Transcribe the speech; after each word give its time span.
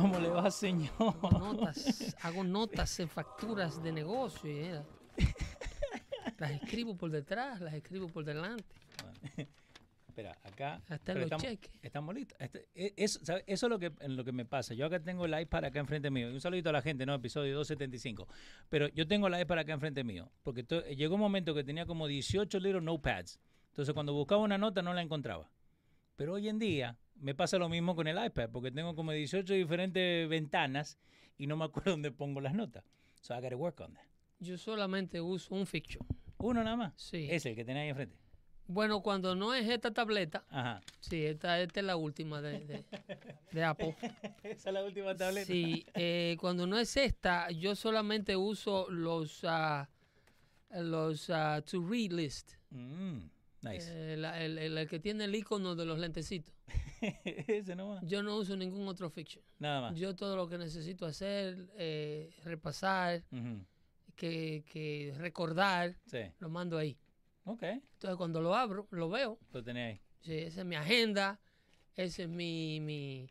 ¿Cómo 0.00 0.18
le 0.20 0.28
va, 0.28 0.50
señor? 0.50 0.90
Notas, 1.32 2.16
hago 2.22 2.44
notas 2.44 3.00
en 3.00 3.08
facturas 3.08 3.82
de 3.82 3.92
negocio. 3.92 4.50
eh. 4.50 4.82
Las 6.38 6.50
escribo 6.50 6.96
por 6.96 7.10
detrás, 7.10 7.60
las 7.60 7.72
escribo 7.74 8.08
por 8.08 8.24
delante. 8.24 8.64
Espera, 10.06 10.36
acá. 10.44 10.82
Hasta 10.88 11.14
los 11.14 11.24
estamos, 11.24 11.42
cheques. 11.42 11.70
Estamos 11.82 12.14
listos. 12.14 12.38
Este- 12.40 12.68
e- 12.74 12.94
eso, 12.96 13.20
¿sabe? 13.24 13.44
eso 13.46 13.66
es 13.66 13.70
lo 13.70 13.78
que, 13.78 13.92
en 14.00 14.16
lo 14.16 14.24
que 14.24 14.32
me 14.32 14.44
pasa. 14.44 14.72
Yo 14.74 14.86
acá 14.86 14.98
tengo 15.00 15.24
el 15.26 15.38
iPad 15.40 15.64
acá 15.66 15.78
enfrente 15.80 16.10
mío. 16.10 16.30
Y 16.30 16.34
un 16.34 16.40
saludito 16.40 16.70
a 16.70 16.72
la 16.72 16.82
gente, 16.82 17.04
¿no? 17.06 17.14
Episodio 17.14 17.54
275. 17.56 18.26
Pero 18.68 18.88
yo 18.88 19.06
tengo 19.06 19.26
el 19.28 19.38
iPad 19.40 19.58
acá 19.60 19.72
enfrente 19.72 20.04
mío. 20.04 20.30
Porque 20.42 20.62
to- 20.62 20.84
llegó 20.86 21.14
un 21.16 21.20
momento 21.20 21.54
que 21.54 21.64
tenía 21.64 21.84
como 21.86 22.06
18 22.06 22.58
little 22.60 22.80
notepads. 22.80 23.38
Entonces 23.68 23.92
cuando 23.94 24.12
buscaba 24.14 24.40
una 24.42 24.56
nota 24.58 24.80
no 24.82 24.94
la 24.94 25.02
encontraba. 25.02 25.50
Pero 26.16 26.34
hoy 26.34 26.48
en 26.48 26.58
día 26.58 26.96
me 27.20 27.34
pasa 27.34 27.58
lo 27.58 27.68
mismo 27.68 27.94
con 27.96 28.06
el 28.06 28.22
iPad. 28.24 28.50
Porque 28.50 28.70
tengo 28.70 28.94
como 28.94 29.12
18 29.12 29.54
diferentes 29.54 30.28
ventanas 30.28 30.98
y 31.38 31.46
no 31.46 31.56
me 31.56 31.64
acuerdo 31.64 31.90
dónde 31.92 32.10
pongo 32.12 32.40
las 32.40 32.54
notas. 32.54 32.84
So 33.20 33.34
I 33.36 33.40
gotta 33.40 33.56
work 33.56 33.80
on 33.80 33.94
that. 33.94 34.04
Yo 34.38 34.58
solamente 34.58 35.20
uso 35.20 35.54
un 35.54 35.66
fiction. 35.66 36.06
Uno 36.38 36.62
nada 36.62 36.76
más. 36.76 36.92
Sí. 36.96 37.28
Ese, 37.30 37.50
el 37.50 37.56
que 37.56 37.64
tenía 37.64 37.82
ahí 37.82 37.88
enfrente. 37.88 38.16
Bueno, 38.68 39.00
cuando 39.00 39.34
no 39.36 39.54
es 39.54 39.68
esta 39.68 39.92
tableta, 39.92 40.44
Ajá. 40.50 40.82
sí, 40.98 41.24
esta, 41.24 41.60
esta 41.60 41.78
es 41.80 41.86
la 41.86 41.94
última 41.96 42.42
de, 42.42 42.58
de- 42.66 42.84
de 43.52 43.64
Apple. 43.64 43.94
Esa 44.42 44.68
es 44.70 44.74
la 44.74 44.82
última 44.84 45.16
tableta. 45.16 45.46
Sí, 45.46 45.86
eh, 45.94 46.36
cuando 46.40 46.66
no 46.66 46.76
es 46.76 46.96
esta, 46.96 47.48
yo 47.52 47.76
solamente 47.76 48.34
uso 48.36 48.90
los 48.90 49.42
ah, 49.44 49.88
los 50.70 51.30
ah, 51.30 51.62
to 51.64 51.80
read 51.80 52.10
list. 52.10 52.54
Mm, 52.70 53.18
nice. 53.62 53.88
Eh, 53.88 54.16
la- 54.16 54.42
el, 54.42 54.58
el- 54.58 54.76
el 54.78 54.88
que 54.88 54.98
tiene 54.98 55.24
el 55.26 55.34
icono 55.36 55.76
de 55.76 55.86
los 55.86 56.00
lentecitos. 56.00 56.52
Ese 57.46 57.76
nomás. 57.76 58.04
Yo 58.06 58.22
no 58.22 58.36
uso 58.36 58.56
ningún 58.56 58.86
otro 58.88 59.10
fiction. 59.10 59.44
Nada 59.58 59.80
más. 59.82 59.98
Yo 59.98 60.14
todo 60.16 60.36
lo 60.36 60.48
que 60.48 60.58
necesito 60.58 61.06
hacer, 61.06 61.68
eh, 61.76 62.30
repasar, 62.44 63.22
que, 64.16 64.64
que 64.70 65.14
recordar, 65.18 65.94
Sí. 66.06 66.20
lo 66.38 66.48
mando 66.48 66.78
ahí. 66.78 66.96
Ok. 67.44 67.62
Entonces 67.62 68.16
cuando 68.16 68.40
lo 68.40 68.54
abro, 68.54 68.88
lo 68.90 69.08
veo. 69.08 69.38
Lo 69.52 69.62
tenés 69.62 69.94
ahí. 69.94 70.00
Sí, 70.20 70.32
esa 70.38 70.60
es 70.62 70.66
mi 70.66 70.74
agenda, 70.74 71.38
ese 71.94 72.24
es 72.24 72.28
mi, 72.28 72.80
mi, 72.80 73.28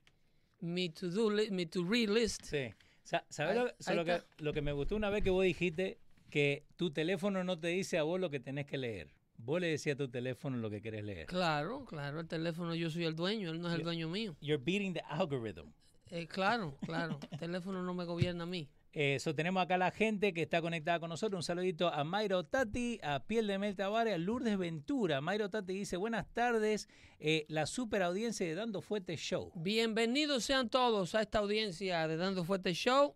mi 0.61 0.89
to-do 0.89 1.29
list, 1.31 1.51
mi 1.51 1.65
to-read 1.65 2.09
list. 2.09 2.43
Sí. 2.43 2.73
Sa- 3.03 3.25
¿Sabes 3.29 3.57
Ahí- 3.57 3.63
lo, 3.63 3.71
ahí 3.87 3.95
lo, 3.95 4.05
que, 4.05 4.21
lo 4.37 4.53
que 4.53 4.61
me 4.61 4.71
gustó 4.71 4.95
una 4.95 5.09
vez 5.09 5.23
que 5.23 5.29
vos 5.29 5.43
dijiste 5.43 5.99
que 6.29 6.65
tu 6.75 6.91
teléfono 6.91 7.43
no 7.43 7.59
te 7.59 7.67
dice 7.67 7.97
a 7.97 8.03
vos 8.03 8.19
lo 8.19 8.29
que 8.29 8.39
tenés 8.39 8.65
que 8.65 8.77
leer? 8.77 9.09
Vos 9.45 9.61
le 9.61 9.67
decías 9.67 9.93
a 9.93 9.97
tu 9.97 10.09
teléfono 10.09 10.57
lo 10.57 10.71
que 10.71 10.81
querés 10.81 11.03
leer. 11.03 11.27
Claro, 11.27 11.85
claro, 11.85 12.19
el 12.19 12.27
teléfono 12.27 12.73
yo 12.73 12.89
soy 12.89 13.05
el 13.05 13.15
dueño, 13.15 13.51
él 13.51 13.61
no 13.61 13.69
es 13.69 13.75
el 13.75 13.83
dueño 13.83 14.09
mío. 14.09 14.35
You're 14.41 14.61
beating 14.63 14.93
the 14.93 15.03
algorithm. 15.07 15.71
Eh, 16.09 16.25
claro, 16.25 16.75
claro, 16.83 17.19
el 17.29 17.37
teléfono 17.37 17.83
no 17.83 17.93
me 17.93 18.05
gobierna 18.05 18.45
a 18.45 18.47
mí. 18.47 18.67
Eso 18.91 19.35
tenemos 19.35 19.61
acá 19.61 19.77
la 19.77 19.91
gente 19.91 20.33
que 20.33 20.41
está 20.41 20.61
conectada 20.61 20.99
con 20.99 21.09
nosotros. 21.09 21.37
Un 21.37 21.43
saludito 21.43 21.89
a 21.89 22.03
Mayro 22.03 22.43
Tati, 22.45 22.99
a 23.03 23.19
Piel 23.19 23.45
de 23.45 23.59
Mel 23.59 23.75
Tavares, 23.75 24.15
a 24.15 24.17
Lourdes 24.17 24.57
Ventura. 24.57 25.21
Mayro 25.21 25.51
Tati 25.51 25.73
dice, 25.73 25.95
buenas 25.95 26.25
tardes, 26.33 26.89
eh, 27.19 27.45
la 27.47 27.67
super 27.67 28.01
audiencia 28.01 28.47
de 28.47 28.55
Dando 28.55 28.81
Fuerte 28.81 29.15
Show. 29.15 29.51
Bienvenidos 29.53 30.45
sean 30.45 30.69
todos 30.69 31.13
a 31.13 31.21
esta 31.21 31.37
audiencia 31.37 32.07
de 32.07 32.17
Dando 32.17 32.43
Fuerte 32.45 32.73
Show. 32.73 33.15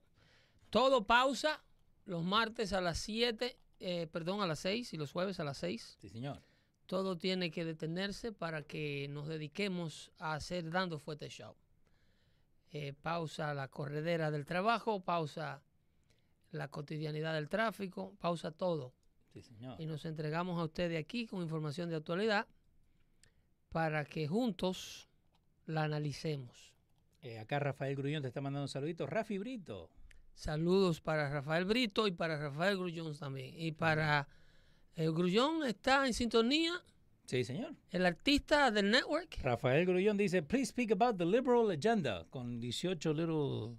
Todo 0.69 1.07
pausa 1.07 1.63
los 2.05 2.23
martes 2.23 2.71
a 2.73 2.81
las 2.81 2.99
7, 2.99 3.57
eh, 3.79 4.07
perdón, 4.07 4.41
a 4.41 4.47
las 4.47 4.59
6 4.59 4.93
y 4.93 4.97
los 4.97 5.11
jueves 5.11 5.39
a 5.39 5.43
las 5.43 5.57
6. 5.57 5.97
Sí, 5.99 6.09
señor. 6.09 6.41
Todo 6.85 7.17
tiene 7.17 7.51
que 7.51 7.65
detenerse 7.65 8.31
para 8.31 8.63
que 8.63 9.07
nos 9.09 9.27
dediquemos 9.27 10.11
a 10.17 10.33
hacer 10.33 10.69
Dando 10.71 10.99
Fuerte 10.99 11.29
Show. 11.29 11.55
Eh, 12.71 12.93
pausa 12.93 13.53
la 13.53 13.67
corredera 13.67 14.31
del 14.31 14.45
trabajo, 14.45 14.99
pausa 14.99 15.61
la 16.51 16.67
cotidianidad 16.67 17.33
del 17.33 17.49
tráfico, 17.49 18.15
pausa 18.19 18.51
todo. 18.51 18.93
Sí, 19.33 19.41
señor. 19.41 19.79
Y 19.79 19.85
nos 19.85 20.05
entregamos 20.05 20.59
a 20.59 20.65
ustedes 20.65 20.99
aquí 20.99 21.25
con 21.27 21.41
información 21.41 21.89
de 21.89 21.95
actualidad 21.95 22.47
para 23.69 24.05
que 24.05 24.27
juntos 24.27 25.07
la 25.65 25.83
analicemos. 25.83 26.73
Eh, 27.21 27.37
acá 27.37 27.59
Rafael 27.59 27.95
Grullón 27.95 28.21
te 28.21 28.29
está 28.29 28.41
mandando 28.41 28.63
un 28.63 28.69
saludito. 28.69 29.05
Rafi 29.05 29.37
Brito. 29.37 29.89
Saludos 30.39 31.01
para 31.01 31.29
Rafael 31.29 31.65
Brito 31.65 32.07
y 32.07 32.11
para 32.11 32.37
Rafael 32.37 32.77
Grullón 32.77 33.13
también. 33.17 33.53
Y 33.57 33.73
para 33.73 34.25
el 34.95 35.11
Grullón 35.11 35.65
está 35.67 36.07
en 36.07 36.13
sintonía, 36.13 36.71
Sí, 37.25 37.43
señor. 37.43 37.73
el 37.91 38.05
artista 38.05 38.71
del 38.71 38.89
network. 38.89 39.37
Rafael 39.43 39.85
Grullón 39.85 40.15
dice, 40.15 40.41
please 40.41 40.67
speak 40.67 40.93
about 40.93 41.17
the 41.17 41.25
liberal 41.25 41.69
agenda, 41.69 42.25
con 42.29 42.61
18 42.61 43.13
little... 43.13 43.75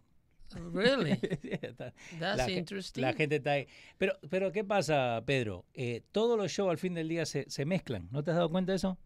Really? 0.74 1.12
Está- 1.62 1.94
That's 2.18 2.36
la, 2.36 2.50
interesting. 2.50 3.00
la 3.00 3.14
gente 3.14 3.36
está 3.36 3.52
ahí. 3.52 3.66
Pero, 3.96 4.18
pero 4.28 4.52
¿qué 4.52 4.62
pasa, 4.62 5.22
Pedro? 5.24 5.64
Eh, 5.72 6.02
todos 6.12 6.36
los 6.36 6.52
shows 6.52 6.70
al 6.70 6.76
fin 6.78 6.92
del 6.92 7.08
día 7.08 7.24
se, 7.24 7.48
se 7.48 7.64
mezclan. 7.64 8.06
¿No 8.10 8.22
te 8.22 8.32
has 8.32 8.36
dado 8.36 8.50
cuenta 8.50 8.72
de 8.72 8.76
eso? 8.76 8.98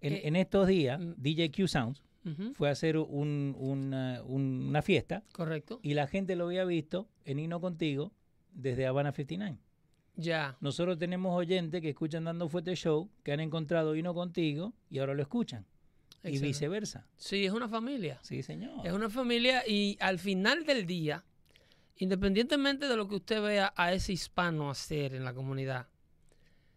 En, 0.00 0.14
Eh, 0.14 0.20
en 0.24 0.36
estos 0.36 0.66
días, 0.66 0.98
mm. 0.98 1.12
DJ 1.18 1.50
Fue 2.54 2.68
a 2.68 2.72
hacer 2.72 2.96
un- 2.96 3.54
una, 3.58 4.22
un- 4.24 4.66
una 4.68 4.82
fiesta 4.82 5.22
Correcto. 5.32 5.80
y 5.82 5.94
la 5.94 6.06
gente 6.06 6.36
lo 6.36 6.46
había 6.46 6.64
visto 6.64 7.08
en 7.24 7.38
Hino 7.38 7.60
Contigo 7.60 8.12
desde 8.52 8.86
Habana 8.86 9.12
59. 9.12 9.58
Ya. 10.16 10.56
Nosotros 10.60 10.96
tenemos 10.98 11.36
oyentes 11.36 11.80
que 11.82 11.90
escuchan 11.90 12.24
Dando 12.24 12.48
Fuerte 12.48 12.74
Show, 12.76 13.10
que 13.22 13.32
han 13.32 13.40
encontrado 13.40 13.94
Hino 13.96 14.14
Contigo 14.14 14.72
y 14.88 15.00
ahora 15.00 15.12
lo 15.14 15.22
escuchan. 15.22 15.66
Y 16.22 16.38
viceversa. 16.38 17.06
Sí, 17.16 17.44
es 17.44 17.52
una 17.52 17.68
familia. 17.68 18.18
Sí, 18.22 18.42
señor. 18.42 18.86
Es 18.86 18.92
una 18.94 19.10
familia 19.10 19.62
y 19.68 19.98
al 20.00 20.18
final 20.18 20.64
del 20.64 20.86
día, 20.86 21.22
independientemente 21.96 22.88
de 22.88 22.96
lo 22.96 23.08
que 23.08 23.16
usted 23.16 23.42
vea 23.42 23.72
a 23.76 23.92
ese 23.92 24.12
hispano 24.12 24.70
hacer 24.70 25.14
en 25.14 25.24
la 25.24 25.34
comunidad, 25.34 25.88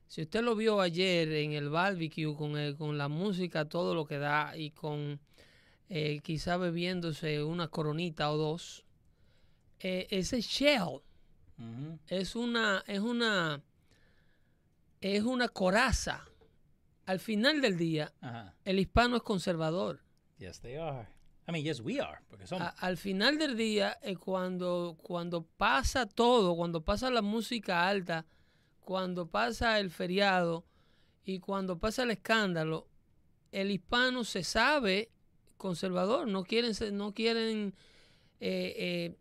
si 0.08 0.22
usted 0.22 0.42
lo 0.42 0.56
vio 0.56 0.80
ayer 0.82 1.32
en 1.34 1.54
el 1.54 1.70
barbecue 1.70 2.34
con, 2.36 2.58
el- 2.58 2.76
con 2.78 2.98
la 2.98 3.08
música, 3.08 3.66
todo 3.66 3.94
lo 3.96 4.06
que 4.06 4.18
da 4.18 4.56
y 4.58 4.72
con 4.72 5.20
eh, 5.90 6.20
quizá 6.24 6.58
bebiéndose 6.58 7.44
una 7.44 7.68
coronita 7.70 8.32
o 8.32 8.38
dos, 8.38 8.84
eh, 9.80 10.08
ese 10.10 10.42
shell 10.42 11.02
es 12.08 12.36
una, 12.36 12.84
es 12.88 13.00
una, 13.00 13.62
es 15.02 15.24
una 15.24 15.48
coraza. 15.50 16.26
Al 17.06 17.20
final 17.20 17.62
del 17.62 17.78
día, 17.78 18.14
el 18.66 18.80
hispano 18.80 19.16
es 19.18 19.24
conservador. 19.24 20.02
Yes, 20.40 20.60
they 20.60 20.76
are. 20.76 21.08
I 21.48 21.52
mean, 21.54 21.64
yes, 21.64 21.80
we 21.80 22.00
are, 22.02 22.20
porque 22.28 22.46
somos. 22.46 22.68
A- 22.68 22.76
al 22.86 22.98
final 22.98 23.38
del 23.38 23.56
día, 23.56 23.98
eh, 24.02 24.18
cuando, 24.18 24.98
cuando 25.02 25.44
pasa 25.46 26.06
todo, 26.06 26.56
cuando 26.58 26.84
pasa 26.84 27.10
la 27.10 27.22
música 27.22 27.88
alta, 27.88 28.26
cuando 28.88 29.26
pasa 29.28 29.80
el 29.82 29.92
feriado 29.92 30.64
y 31.26 31.40
cuando 31.40 31.78
pasa 31.78 32.04
el 32.04 32.12
escándalo, 32.12 32.88
el 33.52 33.70
hispano 33.70 34.24
se 34.24 34.46
sabe 34.46 35.10
conservador, 35.58 36.26
no 36.30 36.46
quieren, 36.46 36.72
no 36.94 37.14
quieren 37.14 37.74
eh, 38.40 39.14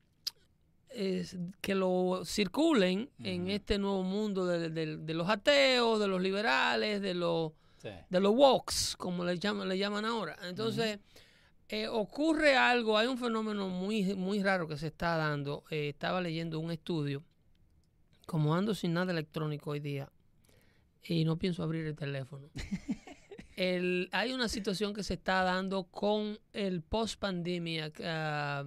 eh, 0.91 1.27
que 1.61 1.75
lo 1.75 2.23
circulen 2.25 3.11
en 3.25 3.51
este 3.51 3.79
nuevo 3.79 4.05
mundo 4.05 4.47
de, 4.47 4.71
de- 4.71 4.99
de 4.99 5.15
los 5.15 5.29
ateos, 5.29 5.99
de 5.99 6.07
los 6.07 6.21
liberales, 6.23 7.03
de 7.03 7.15
los 7.15 7.51
Sí. 7.83 7.89
de 8.09 8.21
los 8.21 8.33
woks, 8.37 8.95
como 8.97 9.25
le 9.25 9.37
llaman, 9.37 9.69
le 9.69 9.77
llaman 9.79 10.05
ahora. 10.05 10.37
Entonces, 10.45 11.01
eh, 11.69 11.89
ocurre 11.89 12.57
algo, 12.57 12.97
hay 12.97 13.09
un 13.09 13.19
fenómeno 13.19 13.69
muy, 13.69 14.15
muy 14.15 14.43
raro 14.45 14.69
que 14.69 14.77
se 14.77 14.87
está 14.87 15.17
dando. 15.17 15.65
Eh, 15.71 15.89
estaba 15.89 16.21
leyendo 16.21 16.61
un 16.61 16.71
estudio, 16.71 17.25
como 18.27 18.55
ando 18.55 18.75
sin 18.75 18.93
nada 18.93 19.13
electrónico 19.13 19.71
hoy 19.71 19.81
día, 19.81 20.11
y 21.03 21.25
no 21.25 21.37
pienso 21.39 21.63
abrir 21.63 21.87
el 21.87 21.95
teléfono. 21.97 22.51
El- 23.57 24.09
hay 24.13 24.33
una 24.33 24.49
situación 24.49 24.93
que 24.93 25.03
se 25.03 25.15
está 25.15 25.43
dando 25.43 25.85
con 25.85 26.39
el 26.53 26.83
post-pandemia 26.83 27.91
uh, 28.01 28.67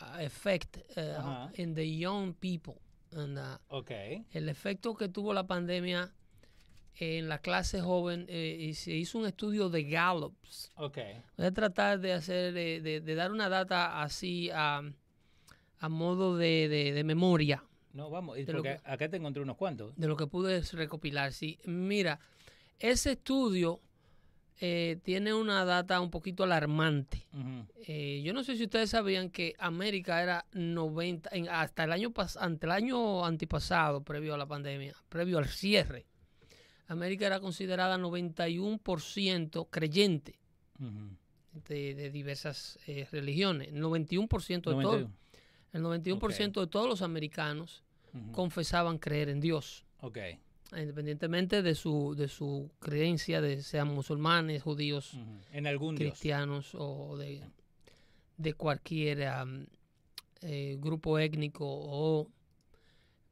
uh, 0.00 0.18
effect 0.20 0.78
uh, 0.96 1.00
Ajá. 1.18 1.50
in 1.56 1.74
the 1.74 1.98
young 1.98 2.32
people. 2.32 2.76
And, 3.12 3.36
uh, 3.38 3.58
Ok. 3.68 3.90
el 4.32 4.48
efecto 4.48 4.94
que 4.94 5.08
tuvo 5.10 5.34
la 5.34 5.46
pandemia 5.46 6.14
en 7.00 7.28
la 7.28 7.38
clase 7.40 7.80
joven 7.82 8.24
eh, 8.28 8.56
y 8.58 8.72
se 8.74 8.92
hizo 8.92 9.18
un 9.18 9.26
estudio 9.26 9.68
de 9.68 9.84
Gallups. 9.84 10.72
Ok. 10.76 10.98
Voy 11.36 11.46
a 11.46 11.52
tratar 11.52 12.00
de 12.00 12.14
hacer, 12.14 12.54
de, 12.54 12.80
de 13.02 13.14
dar 13.14 13.30
una 13.32 13.48
data 13.50 14.02
así 14.02 14.48
a, 14.50 14.80
a 15.78 15.88
modo 15.90 16.38
de- 16.38 16.68
de 16.68 17.04
memoria 17.04 17.62
No, 17.92 18.10
vamos. 18.10 18.36
De 18.36 18.44
lo 18.44 18.58
Porque 18.58 18.78
acá 18.84 19.08
te 19.08 19.16
encontré 19.16 19.42
unos 19.42 19.56
cuantos. 19.56 19.94
de 19.96 20.06
lo 20.08 20.16
que 20.16 20.26
pude 20.26 20.60
recopilar. 20.72 21.32
Sí, 21.32 21.58
mira, 21.64 22.20
ese 22.78 23.12
estudio 23.12 23.80
eh, 24.60 24.98
tiene 25.04 25.32
una 25.32 25.64
data 25.64 26.00
un 26.00 26.10
poquito 26.10 26.42
alarmante. 26.44 27.26
Eh, 27.86 28.20
yo 28.24 28.32
no 28.32 28.42
sé 28.44 28.56
si 28.56 28.64
ustedes 28.64 28.90
sabían 28.90 29.30
que 29.30 29.54
América 29.58 30.22
era 30.22 30.46
90, 30.52 31.30
en- 31.32 31.48
hasta 31.48 31.84
el 31.84 31.92
año 31.92 32.12
ante 32.40 32.66
el 32.66 32.72
año 32.72 33.24
antipasado, 33.24 34.02
previo 34.02 34.34
a 34.34 34.38
la 34.38 34.46
pandemia, 34.46 34.94
previo 35.08 35.38
al 35.38 35.46
cierre, 35.46 36.06
América 36.88 37.26
era 37.26 37.38
considerada 37.40 37.98
91% 37.98 39.68
creyente 39.70 40.38
Ujú. 40.80 41.16
de, 41.68 41.94
de 41.94 42.10
diversas 42.10 42.78
eh, 42.86 43.06
religiones. 43.10 43.68
El 43.68 43.82
91% 43.82 44.54
de 44.54 44.60
todo, 44.60 44.72
91. 44.82 45.12
El 45.72 45.82
91% 45.82 46.60
de 46.60 46.66
todos 46.66 46.88
los 46.88 47.02
americanos 47.02 47.82
confesaban 48.32 48.98
creer 48.98 49.28
en 49.28 49.38
Dios, 49.40 49.84
Ok. 50.00 50.18
independientemente 50.72 51.62
de 51.62 51.74
su 51.74 52.14
de 52.16 52.26
su 52.28 52.70
creencia, 52.80 53.40
de 53.40 53.62
sean 53.62 53.88
musulmanes, 53.88 54.62
judíos, 54.62 55.14
Ujú. 55.14 55.38
En 55.52 55.66
algún 55.66 55.94
dios. 55.94 56.10
cristianos 56.10 56.74
o 56.74 57.16
de, 57.16 57.44
de 58.38 58.54
cualquier 58.54 59.28
eh, 60.40 60.76
grupo 60.80 61.18
étnico 61.18 61.64
o 61.68 62.28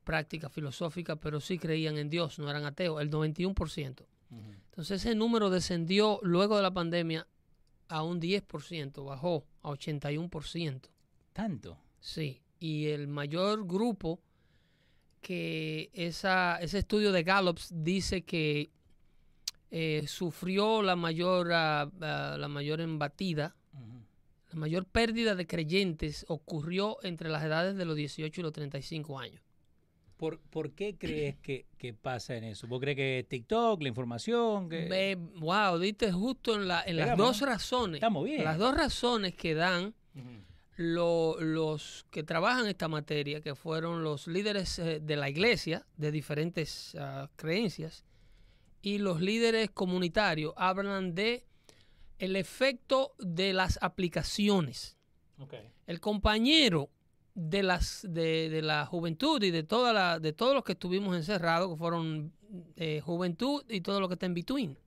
práctica 0.04 0.48
filosófica, 0.48 1.16
pero 1.16 1.40
sí 1.40 1.58
creían 1.58 1.98
en 1.98 2.08
Dios, 2.10 2.38
no 2.38 2.48
eran 2.48 2.64
ateos, 2.64 3.00
el 3.02 3.10
91%. 3.10 4.02
Ujú. 4.30 4.40
Entonces 4.70 5.04
ese 5.04 5.14
número 5.14 5.50
descendió 5.50 6.20
luego 6.22 6.56
de 6.56 6.62
la 6.62 6.70
pandemia 6.72 7.26
a 7.88 8.02
un 8.02 8.20
10%, 8.20 9.04
bajó 9.04 9.44
a 9.62 9.70
81%. 9.70 10.90
Tanto. 11.32 11.78
Sí, 12.00 12.42
y 12.58 12.86
el 12.86 13.08
mayor 13.08 13.66
grupo 13.66 14.20
que 15.20 15.90
esa, 15.92 16.58
ese 16.60 16.78
estudio 16.78 17.10
de 17.10 17.22
Gallup 17.22 17.58
dice 17.70 18.22
que 18.22 18.70
eh, 19.70 20.04
sufrió 20.06 20.82
la 20.82 20.94
mayor, 20.94 21.52
ah, 21.52 21.90
la 22.00 22.48
mayor 22.48 22.80
embatida, 22.80 23.56
la 24.52 24.60
mayor 24.60 24.86
pérdida 24.86 25.34
de 25.34 25.46
creyentes 25.46 26.24
ocurrió 26.28 26.98
entre 27.02 27.28
las 27.28 27.42
edades 27.42 27.76
de 27.76 27.84
los 27.84 27.96
18 27.96 28.40
y 28.40 28.44
los 28.44 28.52
35 28.52 29.18
años. 29.18 29.42
¿Por, 30.16 30.38
por 30.40 30.70
qué 30.72 30.96
crees 30.96 31.36
que, 31.36 31.66
que 31.76 31.92
pasa 31.92 32.36
en 32.36 32.44
eso? 32.44 32.66
¿Vos 32.66 32.80
crees 32.80 32.96
que 32.96 33.18
es 33.18 33.28
TikTok, 33.28 33.82
la 33.82 33.88
información? 33.88 34.68
Que... 34.68 35.18
Wow, 35.36 35.78
diste 35.78 36.10
justo 36.10 36.54
en, 36.54 36.68
la, 36.68 36.82
en 36.86 36.96
las 36.96 37.18
dos 37.18 37.40
razones. 37.40 37.96
Estamos 37.96 38.24
bien. 38.24 38.44
Las 38.44 38.56
dos 38.56 38.74
razones 38.74 39.34
que 39.34 39.54
dan. 39.54 39.92
Lo- 40.76 41.40
los 41.40 42.06
que 42.10 42.22
trabajan 42.22 42.66
esta 42.66 42.88
materia, 42.88 43.40
que 43.40 43.54
fueron 43.54 44.04
los 44.04 44.26
líderes 44.26 44.78
eh, 44.78 45.00
de 45.00 45.16
la 45.16 45.28
iglesia 45.28 45.86
de 45.96 46.10
diferentes 46.10 46.94
ah, 46.98 47.28
creencias 47.36 48.04
y 48.82 48.98
los 48.98 49.20
líderes 49.20 49.70
comunitarios, 49.70 50.52
hablan 50.56 51.14
de 51.14 51.44
el 52.18 52.36
efecto 52.36 53.14
de 53.18 53.52
las 53.52 53.78
aplicaciones. 53.82 54.96
El 55.86 56.00
compañero 56.00 56.90
de 57.34 57.62
las 57.62 58.06
de, 58.08 58.48
de 58.48 58.62
la 58.62 58.86
juventud 58.86 59.42
y 59.42 59.50
de 59.50 59.62
toda 59.62 59.92
la 59.92 60.18
de 60.18 60.32
todos 60.32 60.54
los 60.54 60.64
que 60.64 60.72
estuvimos 60.72 61.14
encerrados, 61.16 61.70
que 61.70 61.76
fueron 61.76 62.32
eh, 62.76 63.00
juventud 63.04 63.62
y 63.68 63.80
todo 63.82 64.00
lo 64.00 64.08
que 64.08 64.14
está 64.14 64.26
en 64.26 64.34
between 64.34 64.78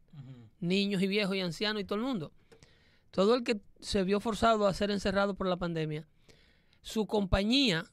niños 0.59 1.01
y 1.01 1.07
viejos 1.07 1.35
y 1.35 1.41
ancianos 1.41 1.81
y 1.81 1.85
todo 1.85 1.99
el 1.99 2.05
mundo. 2.05 2.31
Todo 3.11 3.35
el 3.35 3.43
que 3.43 3.61
se 3.79 4.03
vio 4.03 4.19
forzado 4.19 4.67
a 4.67 4.73
ser 4.73 4.91
encerrado 4.91 5.35
por 5.35 5.47
la 5.47 5.57
pandemia, 5.57 6.07
su 6.81 7.07
compañía, 7.07 7.85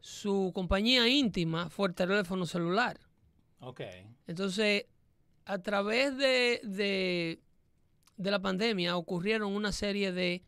su 0.00 0.52
compañía 0.54 1.08
íntima 1.08 1.70
fue 1.70 1.88
el 1.88 1.94
teléfono 1.94 2.46
celular. 2.46 2.98
Ok. 3.60 3.80
Entonces, 4.26 4.86
a 5.44 5.58
través 5.58 6.16
de, 6.16 6.60
de, 6.64 7.40
de 8.16 8.30
la 8.30 8.40
pandemia 8.40 8.96
ocurrieron 8.96 9.54
una 9.54 9.72
serie 9.72 10.12
de, 10.12 10.44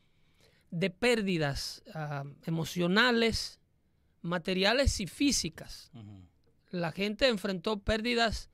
de 0.71 0.91
pérdidas 0.91 1.83
ah, 1.95 2.25
emocionales, 2.45 3.61
materiales 4.23 5.01
y 5.01 5.07
físicas 5.07 5.91
la 6.75 6.91
gente 6.91 7.29
enfrentó 7.29 7.79
pérdidas 7.79 8.51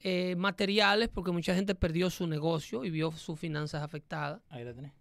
eh, 0.00 0.36
materiales 0.36 1.08
porque 1.08 1.30
mucha 1.32 1.54
gente 1.54 1.74
perdió 1.74 2.10
su 2.10 2.26
negocio 2.26 2.84
y 2.84 2.90
vio 2.90 3.10
sus 3.12 3.38
finanzas 3.38 3.82
afectadas. 3.82 4.40
Ahí 4.48 4.64
la 4.64 4.72
tenés. 4.74 4.92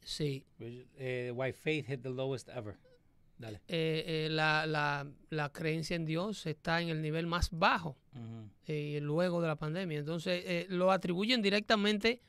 Sí. 0.00 0.44
Eh, 0.58 1.32
why 1.34 1.52
faith 1.52 1.86
hit 1.86 2.02
the 2.02 2.10
lowest 2.10 2.48
ever. 2.48 2.76
Dale. 3.38 3.60
Eh, 3.68 4.04
eh, 4.06 4.28
la, 4.30 4.66
la- 4.66 5.06
la 5.30 5.50
creencia 5.52 5.96
en 5.96 6.04
Dios 6.04 6.46
está 6.46 6.80
en 6.80 6.88
el 6.88 7.02
nivel 7.02 7.26
más 7.26 7.50
bajo 7.50 7.96
luego 8.66 9.40
de 9.40 9.48
la 9.48 9.56
pandemia. 9.56 9.98
Entonces, 9.98 10.66
lo 10.70 10.90
atribuyen 10.92 11.42
directamente 11.42 12.20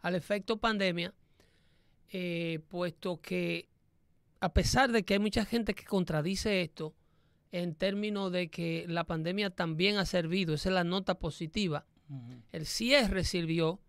al 0.00 0.14
efecto 0.14 0.56
pandemia, 0.58 1.12
puesto 2.68 3.20
que 3.20 3.68
a 4.40 4.52
pesar 4.52 4.90
de 4.92 5.04
que 5.04 5.14
hay 5.14 5.20
mucha 5.20 5.44
gente 5.44 5.74
que 5.74 5.84
contradice 5.84 6.62
esto, 6.62 6.94
en 7.52 7.74
términos 7.74 8.32
de 8.32 8.48
que 8.48 8.86
la 8.88 9.04
pandemia 9.04 9.50
también 9.50 9.98
ha 9.98 10.06
servido, 10.06 10.54
esa 10.54 10.70
es 10.70 10.74
la 10.74 10.84
nota 10.84 11.18
positiva, 11.18 11.86
el 12.50 12.66
cierre 12.66 13.24
sirvió 13.24 13.80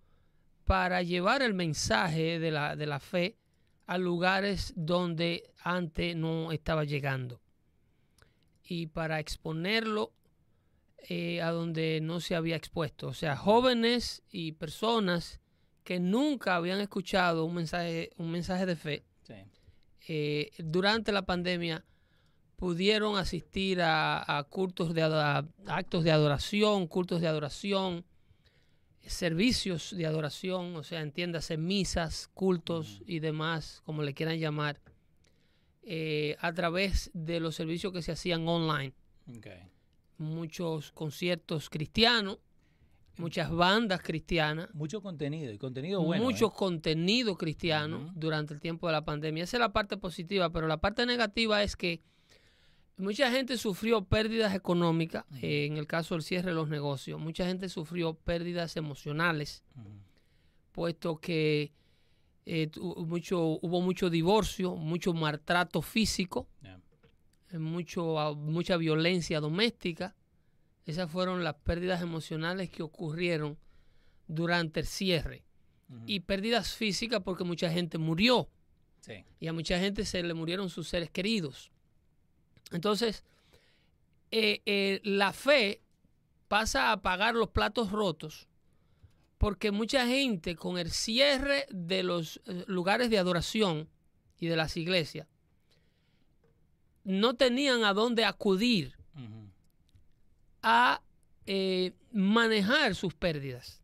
para 0.65 1.01
llevar 1.01 1.41
el 1.41 1.53
mensaje 1.53 2.39
de 2.39 2.51
la, 2.51 2.75
de 2.77 2.86
la 2.86 3.00
fe 3.00 3.38
a 3.86 3.98
lugares 3.98 4.72
donde 4.77 5.43
antes 5.62 6.15
no 6.15 6.51
estaba 6.53 6.86
llegando 6.86 7.41
y 8.63 8.88
para 8.88 9.20
exponerlo 9.20 10.13
eh, 11.10 11.41
a 11.41 11.51
donde 11.51 12.00
no 12.01 12.22
se 12.22 12.34
había 12.36 12.55
expuesto. 12.55 13.08
O 13.08 13.13
sea, 13.13 13.36
jóvenes 13.36 14.24
y 14.32 14.53
personas 14.53 15.41
que 15.84 16.00
nunca 16.00 16.55
habían 16.55 16.79
escuchado 16.79 17.43
un 17.43 17.55
mensaje, 17.55 18.12
un 18.17 18.32
mensaje 18.32 18.65
de 18.65 18.75
fe 18.77 19.03
Sí. 19.24 19.34
eh, 20.08 20.51
durante 20.60 21.12
la 21.12 21.24
pandemia 21.24 21.84
pudieron 22.63 23.17
asistir 23.17 23.82
a, 23.82 24.38
a 24.38 24.41
cultos 24.46 24.93
de 24.93 25.01
a 25.03 25.46
actos 25.67 26.05
de 26.05 26.12
adoración, 26.13 26.88
cultos 26.88 27.20
de 27.20 27.27
adoración, 27.27 28.05
servicios 29.05 29.93
de 29.93 30.05
adoración, 30.05 30.77
o 30.77 30.82
sea, 30.82 31.01
entiéndase, 31.01 31.58
misas, 31.58 32.29
cultos 32.34 33.01
y 33.05 33.20
demás, 33.20 33.82
como 33.84 34.01
le 34.01 34.13
quieran 34.13 34.39
llamar, 34.39 34.79
eh, 35.82 36.38
a 36.39 36.53
través 36.53 37.12
de 37.13 37.41
los 37.41 37.53
servicios 37.53 37.91
que 37.91 38.01
se 38.01 38.13
hacían 38.13 38.48
online. 38.48 38.93
Muchos 40.17 40.93
conciertos 40.93 41.70
cristianos, 41.70 42.38
muchas 43.17 43.51
bandas 43.51 44.01
cristianas, 44.01 44.74
Mucho 44.74 45.01
contenido 45.01 45.51
y 45.51 45.58
contenido 45.58 46.01
bueno. 46.01 46.24
mucho 46.24 46.48
¿eh? 46.48 46.51
contenido 46.55 47.38
cristiano 47.38 48.13
durante 48.15 48.53
el 48.53 48.62
tiempo 48.62 48.88
de 48.88 48.93
la 48.93 49.03
pandemia. 49.03 49.43
Esa 49.43 49.58
es 49.58 49.60
la 49.60 49.74
parte 49.74 49.98
positiva, 49.98 50.50
pero 50.50 50.65
la 50.70 50.77
parte 50.77 51.05
negativa 51.05 51.62
es 51.62 51.75
que 51.75 52.12
mucha 52.97 53.31
gente 53.31 53.57
sufrió 53.57 54.03
pérdidas 54.05 54.53
económicas, 54.53 55.25
eh, 55.41 55.65
en 55.65 55.77
el 55.77 55.88
caso 55.88 56.15
del 56.15 56.23
cierre 56.23 56.50
de 56.50 56.55
los 56.55 56.69
negocios, 56.69 57.19
mucha 57.19 57.45
gente 57.45 57.69
sufrió 57.69 58.13
pérdidas 58.13 58.77
emocionales, 58.77 59.63
puesto 60.71 61.17
que 61.19 61.71
eh, 62.45 62.69
mucho, 62.77 63.41
hubo 63.62 63.81
mucho 63.81 64.09
divorcio, 64.09 64.75
mucho 64.75 65.13
maltrato 65.13 65.81
físico, 65.81 66.47
eh, 67.51 67.57
mucho, 67.57 68.19
ah, 68.19 68.33
mucha 68.33 68.77
violencia 68.77 69.39
doméstica. 69.39 70.15
Esas 70.85 71.09
fueron 71.09 71.43
las 71.43 71.55
pérdidas 71.55 72.01
emocionales 72.01 72.69
que 72.69 72.83
ocurrieron 72.83 73.57
durante 74.27 74.81
el 74.81 74.85
cierre. 74.85 75.43
Y 76.07 76.21
pérdidas 76.21 76.73
físicas 76.75 77.21
porque 77.23 77.43
mucha 77.43 77.69
gente 77.71 77.97
murió 78.00 78.50
Sí. 79.01 79.23
y 79.39 79.47
a 79.47 79.53
mucha 79.53 79.77
gente 79.79 80.05
se 80.05 80.23
le 80.23 80.33
murieron 80.33 80.69
sus 80.69 80.88
seres 80.88 81.12
queridos. 81.12 81.71
Entonces, 82.73 83.23
eh, 84.31 84.61
eh, 84.65 84.99
la 85.03 85.31
fe 85.31 85.81
pasa 86.47 86.91
a 86.91 87.01
pagar 87.01 87.35
los 87.35 87.49
platos 87.49 87.91
rotos 87.91 88.47
porque 89.37 89.71
mucha 89.71 90.07
gente 90.07 90.55
con 90.55 90.77
el 90.77 90.91
cierre 90.91 91.65
de 91.69 92.01
los 92.01 92.41
eh, 92.45 92.63
lugares 92.67 93.09
de 93.09 93.17
adoración 93.17 93.89
y 94.39 94.47
de 94.47 94.55
las 94.55 94.77
iglesias 94.77 95.27
no 97.03 97.35
tenían 97.35 97.83
a 97.83 97.93
dónde 97.93 98.23
acudir 98.23 98.95
a 100.61 101.01
eh, 101.45 101.91
manejar 102.11 102.95
sus 102.95 103.13
pérdidas. 103.13 103.81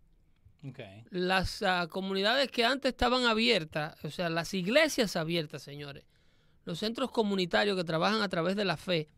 Las 1.10 1.62
ah, 1.62 1.88
comunidades 1.90 2.50
que 2.52 2.64
antes 2.64 2.92
estaban 2.92 3.26
abiertas, 3.26 4.02
o 4.06 4.10
sea, 4.10 4.30
las 4.30 4.54
iglesias 4.54 5.16
abiertas, 5.16 5.62
señores, 5.62 6.06
los 6.70 6.78
centros 6.80 7.10
comunitarios 7.12 7.76
que 7.76 7.84
trabajan 7.84 8.22
a 8.22 8.30
través 8.30 8.56
de 8.56 8.64
la 8.64 8.78
fe 8.78 9.10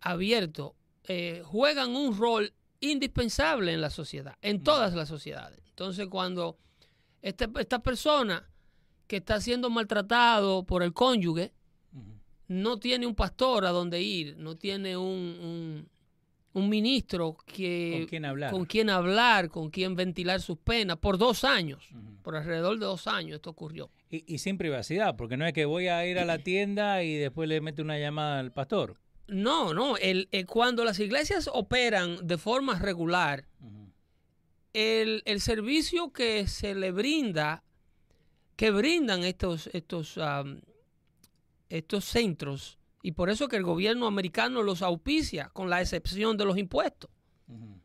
abierto, 0.00 0.74
eh, 1.04 1.42
juegan 1.44 1.94
un 1.96 2.16
rol 2.18 2.52
indispensable 2.80 3.72
en 3.72 3.80
la 3.80 3.90
sociedad, 3.90 4.36
en 4.42 4.62
todas 4.62 4.94
las 4.94 5.08
sociedades. 5.08 5.60
Entonces, 5.70 6.06
cuando 6.08 6.58
este- 7.22 7.48
esta 7.58 7.78
persona 7.80 8.48
que 9.06 9.16
está 9.18 9.40
siendo 9.40 9.70
maltratado 9.70 10.64
por 10.64 10.82
el 10.82 10.92
cónyuge 10.92 11.52
no 12.48 12.78
tiene 12.78 13.06
un 13.06 13.14
pastor 13.14 13.64
a 13.66 13.70
donde 13.70 14.00
ir, 14.02 14.36
no 14.38 14.56
tiene 14.56 14.96
un, 14.96 15.04
un- 15.06 15.88
un 16.54 16.68
ministro 16.68 17.36
que, 17.46 17.98
¿Con 18.00 18.06
quién 18.08 18.24
hablar? 18.24 18.50
con 18.50 18.64
quien 18.64 18.90
hablar, 18.90 19.48
con 19.50 19.70
quien 19.70 19.94
ventilar 19.94 20.40
sus 20.40 20.58
penas, 20.58 20.96
por 20.98 21.18
dos 21.18 21.44
años, 21.44 21.84
por 22.22 22.34
alrededor 22.36 22.78
de 22.78 22.86
dos 22.86 23.06
años 23.06 23.36
esto 23.36 23.50
ocurrió. 23.50 23.90
Y, 24.10 24.24
y 24.34 24.38
sin 24.38 24.56
privacidad, 24.56 25.16
porque 25.16 25.36
no 25.36 25.46
es 25.46 25.52
que 25.52 25.64
voy 25.66 25.88
a 25.88 26.06
ir 26.06 26.18
a 26.18 26.24
la 26.24 26.38
tienda 26.42 27.02
y 27.02 27.14
después 27.16 27.48
le 27.48 27.60
mete 27.60 27.82
una 27.82 27.98
llamada 27.98 28.38
al 28.40 28.52
pastor. 28.52 28.96
No, 29.26 29.74
no, 29.74 29.96
el, 29.98 30.28
el- 30.32 30.46
cuando 30.46 30.84
las 30.84 30.98
iglesias 31.00 31.50
operan 31.52 32.26
de 32.26 32.38
forma 32.38 32.78
regular, 32.78 33.44
el, 34.72 35.22
el 35.26 35.40
servicio 35.40 36.12
que 36.12 36.46
se 36.46 36.74
le 36.74 36.92
brinda, 36.92 37.62
que 38.56 38.70
brindan 38.70 39.24
estos, 39.24 39.68
estos, 39.74 40.18
estos 41.68 42.04
centros, 42.04 42.78
y 43.02 43.12
por 43.12 43.28
eso 43.30 43.48
que 43.48 43.56
el 43.56 43.62
gobierno 43.64 44.06
americano 44.06 44.62
los 44.62 44.80
auspicia, 44.82 45.50
con 45.52 45.68
la 45.70 45.80
excepción 45.82 46.36
de 46.36 46.44
los 46.46 46.56
impuestos, 46.58 47.10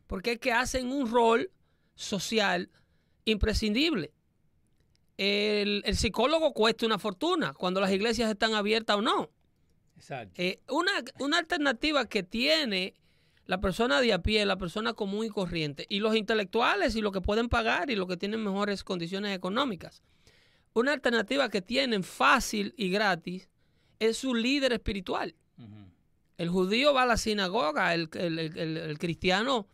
porque 0.06 0.32
es 0.32 0.38
que 0.38 0.52
hacen 0.52 0.90
un 0.90 1.10
rol 1.10 1.50
social 1.94 2.70
imprescindible. 3.26 4.12
El, 5.16 5.82
el 5.84 5.96
psicólogo 5.96 6.52
cuesta 6.52 6.86
una 6.86 6.98
fortuna 6.98 7.52
cuando 7.54 7.80
las 7.80 7.92
iglesias 7.92 8.30
están 8.30 8.54
abiertas 8.54 8.96
o 8.96 9.02
no. 9.02 9.30
Exacto. 9.96 10.34
Eh, 10.42 10.60
una, 10.68 10.90
una 11.20 11.38
alternativa 11.38 12.06
que 12.06 12.22
tiene 12.22 12.94
la 13.46 13.60
persona 13.60 14.00
de 14.00 14.12
a 14.12 14.22
pie, 14.22 14.44
la 14.46 14.56
persona 14.56 14.94
común 14.94 15.24
y 15.26 15.28
corriente, 15.28 15.86
y 15.88 16.00
los 16.00 16.16
intelectuales 16.16 16.96
y 16.96 17.00
los 17.00 17.12
que 17.12 17.20
pueden 17.20 17.48
pagar 17.48 17.90
y 17.90 17.94
los 17.96 18.08
que 18.08 18.16
tienen 18.16 18.42
mejores 18.42 18.82
condiciones 18.82 19.36
económicas. 19.36 20.02
Una 20.72 20.92
alternativa 20.92 21.48
que 21.48 21.62
tienen 21.62 22.02
fácil 22.02 22.74
y 22.76 22.88
gratis 22.90 23.48
es 24.00 24.16
su 24.16 24.34
líder 24.34 24.72
espiritual. 24.72 25.34
El 26.36 26.48
judío 26.48 26.92
va 26.92 27.02
a 27.04 27.06
la 27.06 27.16
sinagoga, 27.16 27.94
el, 27.94 28.08
el- 28.14 28.38
el- 28.40 28.58
el- 28.58 28.76
el 28.78 28.98
cristiano 28.98 29.68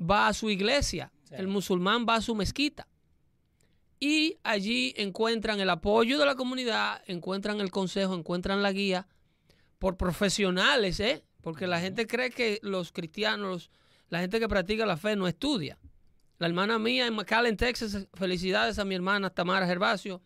va 0.00 0.28
a 0.28 0.32
su 0.32 0.48
iglesia, 0.48 1.12
Sí. 1.24 1.34
el 1.36 1.48
musulmán 1.48 2.06
va 2.08 2.14
a 2.14 2.22
su 2.22 2.34
mezquita. 2.34 2.88
Y 4.00 4.38
allí 4.44 4.94
encuentran 4.96 5.58
el 5.60 5.70
apoyo 5.70 6.18
de 6.18 6.26
la 6.26 6.34
comunidad, 6.36 7.02
encuentran 7.06 7.60
el 7.60 7.70
consejo, 7.70 8.14
encuentran 8.14 8.62
la 8.62 8.72
guía 8.72 9.08
por 9.78 9.96
profesionales, 9.96 11.00
¿eh? 11.00 11.24
Porque 11.40 11.66
la 11.66 11.80
gente 11.80 12.06
cree 12.06 12.30
que 12.30 12.58
los 12.62 12.92
cristianos, 12.92 13.48
los- 13.48 13.70
la 14.08 14.20
gente 14.20 14.38
que 14.40 14.48
practica 14.48 14.86
la 14.86 14.96
fe 14.96 15.16
no 15.16 15.26
estudia. 15.28 15.78
La 16.38 16.46
hermana 16.46 16.78
mía 16.78 17.06
en 17.06 17.14
McAllen, 17.14 17.56
Texas, 17.56 18.06
felicidades 18.14 18.78
a 18.78 18.84
mi 18.84 18.94
hermana 18.94 19.30
Tamara 19.30 19.66
Gervasio, 19.66 20.22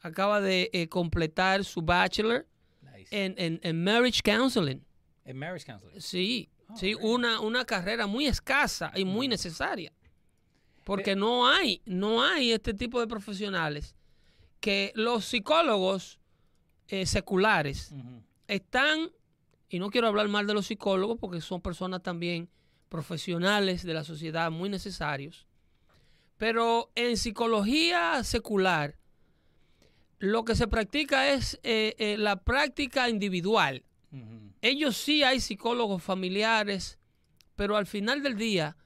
acaba 0.00 0.40
de 0.40 0.70
eh, 0.72 0.88
completar 0.88 1.64
su 1.64 1.82
bachelor 1.82 2.46
Nice. 2.82 3.08
en, 3.24 3.34
en- 3.36 3.60
en 3.62 3.82
marriage 3.84 4.20
counseling. 4.22 4.84
En 5.24 5.36
marriage 5.36 5.66
counseling. 5.66 6.00
Sí, 6.00 6.50
Oh, 6.70 6.76
sí, 6.76 6.94
una, 7.00 7.40
una 7.40 7.64
carrera 7.64 8.06
muy 8.06 8.26
escasa 8.26 8.92
y 8.94 9.04
muy 9.06 9.26
necesaria. 9.26 9.90
Porque 10.88 11.16
no 11.16 11.46
hay, 11.46 11.82
no 11.84 12.22
hay 12.22 12.52
este 12.52 12.72
tipo 12.72 12.98
de 12.98 13.06
profesionales 13.06 13.94
que 14.58 14.90
los 14.94 15.26
psicólogos 15.26 16.18
eh, 16.88 17.04
seculares 17.04 17.92
están, 18.46 19.10
y 19.68 19.80
no 19.80 19.90
quiero 19.90 20.08
hablar 20.08 20.28
mal 20.28 20.46
de 20.46 20.54
los 20.54 20.64
psicólogos 20.68 21.18
porque 21.20 21.42
son 21.42 21.60
personas 21.60 22.02
también 22.02 22.48
profesionales 22.88 23.82
de 23.82 23.92
la 23.92 24.02
sociedad 24.02 24.50
muy 24.50 24.70
necesarios, 24.70 25.46
pero 26.38 26.90
en 26.94 27.18
psicología 27.18 28.24
secular 28.24 28.96
lo 30.18 30.46
que 30.46 30.54
se 30.54 30.68
practica 30.68 31.34
es 31.34 31.60
eh, 31.64 31.96
eh, 31.98 32.16
la 32.16 32.42
práctica 32.42 33.10
individual. 33.10 33.84
Ellos 34.62 34.96
sí 34.96 35.22
hay 35.22 35.38
psicólogos 35.38 36.02
familiares, 36.02 36.98
pero 37.56 37.76
al 37.76 37.86
final 37.86 38.22
del 38.22 38.38
día, 38.38 38.78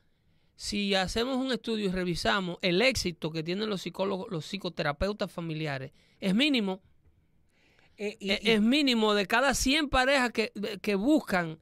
si 0.63 0.95
hacemos 0.95 1.39
un 1.39 1.51
estudio 1.51 1.87
y 1.87 1.89
revisamos 1.91 2.57
el 2.63 2.83
éxito 2.83 3.33
que 3.33 3.43
tienen 3.43 3.69
los 3.69 3.83
psicólogos, 3.83 4.31
los 4.31 4.45
psicoterapeutas 4.47 5.29
familiares, 5.29 5.91
es 6.21 6.37
mínimo. 6.37 6.81
Eh, 7.97 8.17
y- 8.21 8.31
E- 8.31 8.41
y- 8.45 8.51
es 8.53 8.63
mínimo 8.63 9.13
de 9.15 9.27
cada 9.27 9.55
100 9.55 9.89
parejas 9.89 10.31
que, 10.31 10.53
que 10.81 10.95
buscan 10.95 11.59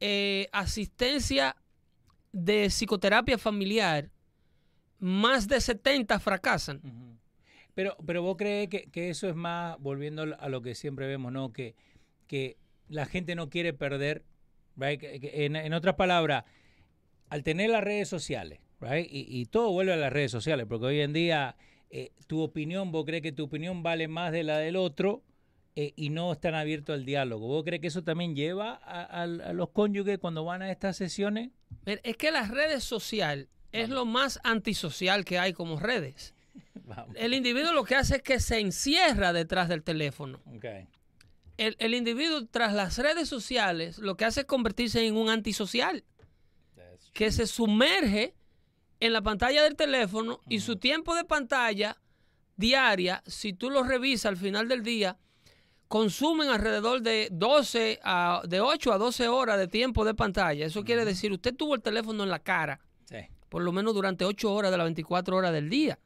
eh, 0.00 0.48
asistencia 0.52 1.56
de 2.32 2.66
psicoterapia 2.68 3.38
familiar, 3.38 4.10
más 4.98 5.48
de 5.48 5.58
70 5.58 6.20
fracasan. 6.20 6.82
Pero, 7.72 7.96
pero 8.04 8.20
vos 8.20 8.36
crees 8.36 8.68
que, 8.68 8.90
que 8.90 9.08
eso 9.08 9.30
es 9.30 9.34
más, 9.34 9.78
volviendo 9.80 10.24
a 10.38 10.48
lo 10.50 10.60
que 10.60 10.74
siempre 10.74 11.06
vemos, 11.06 11.32
¿no? 11.32 11.54
Que, 11.54 11.74
que 12.26 12.58
la 12.88 13.06
gente 13.06 13.34
no 13.34 13.48
quiere 13.48 13.72
perder, 13.72 14.24
right? 14.76 15.00
En, 15.02 15.56
en 15.56 15.72
otras 15.72 15.94
palabras, 15.94 16.44
al 17.28 17.42
tener 17.42 17.70
las 17.70 17.82
redes 17.84 18.08
sociales, 18.08 18.60
right? 18.80 19.06
Y, 19.10 19.26
y 19.28 19.46
todo 19.46 19.70
vuelve 19.72 19.92
a 19.92 19.96
las 19.96 20.12
redes 20.12 20.30
sociales, 20.30 20.66
porque 20.68 20.86
hoy 20.86 21.00
en 21.00 21.12
día 21.12 21.56
eh, 21.90 22.12
tu 22.26 22.40
opinión, 22.40 22.92
vos 22.92 23.04
crees 23.04 23.22
que 23.22 23.32
tu 23.32 23.44
opinión 23.44 23.82
vale 23.82 24.08
más 24.08 24.32
de 24.32 24.42
la 24.44 24.58
del 24.58 24.76
otro 24.76 25.22
eh, 25.76 25.92
y 25.96 26.08
no 26.10 26.32
están 26.32 26.54
abiertos 26.54 26.94
al 26.94 27.04
diálogo. 27.04 27.46
¿Vos 27.48 27.64
crees 27.64 27.80
que 27.80 27.88
eso 27.88 28.02
también 28.02 28.34
lleva 28.34 28.80
a, 28.82 29.02
a- 29.02 29.22
a 29.22 29.26
los 29.52 29.70
cónyuges 29.70 30.18
cuando 30.18 30.44
van 30.44 30.62
a 30.62 30.70
estas 30.70 30.96
sesiones? 30.96 31.50
Es 31.84 32.16
que 32.16 32.30
las 32.30 32.50
redes 32.50 32.82
sociales 32.84 33.48
es 33.72 33.88
lo 33.90 34.04
más 34.06 34.40
antisocial 34.42 35.24
que 35.24 35.38
hay 35.38 35.52
como 35.52 35.78
redes. 35.78 36.34
Vamos. 36.84 37.14
El 37.18 37.34
individuo 37.34 37.72
lo 37.72 37.84
que 37.84 37.94
hace 37.96 38.16
es 38.16 38.22
que 38.22 38.40
se 38.40 38.58
encierra 38.60 39.32
detrás 39.32 39.68
del 39.68 39.82
teléfono. 39.82 40.40
Okay. 40.56 40.86
El, 41.58 41.74
el 41.78 41.94
individuo 41.94 42.46
tras 42.46 42.72
las 42.74 42.98
redes 42.98 43.28
sociales 43.28 43.98
lo 43.98 44.16
que 44.16 44.24
hace 44.24 44.40
es 44.40 44.46
convertirse 44.46 45.06
en 45.06 45.16
un 45.16 45.28
antisocial, 45.28 46.04
que 47.16 47.32
se 47.32 47.46
sumerge 47.46 48.34
en 49.00 49.14
la 49.14 49.22
pantalla 49.22 49.62
del 49.62 49.74
teléfono 49.74 50.40
y 50.50 50.60
su 50.60 50.76
tiempo 50.76 51.14
de 51.14 51.24
pantalla 51.24 51.96
diaria, 52.56 53.22
si 53.26 53.54
tú 53.54 53.70
lo 53.70 53.82
revisas 53.82 54.26
al 54.26 54.36
final 54.36 54.68
del 54.68 54.82
día, 54.82 55.16
consumen 55.88 56.50
alrededor 56.50 57.00
de 57.00 57.28
12 57.32 58.00
a, 58.02 58.42
de 58.46 58.60
8 58.60 58.92
a 58.92 58.98
12 58.98 59.28
horas 59.28 59.58
de 59.58 59.66
tiempo 59.66 60.04
de 60.04 60.12
pantalla. 60.14 60.66
Eso 60.66 60.84
quiere 60.84 61.06
decir, 61.06 61.32
usted 61.32 61.54
tuvo 61.54 61.74
el 61.74 61.80
teléfono 61.82 62.22
en 62.22 62.28
la 62.30 62.38
cara 62.38 62.80
Sí. 63.06 63.16
por 63.48 63.62
lo 63.62 63.72
menos 63.72 63.94
durante 63.94 64.26
8 64.26 64.52
horas 64.52 64.70
de 64.70 64.76
las 64.76 64.84
24 64.84 65.36
horas 65.36 65.52
del 65.54 65.70
día. 65.70 65.98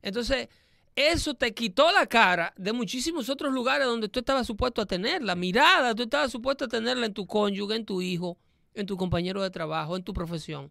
Entonces, 0.00 0.48
eso 0.94 1.34
te 1.34 1.52
quitó 1.52 1.92
la 1.92 2.06
cara 2.06 2.54
de 2.56 2.72
muchísimos 2.72 3.28
otros 3.28 3.52
lugares 3.52 3.86
donde 3.86 4.08
tú 4.08 4.20
estabas 4.20 4.46
supuesto 4.46 4.80
a 4.80 4.86
tener. 4.86 5.22
La 5.22 5.34
mirada, 5.34 5.94
tú 5.94 6.04
estabas 6.04 6.30
supuesto 6.32 6.64
a 6.64 6.68
tenerla 6.68 7.04
en 7.04 7.12
tu 7.12 7.26
cónyuge, 7.26 7.74
en 7.76 7.84
tu 7.84 8.00
hijo, 8.00 8.38
en 8.76 8.86
tu 8.86 8.96
compañero 8.96 9.42
de 9.42 9.50
trabajo, 9.50 9.96
en 9.96 10.02
tu 10.04 10.12
profesión, 10.12 10.70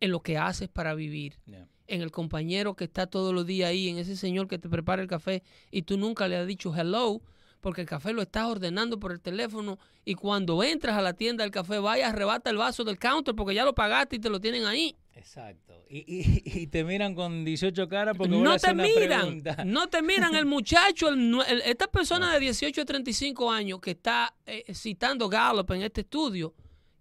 en 0.00 0.10
lo 0.10 0.20
que 0.20 0.36
haces 0.38 0.68
para 0.68 0.94
vivir, 0.94 1.38
Yeah. 1.46 1.68
en 1.86 2.02
el 2.02 2.10
compañero 2.10 2.74
que 2.74 2.84
está 2.84 3.06
todos 3.06 3.32
los 3.34 3.46
días 3.46 3.70
ahí, 3.70 3.88
en 3.88 3.98
ese 3.98 4.16
señor 4.16 4.48
que 4.48 4.58
te 4.58 4.68
prepara 4.68 5.02
el 5.02 5.08
café 5.08 5.42
y 5.70 5.82
tú 5.82 5.96
nunca 5.98 6.26
le 6.28 6.36
has 6.36 6.46
dicho 6.46 6.74
hello 6.74 7.20
porque 7.60 7.82
el 7.82 7.86
café 7.86 8.12
lo 8.12 8.22
estás 8.22 8.46
ordenando 8.46 8.98
por 8.98 9.12
el 9.12 9.20
teléfono 9.20 9.78
y 10.04 10.14
cuando 10.14 10.64
entras 10.64 10.96
a 10.96 11.02
la 11.02 11.12
tienda 11.12 11.44
del 11.44 11.52
café 11.52 11.78
vaya, 11.78 12.08
arrebata 12.08 12.50
el 12.50 12.56
vaso 12.56 12.82
del 12.82 12.98
counter 12.98 13.36
porque 13.36 13.54
ya 13.54 13.64
lo 13.64 13.72
pagaste 13.74 14.16
y 14.16 14.18
te 14.18 14.28
lo 14.30 14.40
tienen 14.40 14.64
ahí. 14.64 14.96
Exacto. 15.14 15.72
Y, 15.88 15.98
y- 15.98 16.42
y 16.62 16.66
te 16.66 16.82
miran 16.82 17.14
con 17.14 17.44
18 17.44 17.86
caras 17.88 18.16
porque 18.16 18.30
no 18.36 18.56
te 18.56 18.70
una 18.72 18.82
miran, 18.82 19.20
pregunta. 19.42 19.64
no 19.64 19.86
te 19.88 20.02
miran 20.02 20.34
el 20.34 20.46
muchacho, 20.56 21.08
el 21.10 21.16
nue- 21.30 21.44
el- 21.48 21.60
esta 21.62 21.86
persona 21.86 22.32
de 22.32 22.40
18 22.40 22.80
a 22.80 22.84
35 22.84 23.48
años 23.52 23.78
que 23.80 23.92
está 23.92 24.34
eh, 24.46 24.64
citando 24.74 25.28
Gallup 25.28 25.70
en 25.70 25.82
este 25.82 26.00
estudio, 26.00 26.54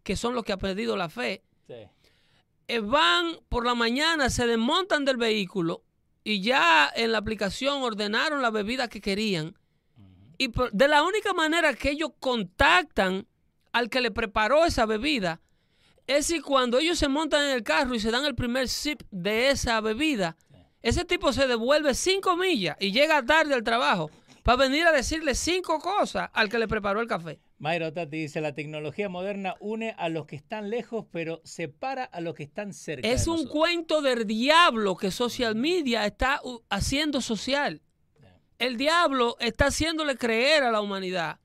que 0.04 0.16
son 0.16 0.34
los 0.36 0.44
que 0.44 0.54
ha 0.54 0.58
perdido 0.58 0.96
la 0.98 1.10
fe, 1.10 1.44
Sí. 1.68 1.76
eh, 2.68 2.80
van 2.80 3.38
por 3.50 3.66
la 3.66 3.76
mañana, 3.76 4.30
se 4.30 4.48
desmontan 4.48 5.06
del 5.06 5.18
vehículo 5.18 5.84
y 6.24 6.42
ya 6.42 6.92
en 6.96 7.12
la 7.12 7.18
aplicación 7.20 7.82
ordenaron 7.84 8.42
la 8.42 8.50
bebida 8.52 8.88
que 8.88 9.02
querían. 9.02 9.56
Y 10.38 10.48
por- 10.50 10.72
de 10.72 10.88
la 10.88 11.04
única 11.04 11.34
manera 11.34 11.74
que 11.74 11.92
ellos 11.92 12.12
contactan 12.20 13.28
al 13.74 13.90
que 13.90 14.02
le 14.02 14.12
preparó 14.12 14.66
esa 14.66 14.86
bebida 14.86 15.40
es 16.08 16.26
si 16.26 16.42
cuando 16.42 16.80
ellos 16.80 16.98
se 16.98 17.08
montan 17.08 17.46
en 17.46 17.52
el 17.52 17.64
carro 17.64 17.94
y 17.96 18.00
se 18.00 18.12
dan 18.12 18.26
el 18.26 18.36
primer 18.36 18.68
sip 18.68 19.02
de 19.12 19.50
esa 19.52 19.80
bebida, 19.82 20.36
ese 20.82 21.06
tipo 21.06 21.32
se 21.32 21.48
devuelve 21.48 21.94
cinco 21.94 22.36
millas 22.36 22.76
y 22.80 22.92
llega 22.92 23.24
tarde 23.24 23.54
al 23.54 23.64
trabajo 23.64 24.10
para 24.44 24.58
venir 24.58 24.86
a 24.88 24.92
decirle 24.92 25.36
cinco 25.36 25.80
cosas 25.80 26.30
al 26.34 26.50
que 26.50 26.58
le 26.58 26.68
preparó 26.68 27.02
el 27.02 27.08
café. 27.08 27.40
Mayra 27.62 27.94
Tati 27.94 28.18
dice, 28.18 28.42
la 28.42 28.56
tecnología 28.56 29.08
moderna 29.08 29.56
une 29.60 29.94
a 30.00 30.10
los 30.10 30.26
que 30.26 30.36
están 30.36 30.72
lejos, 30.72 31.06
pero 31.12 31.42
separa 31.44 32.04
a 32.04 32.20
los 32.20 32.34
que 32.34 32.42
están 32.42 32.74
cerca. 32.74 33.08
Es 33.08 33.28
un 33.28 33.36
nosotros. 33.36 33.54
cuento 33.54 34.02
del 34.02 34.26
diablo 34.26 34.98
que 34.98 35.12
social 35.12 35.54
media 35.54 36.04
está 36.08 36.42
uh, 36.44 36.60
haciendo 36.72 37.22
social. 37.22 37.84
El 38.58 38.78
diablo 38.78 39.38
está 39.40 39.68
haciéndole 39.68 40.18
creer 40.18 40.64
a 40.64 40.72
la 40.72 40.82
humanidad 40.82 41.40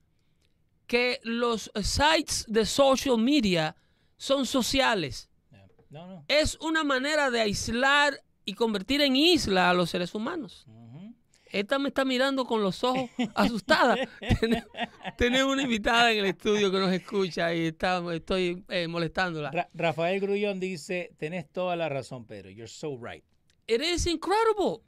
que 0.87 1.19
los 1.21 1.71
sites 1.83 2.45
de 2.47 2.65
social 2.65 3.19
media 3.19 3.75
son 4.17 4.47
sociales. 4.47 5.29
No, 5.91 6.07
no. 6.07 6.25
Es 6.27 6.57
una 6.61 6.83
manera 6.83 7.29
de 7.29 7.41
aislar 7.41 8.23
y 8.43 8.55
convertir 8.55 9.01
en 9.01 9.15
isla 9.15 9.69
a 9.69 9.73
los 9.75 9.91
seres 9.91 10.15
humanos. 10.15 10.65
Ujú. 10.67 10.86
Esta 11.51 11.79
me 11.79 11.89
está 11.89 12.03
mirando 12.05 12.45
con 12.45 12.61
los 12.61 12.83
ojos 12.83 13.09
asustada. 13.35 13.95
Tene- 14.39 14.65
Tenemos 15.17 15.53
una 15.53 15.63
invitada 15.63 16.11
en 16.11 16.19
el 16.19 16.25
estudio 16.25 16.71
que 16.71 16.77
nos 16.79 16.91
escucha 16.91 17.53
y 17.53 17.67
está, 17.67 18.01
estoy 18.13 18.63
eh, 18.69 18.87
molestándola. 18.87 19.51
Ra- 19.51 19.69
Rafael 19.73 20.19
Grullón 20.19 20.59
dice, 20.59 21.11
tenés 21.17 21.49
toda 21.51 21.75
la 21.75 21.89
razón, 21.89 22.25
Pedro. 22.25 22.49
You're 22.49 22.67
so 22.67 22.97
right. 22.97 23.23
It 23.67 23.81
is 23.81 24.05
incredible. 24.07 24.81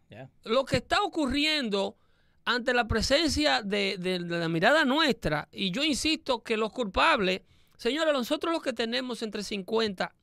Lo 0.43 0.63
que 0.65 0.77
está 0.77 1.01
ocurriendo 1.03 1.97
ante 2.45 2.73
la 2.73 2.87
presencia 2.87 3.61
de, 3.61 3.97
de- 3.99 4.19
de 4.19 4.39
la 4.39 4.47
mirada 4.49 4.85
nuestra, 4.85 5.47
y 5.51 5.71
yo 5.71 5.83
insisto 5.83 6.41
que 6.43 6.57
los 6.57 6.71
culpables, 6.71 7.41
señores, 7.77 8.13
nosotros 8.13 8.53
los 8.53 8.63
que 8.63 8.73
tenemos 8.73 9.21
entre 9.21 9.43
50 9.43 10.15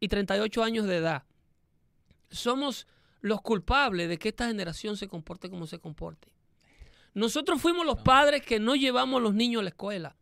y 0.00 0.08
38 0.08 0.62
años 0.62 0.86
de 0.86 0.96
edad, 0.96 1.22
somos 2.30 2.86
los 3.24 3.40
culpables 3.40 4.06
de 4.06 4.18
que 4.18 4.28
esta 4.28 4.48
generación 4.48 4.98
se 4.98 5.08
comporte 5.08 5.48
como 5.48 5.66
se 5.66 5.78
comporte. 5.78 6.28
Nosotros 7.14 7.58
fuimos 7.58 7.86
los 7.86 8.02
padres 8.02 8.42
que 8.42 8.60
no 8.60 8.76
llevamos 8.76 9.18
a 9.18 9.22
los 9.22 9.32
niños 9.32 9.60
a 9.60 9.62
la 9.62 9.70
escuela. 9.70 10.16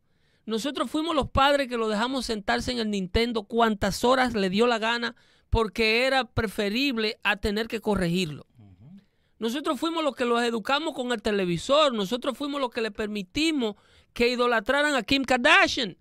Nosotros 0.47 0.89
fuimos 0.89 1.17
los 1.17 1.29
padres 1.29 1.67
que 1.67 1.77
lo 1.77 1.89
dejamos 1.89 2.27
sentarse 2.27 2.71
en 2.71 2.79
el 2.79 2.93
Nintendo 2.93 3.43
cuantas 3.43 4.05
horas 4.05 4.35
le 4.35 4.51
dio 4.51 4.69
la 4.69 4.79
gana 4.79 5.17
porque 5.51 6.07
era 6.07 6.27
preferible 6.27 7.19
a 7.25 7.39
tener 7.39 7.67
que 7.67 7.81
corregirlo. 7.81 8.47
Nosotros 9.41 9.81
fuimos 9.81 10.05
los 10.05 10.15
que 10.15 10.25
los 10.25 10.41
educamos 10.41 10.95
con 10.95 11.11
el 11.11 11.23
televisor. 11.23 11.93
Nosotros 11.93 12.39
fuimos 12.39 12.61
los 12.61 12.71
que 12.71 12.83
le 12.83 12.93
permitimos 12.93 13.75
que 14.13 14.29
idolatraran 14.29 14.95
a 14.95 15.03
Kim 15.03 15.25
Kardashian. 15.25 15.97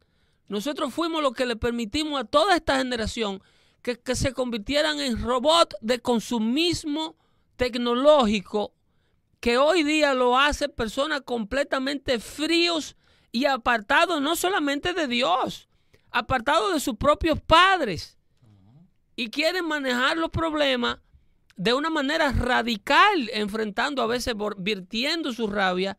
Nosotros 0.49 0.93
fuimos 0.93 1.23
los 1.23 1.33
que 1.33 1.47
le 1.47 1.55
permitimos 1.55 2.21
a 2.21 2.25
toda 2.25 2.55
esta 2.55 2.77
generación 2.77 3.41
que, 3.81 4.15
se 4.15 4.33
convirtieran 4.33 4.99
en 4.99 5.21
robots 5.21 5.75
de 5.81 5.99
consumismo 5.99 7.15
tecnológico 7.55 8.73
que 9.39 9.57
hoy 9.57 9.83
día 9.83 10.13
lo 10.13 10.37
hace 10.37 10.69
personas 10.69 11.21
completamente 11.21 12.19
fríos 12.19 12.95
y 13.31 13.45
apartados 13.45 14.21
no 14.21 14.35
solamente 14.35 14.93
de 14.93 15.07
Dios, 15.07 15.67
apartados 16.11 16.73
de 16.73 16.79
sus 16.79 16.95
propios 16.95 17.41
padres 17.41 18.17
y 19.15 19.29
quieren 19.29 19.67
manejar 19.67 20.17
los 20.17 20.29
problemas 20.29 20.99
de 21.55 21.73
una 21.73 21.89
manera 21.89 22.31
radical, 22.31 23.29
enfrentando 23.33 24.01
a 24.01 24.07
veces, 24.07 24.35
virtiendo 24.57 25.33
su 25.33 25.47
rabia 25.47 25.97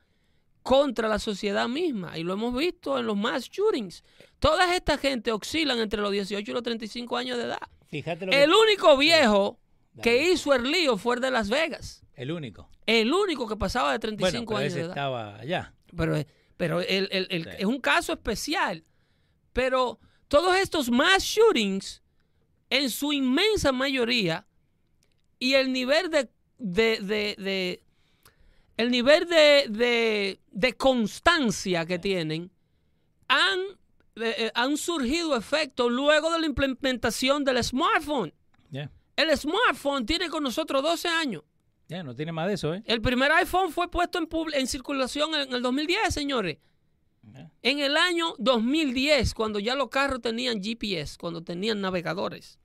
contra 0.62 1.08
la 1.08 1.18
sociedad 1.18 1.68
misma. 1.68 2.18
Y 2.18 2.22
lo 2.22 2.32
hemos 2.32 2.54
visto 2.54 2.98
en 2.98 3.06
los 3.06 3.16
mass 3.16 3.48
shootings. 3.48 4.02
Toda 4.42 4.74
esta 4.74 4.98
gente 4.98 5.30
oscilan 5.30 5.78
entre 5.78 6.00
los 6.00 6.10
18 6.10 6.50
y 6.50 6.52
los 6.52 6.62
35 6.64 7.16
años 7.16 7.38
de 7.38 7.44
edad. 7.44 7.60
Fíjate 7.86 8.26
lo 8.26 8.32
que... 8.32 8.42
El 8.42 8.50
único 8.52 8.96
viejo 8.96 9.60
Dale. 9.94 10.02
que 10.02 10.32
hizo 10.32 10.52
el 10.52 10.64
lío 10.68 10.96
fue 10.96 11.14
el 11.14 11.20
de 11.22 11.30
Las 11.30 11.48
Vegas. 11.48 12.02
El 12.14 12.32
único. 12.32 12.68
El 12.84 13.12
único 13.12 13.46
que 13.46 13.54
pasaba 13.56 13.92
de 13.92 13.98
Bueno, 13.98 14.16
35 14.16 14.46
pero 14.48 14.58
años 14.58 14.66
ese 14.72 14.78
de 14.78 14.82
edad. 14.86 14.90
estaba 14.90 15.36
allá. 15.36 15.74
Pero, 15.96 16.16
pero 16.56 16.80
el- 16.80 17.08
el- 17.12 17.28
el- 17.30 17.44
Sí. 17.44 17.50
es 17.60 17.64
un 17.66 17.80
caso 17.80 18.12
especial. 18.14 18.84
Pero 19.52 20.00
todos 20.26 20.56
estos 20.56 20.90
mass 20.90 21.22
shootings, 21.22 22.02
en 22.68 22.90
su 22.90 23.12
inmensa 23.12 23.70
mayoría, 23.70 24.44
y 25.38 25.54
el 25.54 25.72
nivel 25.72 26.10
de, 26.10 26.28
de- 26.58 26.98
de- 27.00 27.36
de- 27.38 27.82
el 28.76 28.90
nivel 28.90 29.28
de, 29.28 29.66
de- 29.68 30.40
de 30.50 30.72
constancia 30.72 31.86
que 31.86 31.98
tienen, 32.00 32.50
han, 33.28 33.60
eh, 34.16 34.50
han 34.54 34.76
surgido 34.76 35.36
efectos 35.36 35.90
luego 35.90 36.30
de 36.32 36.40
la 36.40 36.46
implementación 36.46 37.44
del 37.44 37.62
smartphone. 37.64 38.32
El 39.14 39.36
smartphone 39.36 40.06
tiene 40.06 40.30
con 40.30 40.42
nosotros 40.42 40.82
12 40.82 41.06
años. 41.08 41.42
Ya, 41.88 42.02
no 42.02 42.14
tiene 42.14 42.32
más 42.32 42.48
de 42.48 42.54
eso, 42.54 42.72
¿eh? 42.74 42.82
El 42.86 43.02
primer 43.02 43.30
iPhone 43.32 43.70
fue 43.70 43.90
puesto 43.90 44.18
en, 44.18 44.26
en 44.54 44.66
circulación 44.66 45.34
en 45.34 45.52
el 45.52 45.60
2010, 45.60 46.12
señores. 46.14 46.56
En 47.62 47.78
el 47.78 47.96
año 47.96 48.34
2010, 48.38 49.34
cuando 49.34 49.58
ya 49.60 49.74
los 49.76 49.88
carros 49.90 50.20
tenían 50.22 50.60
GPS, 50.62 51.16
cuando 51.18 51.42
tenían 51.42 51.80
navegadores. 51.80 52.58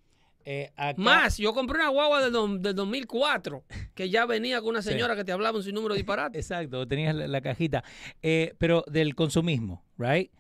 Eh, 0.46 0.72
acá- 0.78 1.00
Más, 1.02 1.38
yo 1.38 1.54
compré 1.54 1.80
una 1.80 1.90
guagua 1.90 2.24
del, 2.24 2.32
do- 2.32 2.58
del 2.58 2.74
2004, 2.74 3.64
que 3.94 4.10
ya 4.10 4.26
venía 4.26 4.62
con 4.62 4.70
una 4.70 4.82
señora 4.82 5.16
que 5.16 5.26
te 5.26 5.34
hablaba 5.34 5.58
un 5.58 5.64
sinnúmero 5.64 5.94
de 5.94 6.00
disparates. 6.00 6.40
Exacto, 6.50 6.88
tenías 6.88 7.14
la, 7.14 7.28
la 7.28 7.42
cajita. 7.42 7.84
Eh, 8.22 8.56
pero 8.58 8.84
del 8.88 9.14
consumismo, 9.14 9.84
¿right? 9.98 10.32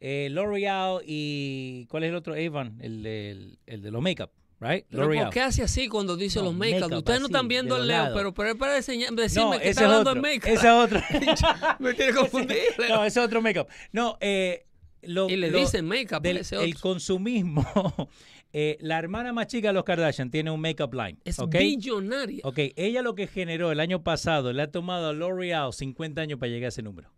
Eh, 0.00 0.28
L'Oreal 0.30 1.00
y... 1.04 1.86
¿Cuál 1.86 2.04
es 2.04 2.10
el 2.10 2.14
otro? 2.14 2.34
Avon, 2.34 2.78
el, 2.80 3.02
del- 3.02 3.58
el 3.66 3.82
de 3.82 3.90
los 3.90 4.00
make-up, 4.00 4.30
¿right? 4.60 4.84
Pero 4.88 5.08
¿por 5.10 5.30
qué 5.30 5.40
hace 5.40 5.62
así 5.62 5.88
cuando 5.88 6.16
dice 6.16 6.38
No, 6.38 6.46
los 6.46 6.54
make-up? 6.54 6.82
make-up 6.82 6.98
Ustedes 6.98 7.20
no 7.20 7.26
están 7.26 7.48
viendo 7.48 7.76
el 7.76 7.88
Leo, 7.88 8.10
pero, 8.14 8.32
pero 8.32 8.50
es 8.50 8.54
para 8.56 8.76
enseñar- 8.78 9.12
decirme 9.14 9.56
No, 9.56 9.58
que 9.60 9.68
está 9.70 9.82
es 9.82 9.86
hablando 9.88 10.14
de 10.14 10.20
make-up. 10.20 10.48
Ese 10.52 10.66
es 10.68 10.72
otro. 10.72 11.00
Me 11.80 11.94
tiene 11.94 12.12
confundido. 12.16 12.60
No, 12.88 13.04
ese 13.04 13.18
es 13.20 13.26
otro 13.26 13.42
make-up. 13.42 13.66
No, 13.92 14.16
eh, 14.20 14.66
lo- 15.02 15.28
y 15.28 15.36
le 15.36 15.50
lo- 15.50 15.58
dicen 15.58 15.84
make-up 15.86 16.24
el 16.24 16.78
consumismo. 16.80 17.66
eh, 18.52 18.78
la 18.80 18.98
hermana 19.00 19.32
más 19.32 19.48
chica 19.48 19.68
de 19.68 19.74
los 19.74 19.82
Kardashian 19.84 20.30
tiene 20.30 20.50
un 20.52 20.60
make-up 20.60 20.94
line. 20.94 21.18
Es 21.24 21.40
¿ok? 21.40 21.56
billonaria. 21.58 22.40
Ok, 22.44 22.58
ella 22.76 23.02
lo 23.02 23.14
que 23.16 23.26
generó 23.26 23.72
el 23.72 23.80
año 23.80 24.04
pasado, 24.04 24.52
le 24.52 24.62
ha 24.62 24.70
tomado 24.70 25.08
a 25.08 25.12
L'Oreal 25.12 25.72
50 25.72 26.20
años 26.20 26.38
para 26.38 26.50
llegar 26.50 26.66
a 26.66 26.68
ese 26.68 26.82
número. 26.82 27.10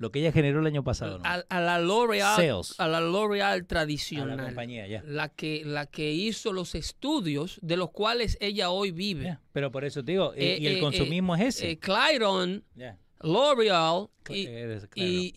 Lo 0.00 0.10
que 0.10 0.20
ella 0.20 0.32
generó 0.32 0.60
el 0.60 0.66
año 0.66 0.82
pasado, 0.82 1.18
¿no? 1.18 1.24
a, 1.26 1.44
a 1.50 1.60
la 1.60 1.78
L'Oreal 1.78 2.34
Sales. 2.36 2.74
a 2.80 2.88
la 2.88 3.00
L'Oreal 3.02 3.52
A 3.52 3.56
la 3.58 3.66
tradicional 3.66 4.42
compañía, 4.42 4.86
ya. 4.86 5.02
la 5.04 5.28
que 5.28 5.62
la 5.64 5.84
que 5.84 6.10
hizo 6.12 6.54
los 6.54 6.74
estudios 6.74 7.58
de 7.60 7.76
los 7.76 7.90
cuales 7.90 8.38
ella 8.40 8.70
hoy 8.70 8.92
vive 8.92 9.38
Pero 9.52 9.70
por 9.70 9.84
eso 9.84 10.02
te 10.02 10.12
digo, 10.12 10.32
eh, 10.34 10.54
Eh, 10.54 10.58
y 10.58 10.66
el 10.68 10.76
eh, 10.76 10.80
consumismo 10.80 11.36
es 11.36 11.42
ese. 11.56 11.72
Eh, 11.72 11.78
Clyron 11.78 12.64
Ya. 12.74 12.98
L'Oreal 13.22 14.08
y, 14.30 14.48
y, 14.94 15.32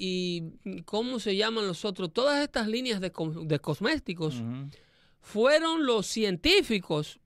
y 0.64 0.82
cómo 0.84 1.20
se 1.20 1.36
llaman 1.36 1.68
los 1.68 1.84
otros 1.84 2.14
todas 2.14 2.42
estas 2.42 2.68
líneas 2.70 3.02
de, 3.02 3.12
de 3.46 3.60
cosméticos 3.60 4.42
fueron 5.20 5.86
los 5.86 6.08
científicos 6.08 7.20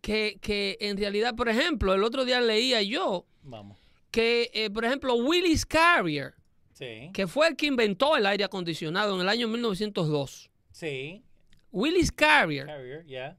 que, 0.00 0.38
que 0.40 0.76
en 0.80 0.96
realidad 0.96 1.34
por 1.36 1.48
ejemplo 1.48 1.94
el 1.94 2.02
otro 2.04 2.24
día 2.24 2.40
leía 2.40 2.82
yo 2.82 3.26
Vamos. 3.42 3.78
que 4.10 4.68
por 4.74 4.84
ejemplo 4.84 5.14
Willis 5.14 5.64
Carrier 5.64 6.34
Sí. 6.74 7.10
que 7.14 7.26
fue 7.26 7.48
el 7.48 7.56
que 7.56 7.66
inventó 7.66 8.16
el 8.16 8.26
aire 8.26 8.44
acondicionado 8.44 9.14
en 9.14 9.20
el 9.22 9.28
año 9.28 9.48
1902 9.48 10.50
Sí. 10.72 11.22
Willis 11.70 12.12
Carrier 12.12 12.66
Carrier, 12.66 13.36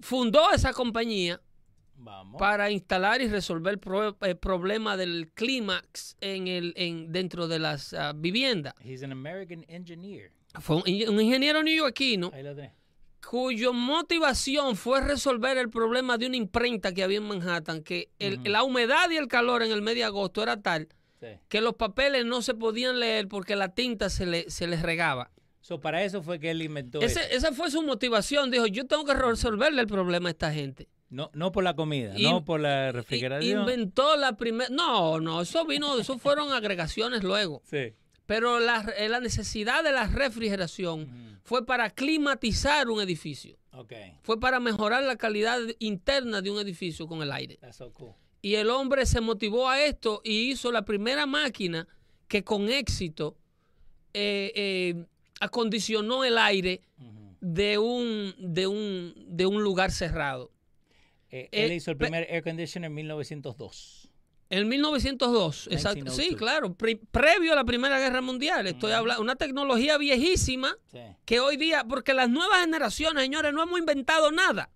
fundó 0.00 0.50
esa 0.52 0.72
compañía 0.72 1.40
Vamos. 1.96 2.38
para 2.38 2.70
instalar 2.70 3.20
y 3.22 3.28
resolver 3.28 3.78
pro- 3.78 4.16
el 4.20 4.36
problema 4.36 4.96
del 4.96 5.30
clímax 5.34 6.16
en 6.20 6.46
el, 6.48 6.72
en, 6.76 7.10
dentro 7.12 7.48
de 7.48 7.58
las 7.58 7.94
ah, 7.94 8.12
viviendas. 8.14 8.74
He's 8.84 9.02
an 9.02 9.12
American 9.12 9.64
engineer. 9.68 10.30
Fue 10.60 10.76
un, 10.76 10.82
un 10.86 11.20
ingeniero 11.20 11.62
neoyorquino 11.62 12.30
cuya 13.26 13.70
motivación 13.72 14.76
fue 14.76 15.00
resolver 15.00 15.56
el 15.56 15.70
problema 15.70 16.18
de 16.18 16.26
una 16.26 16.36
imprenta 16.36 16.92
que 16.92 17.02
había 17.02 17.16
en 17.18 17.24
Manhattan, 17.26 17.82
que 17.82 18.10
el- 18.18 18.40
la 18.44 18.62
humedad 18.62 19.08
y 19.10 19.16
el 19.16 19.28
calor 19.28 19.62
en 19.62 19.72
el 19.72 19.80
mes 19.80 19.94
de 19.94 20.04
agosto 20.04 20.42
era 20.42 20.60
tal 20.60 20.88
Sí. 21.24 21.38
que 21.48 21.60
los 21.60 21.74
papeles 21.74 22.24
no 22.26 22.42
se 22.42 22.54
podían 22.54 23.00
leer 23.00 23.28
porque 23.28 23.56
la 23.56 23.68
tinta 23.74 24.10
se, 24.10 24.26
le, 24.26 24.50
se 24.50 24.66
les 24.66 24.82
regaba. 24.82 25.30
So, 25.60 25.80
para 25.80 26.02
eso 26.04 26.22
fue 26.22 26.38
que 26.38 26.50
él 26.50 26.60
inventó 26.60 27.00
Ese- 27.00 27.20
eso. 27.20 27.30
esa 27.48 27.52
fue 27.52 27.70
su 27.70 27.82
motivación. 27.82 28.50
Dijo, 28.50 28.66
yo 28.66 28.86
tengo 28.86 29.04
que 29.06 29.14
resolverle 29.14 29.80
el 29.80 29.86
problema 29.86 30.28
a 30.28 30.32
esta 30.32 30.52
gente. 30.52 30.88
No, 31.08 31.30
no 31.32 31.52
por 31.52 31.64
la 31.64 31.74
comida, 31.74 32.12
In- 32.18 32.24
no 32.30 32.44
por 32.44 32.60
la 32.60 32.92
refrigeración. 32.92 33.60
Inventó 33.60 34.16
la 34.16 34.36
primera... 34.36 34.68
No, 34.70 35.20
no, 35.20 35.40
eso 35.42 35.64
vino, 35.64 35.98
eso 35.98 36.18
fueron 36.18 36.52
agregaciones 36.52 37.22
luego. 37.22 37.62
Sí. 37.64 37.94
Pero 38.26 38.58
la, 38.58 38.80
eh, 38.98 39.08
la 39.08 39.20
necesidad 39.20 39.84
de 39.84 39.92
la 39.92 40.06
refrigeración 40.06 41.38
fue 41.44 41.64
para 41.64 41.90
climatizar 41.90 42.88
un 42.88 43.00
edificio. 43.00 43.58
Ok. 43.72 43.92
Fue 44.22 44.38
para 44.40 44.60
mejorar 44.60 45.02
la 45.04 45.16
calidad 45.16 45.58
interna 45.78 46.40
de 46.42 46.50
un 46.50 46.58
edificio 46.58 47.06
con 47.06 47.22
el 47.22 47.32
aire. 47.32 47.56
That's 47.60 47.76
so 47.76 47.92
cool. 47.92 48.14
Y 48.44 48.56
el 48.56 48.68
hombre 48.68 49.06
se 49.06 49.22
motivó 49.22 49.70
a 49.70 49.82
esto 49.82 50.20
y 50.22 50.50
hizo 50.50 50.70
la 50.70 50.84
primera 50.84 51.24
máquina 51.24 51.88
que 52.28 52.44
con 52.44 52.68
éxito 52.68 53.36
eh, 54.12 54.52
eh, 54.54 55.04
acondicionó 55.40 56.24
el 56.24 56.36
aire 56.36 56.82
de 57.40 57.78
un, 57.78 58.34
de 58.38 58.66
un, 58.66 59.14
de 59.28 59.46
un 59.46 59.62
lugar 59.62 59.90
cerrado. 59.92 60.50
Eh, 61.30 61.48
él 61.52 61.72
hizo 61.72 61.90
el 61.90 61.96
primer 61.96 62.26
air 62.30 62.42
conditioner 62.42 62.88
en 62.88 62.94
1902. 62.94 64.10
En 64.50 64.68
1902, 64.68 65.68
exacto. 65.70 66.10
Sí, 66.10 66.28
1902. 66.34 66.36
claro, 66.38 66.74
pre- 66.74 67.00
previo 67.10 67.54
a 67.54 67.56
la 67.56 67.64
Primera 67.64 67.98
Guerra 67.98 68.20
Mundial. 68.20 68.66
Estoy 68.66 68.92
hablando, 68.92 69.22
una 69.22 69.36
tecnología 69.36 69.96
viejísima 69.96 70.76
Sí. 70.92 70.98
que 71.24 71.40
hoy 71.40 71.56
día, 71.56 71.84
porque 71.88 72.12
las 72.12 72.28
nuevas 72.28 72.60
generaciones, 72.60 73.22
señores, 73.22 73.52
no 73.54 73.62
hemos 73.62 73.78
inventado 73.78 74.30
nada. 74.30 74.70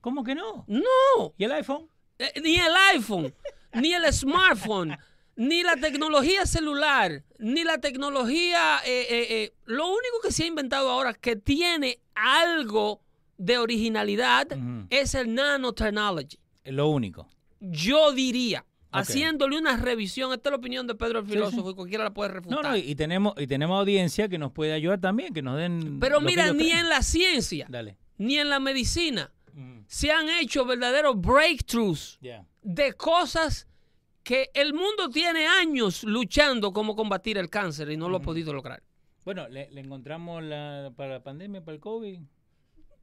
¿Cómo 0.00 0.22
que 0.22 0.36
no? 0.36 0.64
No, 0.68 1.34
¿Y 1.36 1.44
el 1.44 1.52
iPhone? 1.52 1.88
Eh, 2.18 2.40
ni 2.42 2.56
el 2.56 2.72
iPhone, 2.94 3.32
ni 3.74 3.94
el 3.94 4.12
smartphone, 4.12 4.96
ni 5.36 5.62
la 5.62 5.76
tecnología 5.76 6.46
celular, 6.46 7.22
ni 7.38 7.64
la 7.64 7.78
tecnología... 7.78 8.78
eh, 8.84 9.06
eh, 9.10 9.52
lo 9.66 9.86
único 9.86 10.20
que 10.22 10.32
se 10.32 10.44
ha 10.44 10.46
inventado 10.46 10.90
ahora 10.90 11.14
que 11.14 11.36
tiene 11.36 12.00
algo 12.14 13.00
de 13.36 13.58
originalidad 13.58 14.48
es 14.90 15.14
el 15.14 15.32
nanotechnology. 15.34 16.38
Es 16.64 16.74
lo 16.74 16.88
único. 16.88 17.28
Yo 17.60 18.12
diría, 18.12 18.64
haciéndole 18.90 19.58
una 19.58 19.76
revisión, 19.76 20.32
esta 20.32 20.48
es 20.48 20.52
la 20.52 20.56
opinión 20.56 20.86
de 20.86 20.94
Pedro 20.94 21.20
el 21.20 21.26
filósofo 21.26 21.66
sí. 21.66 21.70
y 21.70 21.74
cualquiera 21.74 22.04
la 22.04 22.12
puede 22.12 22.30
refutar. 22.30 22.62
No, 22.62 22.68
no, 22.70 22.76
y, 22.76 22.94
tenemos 22.94 23.34
y 23.36 23.46
tenemos 23.46 23.78
audiencia 23.78 24.28
que 24.28 24.38
nos 24.38 24.52
puede 24.52 24.72
ayudar 24.72 25.00
también, 25.00 25.32
que 25.32 25.42
nos 25.42 25.56
den. 25.56 26.00
Pero 26.00 26.20
mira, 26.20 26.52
ni 26.52 26.64
creen. 26.64 26.78
en 26.78 26.88
la 26.88 27.02
ciencia, 27.02 27.66
Dale. 27.68 27.96
ni 28.16 28.38
en 28.38 28.48
la 28.48 28.58
medicina 28.58 29.30
Ujú. 29.58 29.84
se 29.88 30.12
han 30.12 30.28
hecho 30.28 30.64
verdaderos 30.64 31.20
breakthroughs 31.20 32.18
de 32.62 32.92
cosas 32.94 33.66
que 34.22 34.50
el 34.54 34.72
mundo 34.74 35.08
tiene 35.10 35.46
años 35.46 36.04
luchando 36.04 36.72
como 36.72 36.94
combatir 36.94 37.38
el 37.38 37.50
cáncer 37.50 37.90
y 37.90 37.96
no 37.96 38.08
lo 38.08 38.18
ha 38.18 38.22
podido 38.22 38.52
lograr. 38.52 38.82
Bueno, 39.24 39.48
le, 39.48 39.70
le 39.70 39.80
encontramos 39.80 40.42
la, 40.42 40.92
para 40.96 41.14
la 41.14 41.22
pandemia, 41.22 41.62
para 41.64 41.74
el 41.74 41.80
COVID, 41.80 42.18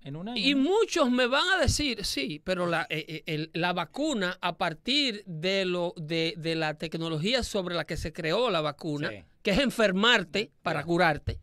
en 0.02 0.16
un 0.16 0.30
año. 0.30 0.38
Y 0.42 0.54
¿no? 0.54 0.62
muchos 0.70 1.10
me 1.12 1.26
van 1.28 1.48
a 1.50 1.58
decir, 1.62 2.06
sí, 2.06 2.40
pero 2.44 2.68
la, 2.68 2.86
eh, 2.90 3.06
eh, 3.08 3.24
el- 3.26 3.50
la 3.54 3.74
vacuna, 3.74 4.38
a 4.42 4.56
partir 4.58 5.24
de, 5.26 5.66
lo, 5.66 5.94
de, 5.98 6.36
de 6.38 6.56
la 6.56 6.76
tecnología 6.76 7.44
sobre 7.44 7.76
la 7.76 7.86
que 7.86 7.98
se 7.98 8.14
creó 8.14 8.50
la 8.52 8.62
vacuna, 8.62 9.10
Sí. 9.10 9.24
que 9.42 9.52
es 9.52 9.60
enfermarte 9.60 10.52
para 10.62 10.84
curarte, 10.84 11.40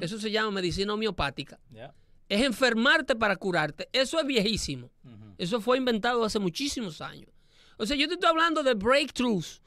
eso 0.00 0.18
se 0.18 0.30
llama 0.30 0.50
medicina 0.52 0.94
homeopática. 0.94 1.58
Es 2.28 2.42
enfermarte 2.42 3.14
para 3.16 3.36
curarte, 3.36 3.88
eso 3.92 4.18
es 4.20 4.26
viejísimo. 4.26 4.90
Eso 5.38 5.60
fue 5.60 5.76
inventado 5.76 6.24
hace 6.24 6.38
muchísimos 6.38 7.00
años. 7.00 7.30
O 7.76 7.84
sea, 7.84 7.96
yo 7.96 8.08
te 8.08 8.14
estoy 8.14 8.30
hablando 8.30 8.62
de 8.62 8.72
breakthroughs, 8.74 9.60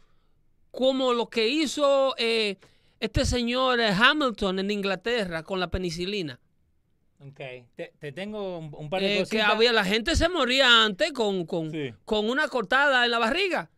como 0.72 1.13
lo 1.13 1.28
que 1.28 1.48
hizo 1.48 2.15
eh, 2.17 2.58
este 3.00 3.24
señor 3.26 3.80
eh, 3.80 3.89
Hamilton 3.89 4.60
en 4.60 4.72
Inglaterra 4.72 5.43
con 5.43 5.60
la 5.60 5.69
penicilina. 5.69 6.39
Ok. 7.19 7.39
Te, 7.76 7.93
te 8.00 8.12
tengo 8.12 8.58
un, 8.60 8.74
un 8.74 8.89
par 8.89 9.02
de 9.02 9.19
Eh, 9.22 9.26
que 9.30 9.41
había, 9.41 9.74
la 9.74 9.84
gente 9.86 10.15
se 10.15 10.28
moría 10.30 10.84
antes 10.86 11.12
con, 11.12 11.45
con, 11.45 11.69
Sí. 11.69 11.93
con 12.06 12.30
una 12.30 12.48
cortada 12.48 13.06
en 13.06 13.12
la 13.12 13.19
barriga, 13.19 13.69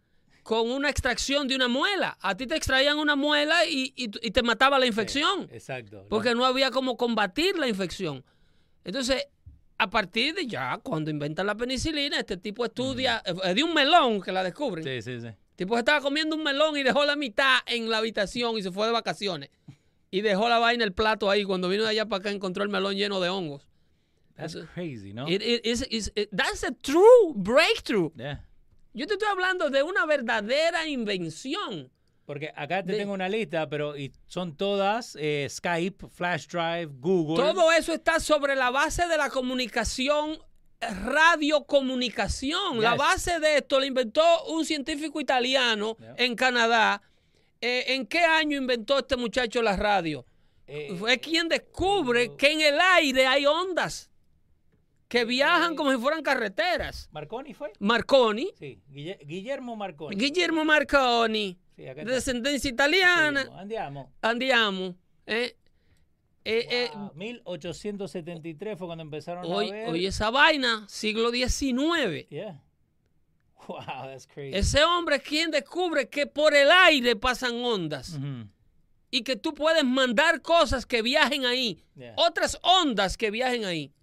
con 0.44 0.70
una 0.72 0.90
extracción 0.90 1.48
de 1.48 1.56
una 1.56 1.68
muela. 1.68 2.18
A 2.22 2.36
ti 2.36 2.46
te 2.48 2.56
extraían 2.56 2.98
una 3.00 3.16
muela 3.16 3.66
y, 3.66 3.94
y- 3.96 4.12
y 4.28 4.32
te 4.32 4.44
mataba 4.44 4.78
la 4.80 4.84
Sí, 4.86 4.90
infección, 4.90 5.50
Exacto. 5.52 6.06
porque 6.10 6.36
no 6.36 6.46
había 6.46 6.72
cómo 6.72 6.96
combatir 6.98 7.58
la 7.58 7.68
infección. 7.68 8.24
Entonces, 8.84 9.26
a 9.78 9.90
partir 9.90 10.34
de 10.36 10.46
ya, 10.48 10.78
cuando 10.84 11.10
inventan 11.12 11.46
la 11.48 11.56
penicilina, 11.56 12.20
este 12.20 12.38
tipo 12.38 12.66
estudia, 12.66 13.22
eh, 13.26 13.54
de 13.54 13.64
un 13.64 13.74
melón 13.74 14.22
que 14.22 14.32
la 14.32 14.44
descubren. 14.44 14.84
Sí, 14.84 15.02
sí, 15.02 15.20
sí. 15.22 15.28
El 15.28 15.36
tipo 15.56 15.78
estaba 15.78 16.02
comiendo 16.02 16.36
un 16.36 16.44
melón 16.44 16.76
y 16.78 16.84
dejó 16.84 17.06
la 17.06 17.16
mitad 17.16 17.60
en 17.68 17.90
la 17.90 17.98
habitación 17.98 18.58
y 18.58 18.64
se 18.64 18.72
fue 18.72 18.88
de 18.88 18.92
vacaciones. 18.92 19.50
Y 20.10 20.22
dejó 20.22 20.50
la 20.50 20.60
vaina 20.60 20.84
el 20.84 20.94
plato 20.94 21.30
ahí. 21.30 21.44
Cuando 21.44 21.70
vino 21.70 21.84
de 21.84 21.90
allá 21.90 22.06
para 22.08 22.20
acá 22.22 22.32
encontró 22.32 22.64
el 22.64 22.70
melón 22.70 22.96
lleno 22.96 23.20
de 23.20 23.30
hongos. 23.30 23.68
That's 24.36 24.58
crazy, 24.74 25.14
¿no? 25.14 25.28
It- 25.30 25.42
it- 25.44 25.66
is- 25.66 25.86
is- 25.92 26.12
it- 26.16 26.30
that's 26.36 26.64
a 26.64 26.72
true 26.72 27.34
breakthrough. 27.36 28.12
Yeah. 28.16 28.44
Yo 28.94 29.06
te 29.08 29.14
estoy 29.14 29.30
hablando 29.30 29.70
de 29.70 29.84
una 29.84 30.06
verdadera 30.06 30.88
invención. 30.88 31.92
Porque 32.26 32.52
acá 32.56 32.84
te 32.84 32.92
De- 32.94 32.98
tengo 33.00 33.14
una 33.14 33.28
lista, 33.28 33.68
pero 33.68 33.98
y 33.98 34.14
son 34.28 34.56
todas 34.56 35.18
eh, 35.20 35.48
Skype, 35.50 36.08
Flash 36.10 36.48
Drive, 36.48 36.88
Google. 37.00 37.36
Todo 37.44 37.72
eso 37.72 37.94
está 37.94 38.20
sobre 38.20 38.56
la 38.56 38.70
base 38.70 39.08
de 39.08 39.18
la 39.18 39.30
comunicación, 39.30 40.38
eh, 40.80 40.88
radiocomunicación. 41.04 42.82
La 42.82 42.92
Yes. 42.92 42.98
base 43.00 43.40
de 43.40 43.58
esto 43.58 43.80
la 43.80 43.86
inventó 43.86 44.22
un 44.46 44.66
científico 44.66 45.20
italiano 45.20 45.98
Yeah. 46.00 46.16
en 46.18 46.36
Canadá. 46.36 47.02
Eh, 47.60 47.96
¿En 47.96 48.06
qué 48.08 48.20
año 48.20 48.58
inventó 48.58 49.00
este 49.00 49.16
muchacho 49.18 49.62
la 49.62 49.76
radio? 49.76 50.26
Eh, 50.68 50.96
Fue 50.98 51.20
quien 51.20 51.50
descubre 51.50 52.36
que 52.38 52.52
en 52.52 52.62
el 52.62 52.80
aire 52.80 53.28
hay 53.28 53.46
ondas 53.46 54.10
que 55.10 55.26
viajan 55.26 55.76
como 55.76 55.92
si 55.92 55.98
fueran 55.98 56.24
carreteras. 56.24 57.10
¿Marconi 57.12 57.54
fue? 57.54 57.74
Marconi, 57.80 58.50
Sí, 58.58 58.80
Guille- 58.90 59.20
Guillermo 59.26 59.76
Marconi. 59.76 60.16
Guillermo 60.16 60.64
Marconi, 60.64 61.58
Sí, 61.76 61.84
acá 61.88 61.96
de 61.96 62.02
está. 62.02 62.14
descendencia 62.16 62.70
italiana, 62.70 63.50
Andiamo. 63.58 64.12
andiamo. 64.22 64.96
eh, 65.26 65.56
eh, 66.44 66.68
eh, 66.70 66.90
Wow, 66.96 67.12
1873 67.16 68.78
fue 68.78 68.88
cuando 68.88 69.04
empezaron 69.04 69.46
a 69.46 69.48
hoy, 69.48 69.72
ver. 69.72 69.90
hoy 69.90 70.06
esa 70.06 70.30
vaina, 70.32 70.86
siglo 70.90 71.32
XIX. 71.32 72.28
Yeah. 72.30 72.62
Wow, 73.68 73.78
that's 74.08 74.26
crazy. 74.28 74.58
Ese 74.58 74.84
hombre 74.84 75.18
es 75.18 75.22
quien 75.22 75.52
descubre 75.52 76.10
que 76.10 76.26
por 76.26 76.56
el 76.56 76.70
aire 76.72 77.16
pasan 77.16 77.64
ondas 77.64 78.18
y 79.12 79.22
que 79.24 79.36
tú 79.36 79.54
puedes 79.54 79.84
mandar 79.84 80.42
cosas 80.42 80.86
que 80.86 81.02
viajen 81.04 81.46
ahí, 81.46 81.84
Yeah. 81.96 82.14
otras 82.18 82.58
ondas 82.64 83.18
que 83.18 83.30
viajen 83.30 83.66
ahí. 83.66 83.94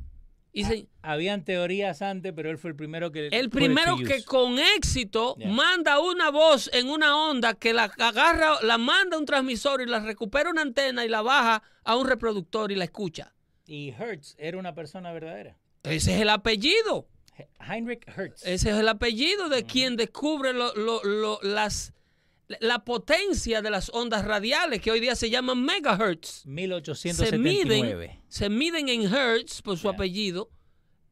Y 0.61 0.65
se- 0.65 0.87
Habían 1.03 1.45
teorías 1.45 2.03
antes, 2.03 2.33
pero 2.35 2.51
él 2.51 2.59
fue 2.59 2.71
el 2.71 2.77
primero 2.77 3.11
que. 3.13 3.29
El 3.29 3.49
primero 3.51 3.97
que 3.97 4.23
con 4.25 4.59
éxito 4.59 5.37
Yeah. 5.39 5.49
manda 5.51 6.01
una 6.01 6.31
voz 6.31 6.69
en 6.73 6.89
una 6.89 7.17
onda 7.31 7.55
que 7.55 7.73
la 7.73 7.85
agarra, 7.85 8.57
la 8.63 8.77
manda 8.79 9.17
a 9.17 9.21
un 9.21 9.25
transmisor 9.27 9.81
y 9.81 9.87
la 9.87 10.01
recupera 10.01 10.51
una 10.51 10.63
antena 10.63 11.05
y 11.05 11.09
la 11.09 11.23
baja 11.23 11.63
a 11.85 11.97
un 11.97 12.07
reproductor 12.07 12.71
y 12.73 12.75
la 12.77 12.85
escucha. 12.85 13.33
Y 13.67 13.91
Hertz 13.99 14.35
era 14.39 14.59
una 14.59 14.75
persona 14.75 15.13
verdadera. 15.13 15.57
Ese 15.85 16.15
es 16.17 16.21
el 16.21 16.29
apellido. 16.31 17.07
He- 17.39 17.49
Heinrich 17.61 18.05
Hertz. 18.09 18.45
Ese 18.45 18.71
es 18.71 18.77
el 18.77 18.89
apellido 18.89 19.49
de 19.49 19.65
quien 19.65 19.97
descubre 19.97 20.53
lo- 20.53 20.75
lo- 20.75 21.03
lo- 21.05 21.39
las, 21.43 21.93
la 22.61 22.85
potencia 22.85 23.61
de 23.63 23.71
las 23.71 23.91
ondas 23.93 24.25
radiales 24.25 24.81
que 24.81 24.91
hoy 24.91 25.01
día 25.01 25.15
se 25.15 25.29
llaman 25.31 25.63
megahertz. 25.63 26.43
Se 26.43 26.49
1879. 26.49 27.39
miden, 27.39 28.21
se 28.29 28.49
miden 28.49 28.89
en 28.89 29.03
hertz 29.15 29.61
por 29.63 29.77
su 29.77 29.83
Yeah. 29.83 29.93
apellido 29.93 30.51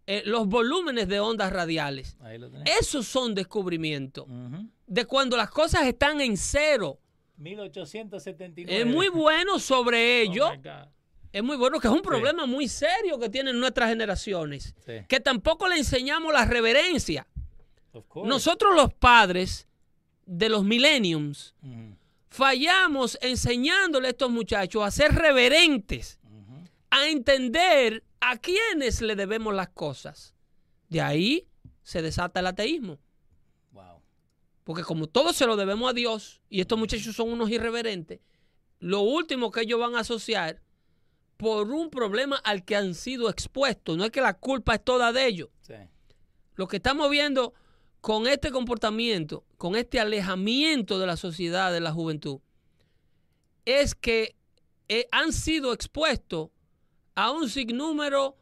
eh, 0.07 0.23
los 0.25 0.47
volúmenes 0.47 1.09
de 1.09 1.19
ondas 1.21 1.53
radiales. 1.53 2.17
Ahí 2.21 2.39
lo 2.39 2.49
tenés. 2.51 2.73
Esos 2.81 3.07
son 3.07 3.35
descubrimientos. 3.35 4.27
De 4.87 5.05
cuando 5.05 5.37
las 5.37 5.51
cosas 5.51 5.85
están 5.87 6.21
en 6.21 6.37
cero. 6.37 7.01
1879. 7.39 8.81
Es 8.81 8.87
muy 8.87 9.09
bueno 9.09 9.59
sobre 9.59 9.99
Oh 9.99 10.23
ello. 10.33 10.49
es 11.33 11.43
muy 11.43 11.57
bueno 11.57 11.81
que 11.81 11.89
es 11.89 11.93
un 11.93 12.03
problema 12.03 12.47
muy 12.47 12.69
serio 12.69 13.19
que 13.19 13.29
tienen 13.29 13.59
nuestras 13.61 13.89
generaciones. 13.91 14.75
Sí. 14.87 14.93
Que 15.09 15.21
tampoco 15.21 15.69
le 15.69 15.77
enseñamos 15.77 16.33
la 16.33 16.45
reverencia. 16.45 17.27
Nosotros 18.25 18.75
los 18.75 18.93
padres 18.95 19.67
de 20.27 20.49
los 20.49 20.65
millenniums 20.65 21.55
fallamos 22.29 23.17
enseñándole 23.23 24.09
a 24.09 24.11
estos 24.11 24.31
muchachos 24.31 24.85
a 24.85 24.91
ser 24.91 25.15
reverentes, 25.15 26.21
a 26.91 27.09
entender 27.09 28.05
a 28.21 28.37
quiénes 28.37 29.01
le 29.01 29.17
debemos 29.17 29.55
las 29.55 29.71
cosas. 29.71 30.35
De 30.89 31.01
ahí 31.01 31.49
se 31.83 32.03
desata 32.03 32.41
el 32.41 32.47
ateísmo. 32.47 32.99
Wow. 33.73 34.03
Porque 34.65 34.83
como 34.83 35.07
todo 35.07 35.33
se 35.33 35.47
lo 35.47 35.57
debemos 35.57 35.91
a 35.91 35.95
Dios 35.95 36.43
y 36.51 36.61
estos 36.61 36.79
muchachos 36.79 37.17
son 37.17 37.31
unos 37.31 37.51
irreverentes, 37.51 38.21
lo 38.81 39.01
último 39.01 39.51
que 39.51 39.63
ellos 39.63 39.81
van 39.81 39.95
a 39.95 40.01
asociar 40.01 40.61
por 41.39 41.71
un 41.71 41.91
problema 41.91 42.37
al 42.37 42.65
que 42.65 42.77
han 42.77 42.95
sido 42.95 43.31
expuestos, 43.31 43.97
no 43.97 44.05
es 44.05 44.11
que 44.11 44.21
la 44.21 44.35
culpa 44.35 44.75
es 44.75 44.85
toda 44.85 45.13
de 45.13 45.27
ellos. 45.27 45.49
Sí. 45.63 45.75
Lo 46.55 46.69
que 46.69 46.77
estamos 46.77 47.11
viendo 47.11 47.55
con 48.07 48.29
este 48.29 48.53
comportamiento, 48.53 49.43
con 49.59 49.75
este 49.75 49.99
alejamiento 49.99 51.01
de 51.01 51.09
la 51.09 51.17
sociedad, 51.17 51.73
de 51.73 51.81
la 51.81 51.91
juventud, 51.91 52.39
es 53.65 53.97
que 53.97 54.37
eh, 54.89 55.09
han 55.11 55.33
sido 55.33 55.73
expuestos 55.73 56.51
a 57.17 57.33
un 57.33 57.49
sinnúmero 57.51 58.37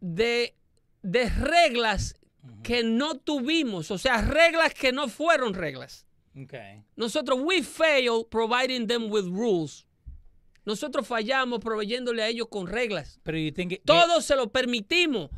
de, 0.00 0.54
de 1.02 1.28
reglas 1.28 2.14
que 2.62 2.82
no 2.82 3.16
tuvimos, 3.18 3.90
o 3.90 3.98
sea, 3.98 4.22
reglas 4.22 4.72
que 4.72 4.90
no 4.90 5.08
fueron 5.08 5.52
reglas. 5.52 6.06
Okay. 6.34 6.82
Nosotros, 6.96 7.40
we 7.42 7.62
fail 7.62 8.24
providing 8.30 8.86
them 8.86 9.10
with 9.12 9.26
rules. 9.26 9.86
Nosotros 10.64 11.06
fallamos 11.06 11.58
proveyéndole 11.60 12.22
a 12.22 12.28
ellos 12.28 12.48
con 12.48 12.66
reglas. 12.66 13.20
Pero 13.22 13.36
you 13.36 13.52
think 13.52 13.72
it- 13.72 13.82
Todos 13.84 14.24
se 14.24 14.34
lo 14.34 14.50
permitimos. 14.50 15.28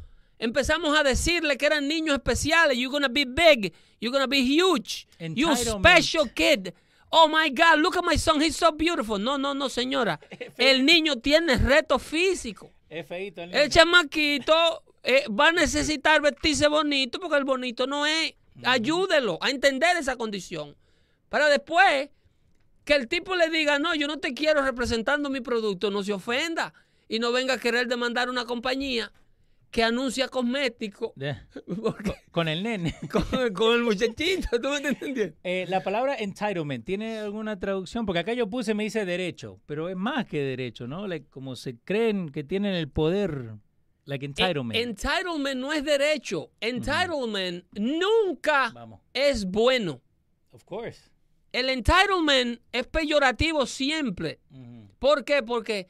Empezamos 0.44 0.94
a 0.94 1.02
decirle 1.02 1.56
que 1.56 1.64
eran 1.64 1.88
niños 1.88 2.16
especiales. 2.16 2.76
You're 2.76 2.92
gonna 2.92 3.08
be 3.08 3.24
big. 3.24 3.72
You're 3.98 4.12
gonna 4.12 4.26
be 4.26 4.42
huge. 4.42 5.06
You 5.18 5.56
special 5.56 6.28
kid. 6.28 6.74
Oh 7.10 7.28
my 7.28 7.48
God, 7.48 7.78
look 7.78 7.96
at 7.96 8.04
my 8.04 8.18
son, 8.18 8.42
he's 8.42 8.54
so 8.54 8.70
beautiful. 8.70 9.18
No, 9.18 9.38
no, 9.38 9.54
no, 9.54 9.70
señora. 9.70 10.20
El 10.58 10.84
niño 10.84 11.16
tiene 11.16 11.56
reto 11.56 11.98
físico. 11.98 12.70
Feíto 13.08 13.42
el 13.42 13.54
El 13.54 13.70
chamaquito 13.70 14.82
eh, 15.02 15.24
va 15.28 15.48
a 15.48 15.52
necesitar 15.52 16.20
vestirse 16.20 16.68
bonito 16.68 17.18
porque 17.18 17.38
el 17.38 17.44
bonito 17.44 17.86
no 17.86 18.04
es. 18.04 18.34
Ayúdelo 18.64 19.38
a 19.40 19.48
entender 19.48 19.96
esa 19.96 20.16
condición. 20.16 20.76
Para 21.30 21.48
después 21.48 22.10
que 22.84 22.94
el 22.94 23.08
tipo 23.08 23.34
le 23.34 23.48
diga, 23.48 23.78
no, 23.78 23.94
yo 23.94 24.06
no 24.08 24.18
te 24.18 24.34
quiero 24.34 24.60
representando 24.62 25.30
mi 25.30 25.40
producto, 25.40 25.90
no 25.90 26.02
se 26.02 26.12
ofenda 26.12 26.74
y 27.08 27.18
no 27.18 27.32
venga 27.32 27.54
a 27.54 27.58
querer 27.58 27.88
demandar 27.88 28.28
una 28.28 28.44
compañía 28.44 29.10
que 29.74 29.82
anuncia 29.82 30.28
cosméticos 30.28 31.10
Ya. 31.16 31.48
porque- 31.82 32.14
Con 32.30 32.46
el 32.46 32.62
nene. 32.62 32.94
con, 33.10 33.24
con 33.52 33.74
el 33.74 33.82
muchachito. 33.82 34.60
¿Tú 34.62 34.68
me 34.68 34.76
entendiendo? 34.76 35.34
Eh, 35.42 35.66
la 35.68 35.82
palabra 35.82 36.14
entitlement, 36.16 36.84
¿tiene 36.84 37.18
alguna 37.18 37.58
traducción? 37.58 38.06
Porque 38.06 38.20
acá 38.20 38.32
yo 38.34 38.48
puse, 38.48 38.72
me 38.72 38.84
dice 38.84 39.04
derecho, 39.04 39.58
pero 39.66 39.88
es 39.88 39.96
más 39.96 40.26
que 40.26 40.38
derecho, 40.40 40.86
¿no? 40.86 41.08
Like, 41.08 41.26
como 41.28 41.56
se 41.56 41.76
creen 41.78 42.28
que 42.28 42.44
tienen 42.44 42.74
el 42.76 42.88
poder, 42.88 43.54
like 44.04 44.24
entitlement. 44.24 44.76
Eh, 44.76 44.82
entitlement 44.82 45.56
no 45.60 45.72
es 45.72 45.82
derecho. 45.84 46.52
Entitlement 46.60 47.64
nunca 47.72 48.70
Vamos. 48.72 49.00
es 49.12 49.44
bueno. 49.44 50.00
Of 50.52 50.62
course. 50.62 51.10
El 51.50 51.68
entitlement 51.68 52.60
es 52.70 52.86
peyorativo 52.86 53.66
siempre. 53.66 54.38
¿Por 55.00 55.24
qué? 55.24 55.42
Porque 55.42 55.88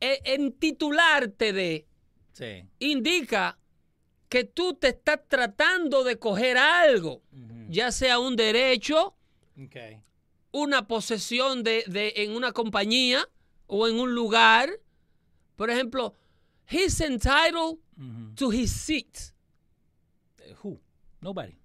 eh, 0.00 0.20
en 0.24 0.52
titularte 0.52 1.52
de 1.52 1.86
Sí. 2.40 2.64
indica 2.80 3.56
que 4.28 4.44
tú 4.44 4.74
te 4.74 4.88
estás 4.88 5.20
tratando 5.28 6.02
de 6.04 6.18
coger 6.18 6.56
algo, 6.58 7.22
ya 7.68 7.92
sea 7.92 8.18
un 8.18 8.34
derecho, 8.36 9.14
Okay. 9.66 10.00
una 10.52 10.86
posesión 10.88 11.62
de, 11.62 11.84
de- 11.86 12.14
en 12.16 12.32
una 12.34 12.52
compañía 12.52 13.28
o 13.66 13.86
en 13.86 14.00
un 14.00 14.14
lugar. 14.14 14.70
Por 15.56 15.68
ejemplo, 15.70 16.14
he's 16.68 17.00
entitled 17.00 17.78
to 18.36 18.52
his 18.52 18.70
seat. 18.72 19.18
Eh, 20.38 20.54
Who? 20.62 20.80
Nobody. 21.20 21.56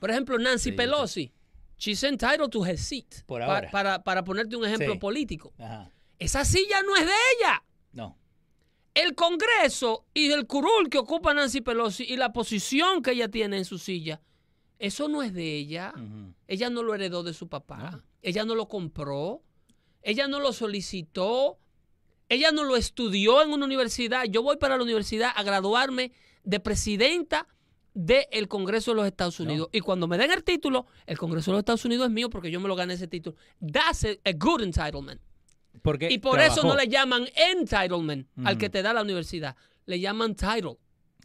Por 0.00 0.10
ejemplo, 0.10 0.36
Nancy 0.38 0.70
Sí. 0.70 0.76
Pelosi. 0.76 1.32
She's 1.78 2.02
entitled 2.02 2.50
to 2.50 2.64
her 2.64 2.76
seat. 2.78 3.22
Por. 3.26 3.40
Para, 3.70 4.02
para 4.02 4.24
ponerte 4.24 4.56
un 4.56 4.64
ejemplo 4.64 4.94
Sí. 4.94 4.98
político. 4.98 5.52
Ajá. 5.58 5.92
Esa 6.18 6.44
silla 6.44 6.82
no 6.82 6.96
es 6.96 7.04
de 7.06 7.12
ella. 7.38 7.62
El 8.96 9.14
Congreso 9.14 10.06
y 10.14 10.30
el 10.32 10.46
curul 10.46 10.88
que 10.88 10.96
ocupa 10.96 11.34
Nancy 11.34 11.60
Pelosi 11.60 12.04
y 12.04 12.16
la 12.16 12.32
posición 12.32 13.02
que 13.02 13.10
ella 13.10 13.28
tiene 13.28 13.58
en 13.58 13.66
su 13.66 13.76
silla, 13.76 14.22
eso 14.78 15.06
no 15.06 15.22
es 15.22 15.34
de 15.34 15.54
ella. 15.54 15.92
Ella 16.48 16.70
no 16.70 16.82
lo 16.82 16.94
heredó 16.94 17.22
de 17.22 17.34
su 17.34 17.46
papá. 17.46 18.02
Ella 18.22 18.46
no 18.46 18.54
lo 18.54 18.68
compró. 18.68 19.42
Ella 20.00 20.28
no 20.28 20.40
lo 20.40 20.54
solicitó. 20.54 21.58
Ella 22.30 22.52
no 22.52 22.64
lo 22.64 22.74
estudió 22.74 23.42
en 23.42 23.52
una 23.52 23.66
universidad. 23.66 24.24
Yo 24.24 24.42
voy 24.42 24.56
para 24.56 24.78
la 24.78 24.82
universidad 24.82 25.30
a 25.36 25.42
graduarme 25.42 26.12
de 26.44 26.58
presidenta 26.58 27.46
del 27.92 28.48
Congreso 28.48 28.92
de 28.92 28.96
los 28.96 29.06
Estados 29.06 29.38
No. 29.40 29.44
Unidos. 29.46 29.68
Y 29.72 29.80
cuando 29.80 30.08
me 30.08 30.16
den 30.16 30.30
el 30.30 30.42
título, 30.42 30.86
el 31.04 31.18
Congreso 31.18 31.50
de 31.50 31.56
los 31.56 31.58
Estados 31.60 31.84
Unidos 31.84 32.06
es 32.06 32.12
mío 32.12 32.30
porque 32.30 32.50
yo 32.50 32.60
me 32.60 32.68
lo 32.68 32.76
gané 32.76 32.94
ese 32.94 33.08
título. 33.08 33.36
That's 33.60 34.04
a, 34.04 34.08
a 34.24 34.32
good 34.32 34.62
entitlement. 34.62 35.20
Porque 35.82 36.08
Y 36.10 36.18
por 36.18 36.40
eso 36.40 36.62
no 36.62 36.74
le 36.74 36.88
llaman 36.88 37.26
entitlement 37.34 38.26
al 38.44 38.58
que 38.58 38.68
te 38.68 38.82
da 38.82 38.92
la 38.92 39.02
universidad. 39.02 39.56
Le 39.86 40.00
llaman 40.00 40.34
title. 40.34 40.78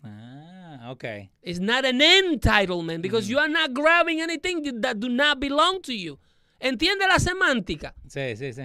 Ah, 0.03 0.89
ok. 0.91 1.03
It's 1.41 1.59
not 1.59 1.85
an 1.85 2.01
entitlement 2.01 3.01
because 3.01 3.27
you 3.29 3.39
are 3.39 3.49
not 3.49 3.71
grabbing 3.73 4.21
anything 4.21 4.81
that 4.81 4.97
do 4.97 5.09
not 5.09 5.39
belong 5.39 5.81
to 5.81 5.93
you. 5.93 6.19
¿Entiende 6.59 7.07
la 7.07 7.19
semántica? 7.19 7.95
Sí, 8.07 8.35
sí, 8.35 8.53
sí. 8.53 8.63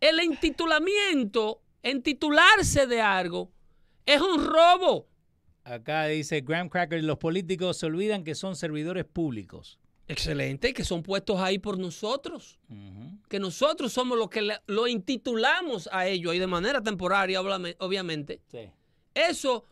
El 0.00 0.20
entitulamiento, 0.20 1.62
entitularse 1.82 2.86
de 2.86 3.00
algo, 3.00 3.50
es 4.04 4.20
un 4.20 4.44
robo. 4.44 5.08
Acá 5.64 6.06
dice 6.06 6.40
Graham 6.40 6.68
Cracker, 6.68 7.02
los 7.04 7.18
políticos 7.18 7.78
se 7.78 7.86
olvidan 7.86 8.24
que 8.24 8.34
son 8.34 8.56
servidores 8.56 9.04
públicos. 9.04 9.78
Excelente, 10.08 10.72
que 10.72 10.84
son 10.84 11.02
puestos 11.02 11.38
ahí 11.38 11.58
por 11.58 11.78
nosotros. 11.78 12.58
Que 13.28 13.38
nosotros 13.38 13.92
somos 13.92 14.16
los 14.18 14.28
que 14.30 14.42
le- 14.42 14.60
lo 14.66 14.86
intitulamos 14.88 15.88
a 15.92 16.06
ellos 16.06 16.34
y 16.34 16.38
de 16.38 16.46
manera 16.46 16.82
temporaria, 16.82 17.40
obviamente. 17.42 18.40
Sí. 18.50 18.70
Eso, 19.14 19.64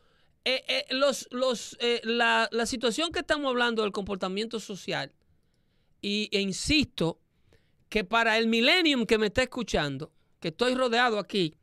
eh, 0.45 0.63
eh, 0.69 0.85
los, 0.91 1.27
los, 1.31 1.77
eh, 1.81 2.01
la, 2.05 2.49
la 2.53 2.67
situación 2.67 3.13
que 3.13 3.21
estamos 3.21 3.49
hablando 3.49 3.83
del 3.83 3.93
comportamiento 3.93 4.61
social, 4.61 5.13
y, 6.03 6.29
e 6.31 6.41
insisto 6.41 7.19
que 7.89 8.05
para 8.05 8.37
el 8.37 8.47
millennium 8.47 9.07
que 9.07 9.17
me 9.19 9.27
está 9.27 9.43
escuchando, 9.43 10.13
que 10.41 10.49
estoy 10.49 10.75
rodeado 10.75 11.19
aquí, 11.19 11.55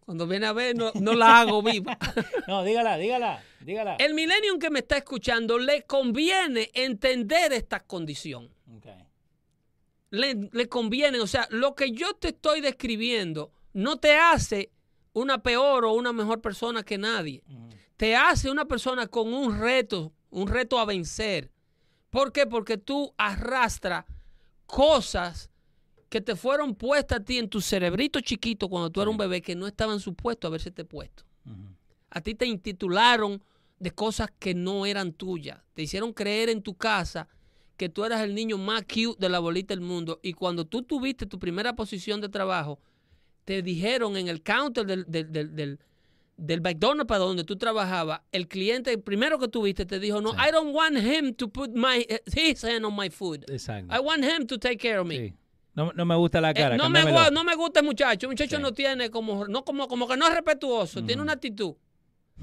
cuando 0.00 0.26
viene 0.26 0.46
a 0.46 0.52
ver 0.52 0.76
no, 0.76 0.92
no 1.00 1.14
la 1.14 1.40
hago 1.40 1.62
viva. 1.62 1.96
No, 2.46 2.62
dígala, 2.64 2.96
dígala, 2.98 3.42
dígala. 3.60 3.96
El 3.96 4.14
millennium 4.14 4.58
que 4.58 4.70
me 4.70 4.80
está 4.80 4.96
escuchando 4.96 5.58
le 5.58 5.82
conviene 5.82 6.70
entender 6.74 7.52
esta 7.52 7.80
condición. 7.80 8.50
Le, 10.10 10.48
le 10.52 10.68
conviene, 10.70 11.20
o 11.20 11.26
sea, 11.26 11.46
lo 11.50 11.74
que 11.74 11.90
yo 11.90 12.14
te 12.14 12.28
estoy 12.28 12.62
describiendo 12.62 13.52
no 13.74 13.98
te 13.98 14.16
hace 14.16 14.72
una 15.12 15.42
peor 15.42 15.84
o 15.84 15.92
una 15.92 16.12
mejor 16.12 16.40
persona 16.40 16.82
que 16.82 16.96
nadie. 16.96 17.42
Te 17.96 18.16
hace 18.16 18.50
una 18.50 18.64
persona 18.64 19.06
con 19.06 19.34
un 19.34 19.60
reto, 19.60 20.12
un 20.30 20.48
reto 20.48 20.78
a 20.78 20.84
vencer. 20.84 21.50
¿Por 22.10 22.32
qué? 22.32 22.46
Porque 22.46 22.78
tú 22.78 23.12
arrastras 23.18 24.06
cosas 24.66 25.50
que 26.08 26.20
te 26.20 26.36
fueron 26.36 26.74
puestas 26.74 27.20
a 27.20 27.24
ti 27.24 27.38
en 27.38 27.48
tu 27.48 27.60
cerebrito 27.60 28.20
chiquito 28.20 28.68
cuando 28.68 28.90
tú 28.90 29.02
eras 29.02 29.12
un 29.12 29.18
bebé 29.18 29.42
que 29.42 29.54
no 29.54 29.66
estaban 29.66 30.00
supuestos 30.00 30.48
a 30.48 30.50
haberse 30.50 30.70
puesto. 30.70 31.24
Ujú. 31.44 31.77
A 32.10 32.20
ti 32.20 32.34
te 32.34 32.46
intitularon 32.46 33.42
de 33.78 33.90
cosas 33.90 34.30
que 34.38 34.54
no 34.54 34.86
eran 34.86 35.12
tuyas. 35.12 35.60
Te 35.74 35.82
hicieron 35.82 36.12
creer 36.12 36.48
en 36.48 36.62
tu 36.62 36.74
casa 36.74 37.28
que 37.76 37.88
tú 37.88 38.04
eras 38.04 38.22
el 38.22 38.34
niño 38.34 38.58
más 38.58 38.82
cute 38.82 39.16
de 39.20 39.28
la 39.28 39.38
bolita 39.38 39.72
del 39.72 39.80
mundo. 39.82 40.18
Y 40.22 40.32
cuando 40.32 40.64
tú 40.66 40.82
tuviste 40.82 41.26
tu 41.26 41.38
primera 41.38 41.76
posición 41.76 42.20
de 42.20 42.28
trabajo, 42.28 42.80
te 43.44 43.62
dijeron 43.62 44.16
en 44.16 44.28
el 44.28 44.42
counter 44.42 44.84
del, 44.84 45.04
del, 45.06 45.30
del, 45.32 45.54
del, 45.54 45.78
del 46.36 46.60
McDonald's 46.60 47.06
para 47.06 47.20
donde 47.20 47.44
tú 47.44 47.56
trabajabas, 47.56 48.20
el 48.32 48.48
cliente, 48.48 48.92
el 48.92 49.00
primero 49.00 49.38
que 49.38 49.48
tuviste, 49.48 49.86
te 49.86 49.98
dijo, 50.00 50.20
no, 50.20 50.32
Sí. 50.32 50.38
I 50.48 50.50
don't 50.52 50.74
want 50.74 50.96
him 50.98 51.34
to 51.34 51.48
put 51.48 51.70
my, 51.72 52.04
his 52.34 52.62
hand 52.64 52.84
on 52.84 52.96
my 52.96 53.10
food. 53.10 53.44
Exacto. 53.48 53.94
I 53.94 54.00
want 54.00 54.24
him 54.24 54.46
to 54.46 54.58
take 54.58 54.76
care 54.78 54.98
of 54.98 55.06
me. 55.06 55.16
Sí. 55.16 55.34
No, 55.74 55.92
no 55.92 56.04
me 56.04 56.16
gusta 56.16 56.40
la 56.40 56.50
Eh, 56.50 56.54
cara. 56.54 56.76
no, 56.76 56.90
me, 56.90 57.04
no 57.30 57.44
me 57.44 57.54
gusta 57.54 57.78
el 57.80 57.86
muchacho. 57.86 58.26
El 58.26 58.30
muchacho 58.32 58.56
Sí. 58.56 58.62
no 58.62 58.72
tiene 58.72 59.10
como, 59.10 59.46
no, 59.46 59.64
como, 59.64 59.86
como 59.86 60.08
que 60.08 60.16
no 60.16 60.26
es 60.26 60.34
respetuoso, 60.34 61.04
tiene 61.04 61.22
una 61.22 61.34
actitud. 61.34 61.74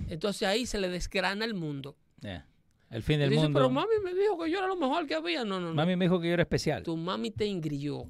Entonces 0.10 0.48
ahí 0.48 0.66
se 0.66 0.80
le 0.80 0.90
desgrana 0.90 1.46
el 1.46 1.54
mundo. 1.54 1.96
Yeah. 2.22 2.46
El 2.90 3.02
fin 3.04 3.20
del 3.20 3.30
dice, 3.30 3.44
mundo. 3.44 3.60
pero 3.60 3.70
mami 3.70 3.94
me 4.04 4.14
dijo 4.14 4.38
que 4.38 4.50
yo 4.50 4.60
era 4.60 4.68
lo 4.68 4.76
mejor 4.76 5.08
que 5.08 5.16
había. 5.16 5.44
No, 5.44 5.60
no, 5.60 5.70
no. 5.70 5.74
Mami 5.74 5.96
me 5.96 6.06
dijo 6.06 6.20
que 6.20 6.28
yo 6.28 6.34
era 6.34 6.44
especial. 6.44 6.84
Tu 6.84 6.96
mami 6.96 7.32
te 7.32 7.46
ingrió 7.46 8.08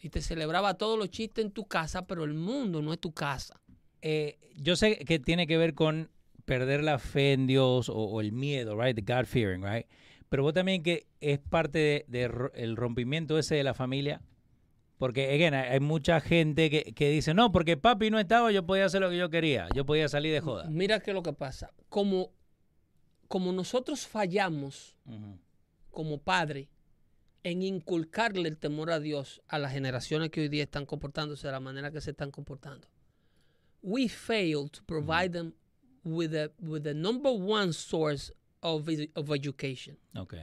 y 0.00 0.08
te 0.10 0.20
celebraba 0.20 0.74
todos 0.74 0.98
los 0.98 1.10
chistes 1.10 1.44
en 1.44 1.50
tu 1.52 1.66
casa, 1.66 2.06
pero 2.06 2.24
el 2.24 2.34
mundo 2.34 2.82
no 2.82 2.92
es 2.92 2.98
tu 3.00 3.12
casa. 3.12 3.60
Eh, 4.02 4.38
yo 4.56 4.76
sé 4.76 4.96
que 4.98 5.18
tiene 5.18 5.46
que 5.46 5.56
ver 5.56 5.74
con 5.74 6.10
perder 6.44 6.82
la 6.84 6.98
fe 6.98 7.32
en 7.32 7.46
Dios 7.46 7.88
o, 7.88 7.94
o 7.94 8.20
el 8.20 8.32
miedo, 8.32 8.80
right? 8.80 8.94
The 8.96 9.02
God 9.14 9.26
fearing, 9.26 9.62
right? 9.62 9.86
Pero 10.28 10.42
vos 10.42 10.52
también 10.54 10.82
que 10.82 11.06
es 11.20 11.38
parte 11.38 11.78
de, 11.78 12.04
de 12.08 12.28
ro- 12.28 12.52
el 12.54 12.76
rompimiento 12.76 13.38
ese 13.38 13.54
de 13.54 13.62
la 13.64 13.74
familia. 13.74 14.20
Porque, 14.98 15.34
again, 15.34 15.52
hay, 15.52 15.80
mucha 15.80 16.20
gente 16.20 16.70
que, 16.70 16.94
que 16.94 17.10
dice, 17.10 17.34
no, 17.34 17.52
porque 17.52 17.76
papi 17.76 18.10
no 18.10 18.18
estaba, 18.18 18.50
yo 18.50 18.64
podía 18.64 18.86
hacer 18.86 19.02
lo 19.02 19.10
que 19.10 19.18
yo 19.18 19.28
quería. 19.28 19.68
Yo 19.74 19.84
podía 19.84 20.08
salir 20.08 20.32
de 20.32 20.40
joda. 20.40 20.68
Mira 20.70 21.00
qué 21.00 21.10
es 21.10 21.14
lo 21.14 21.22
que 21.22 21.34
pasa. 21.34 21.70
Como, 21.90 22.32
como 23.28 23.52
nosotros 23.52 24.06
fallamos 24.06 24.96
como 25.90 26.18
padre 26.18 26.70
en 27.42 27.62
inculcarle 27.62 28.48
el 28.48 28.58
temor 28.58 28.90
a 28.90 28.98
Dios 28.98 29.42
a 29.48 29.58
las 29.58 29.72
generaciones 29.72 30.30
que 30.30 30.40
hoy 30.40 30.48
día 30.48 30.64
están 30.64 30.86
comportándose 30.86 31.46
de 31.46 31.52
la 31.52 31.60
manera 31.60 31.90
que 31.90 32.00
se 32.00 32.10
están 32.10 32.30
comportando. 32.30 32.88
We 33.82 34.08
fail 34.08 34.68
to 34.70 34.82
provide 34.84 35.30
them 35.30 35.54
with 36.04 36.30
the, 36.30 36.52
with 36.58 36.82
the 36.82 36.94
number 36.94 37.30
one 37.30 37.72
source 37.72 38.32
of, 38.62 38.88
of 39.14 39.30
education. 39.30 39.98
Ok. 40.16 40.34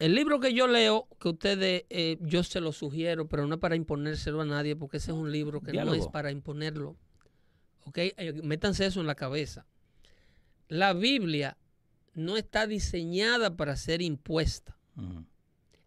El 0.00 0.14
libro 0.14 0.40
que 0.40 0.54
yo 0.54 0.66
leo, 0.66 1.06
que 1.20 1.28
ustedes, 1.28 1.84
eh, 1.90 2.16
yo 2.22 2.42
se 2.42 2.62
lo 2.62 2.72
sugiero, 2.72 3.28
pero 3.28 3.46
no 3.46 3.56
es 3.56 3.60
para 3.60 3.76
imponérselo 3.76 4.40
a 4.40 4.46
nadie, 4.46 4.74
porque 4.74 4.96
ese 4.96 5.10
es 5.10 5.16
un 5.16 5.30
libro 5.30 5.60
que 5.60 5.74
no 5.74 5.92
es 5.92 6.06
para 6.08 6.30
imponerlo. 6.30 6.96
¿Ok? 7.84 7.98
Eh, 7.98 8.40
Métanse 8.42 8.86
eso 8.86 9.00
en 9.00 9.06
la 9.06 9.14
cabeza. 9.14 9.66
La 10.68 10.94
Biblia 10.94 11.58
no 12.14 12.38
está 12.38 12.66
diseñada 12.66 13.58
para 13.58 13.76
ser 13.76 14.00
impuesta. 14.00 14.74
Ujú. 14.96 15.26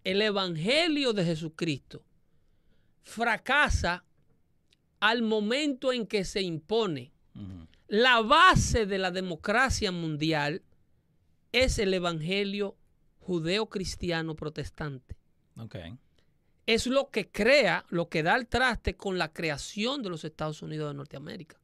El 0.04 0.22
Evangelio 0.22 1.14
de 1.14 1.26
Jesucristo 1.26 2.06
fracasa 3.02 4.06
al 5.00 5.24
momento 5.24 5.92
en 5.92 6.06
que 6.06 6.24
se 6.24 6.44
impone. 6.44 7.12
Ujú. 7.34 7.68
La 7.88 8.22
base 8.22 8.86
de 8.86 9.00
la 9.00 9.10
democracia 9.10 9.92
mundial 9.92 10.62
es 11.52 11.80
el 11.80 11.96
Evangelio 11.96 12.78
judeo-cristiano 13.24 14.36
protestante. 14.36 15.16
Ok. 15.60 15.76
es 16.66 16.88
lo 16.88 17.10
que 17.10 17.30
crea, 17.30 17.84
lo 17.90 18.08
que 18.08 18.24
da 18.24 18.38
el 18.38 18.48
traste 18.48 18.96
con 18.96 19.18
la 19.18 19.34
creación 19.34 20.02
de 20.02 20.10
los 20.10 20.24
Estados 20.24 20.62
Unidos 20.62 20.92
de 20.92 20.94
Norteamérica. 20.96 21.60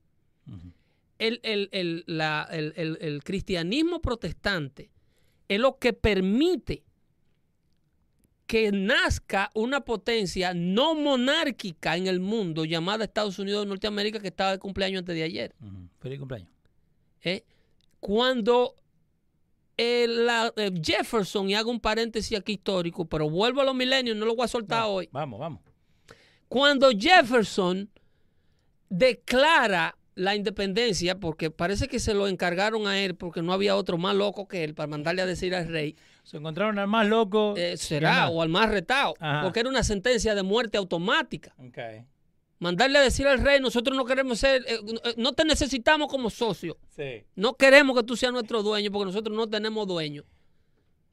el, 1.20 1.40
el- 1.44 1.70
el- 1.72 2.04
la- 2.08 2.48
el- 2.52 2.74
el- 2.76 2.98
el 3.02 3.24
cristianismo 3.24 4.02
protestante 4.02 4.90
es 5.48 5.60
lo 5.60 5.78
que 5.80 5.94
permite 5.94 6.84
que 8.46 8.72
nazca 8.72 9.52
una 9.54 9.82
potencia 9.82 10.54
no 10.54 10.96
monárquica 10.96 11.96
en 11.96 12.08
el 12.08 12.20
mundo 12.20 12.66
llamada 12.66 13.04
Estados 13.06 13.38
Unidos 13.40 13.64
de 13.64 13.70
Norteamérica 13.70 14.20
que 14.20 14.28
estaba 14.30 14.52
de 14.52 14.60
cumpleaños 14.60 15.00
antes 15.00 15.16
de 15.16 15.24
ayer. 15.24 15.56
Feliz 16.00 16.20
cumpleaños. 16.20 16.50
¿eh? 17.24 17.44
Cuando 18.00 18.76
la- 20.10 20.54
eh, 20.58 20.72
Jefferson, 20.84 21.50
y 21.50 21.56
hago 21.56 21.72
un 21.72 21.80
paréntesis 21.80 22.38
aquí 22.38 22.54
histórico, 22.54 23.06
pero 23.06 23.30
vuelvo 23.30 23.62
a 23.62 23.64
los 23.66 23.76
milenios, 23.76 24.16
no 24.18 24.26
lo 24.26 24.36
voy 24.36 24.46
a 24.46 24.48
soltar 24.48 24.82
No, 24.82 24.88
hoy. 24.90 25.10
Vamos, 25.12 25.40
vamos. 25.40 25.62
Cuando 26.48 26.90
Jefferson 26.92 27.90
declara 28.90 29.96
la 30.16 30.36
independencia, 30.36 31.18
porque 31.18 31.50
parece 31.50 31.88
que 31.88 32.00
se 32.00 32.14
lo 32.14 32.28
encargaron 32.28 32.88
a 32.88 33.00
él 33.00 33.16
porque 33.16 33.42
no 33.42 33.54
había 33.54 33.76
otro 33.78 33.98
más 33.98 34.16
loco 34.16 34.48
que 34.48 34.64
él 34.66 34.74
para 34.76 34.88
mandarle 34.88 35.22
a 35.22 35.26
decir 35.26 35.56
al 35.56 35.68
rey, 35.70 35.96
Se 36.24 36.38
encontraron 36.38 36.78
al 36.78 36.88
más 36.88 37.08
loco. 37.08 37.54
eh, 37.56 37.78
será, 37.78 38.28
o 38.30 38.42
al 38.42 38.50
más 38.50 38.70
retado, 38.70 39.14
Ajá. 39.20 39.44
porque 39.44 39.62
era 39.62 39.70
una 39.70 39.84
sentencia 39.84 40.36
de 40.36 40.44
muerte 40.44 40.78
automática. 40.78 41.54
Mandarle 42.60 43.00
a 43.00 43.02
decir 43.02 43.26
al 43.26 43.40
rey, 43.40 43.62
nosotros 43.62 43.96
no 43.96 44.04
queremos 44.06 44.38
ser, 44.40 44.64
eh, 44.68 44.80
eh, 45.06 45.14
no 45.18 45.32
te 45.34 45.46
necesitamos 45.46 46.10
como 46.10 46.30
socio. 46.30 46.78
Sí. 46.90 47.24
No 47.36 47.54
queremos 47.56 47.96
que 47.98 48.04
tú 48.04 48.18
seas 48.18 48.34
nuestro 48.34 48.62
dueño 48.64 48.92
porque 48.92 49.06
nosotros 49.06 49.36
no 49.36 49.50
tenemos 49.50 49.88
dueño. 49.88 50.26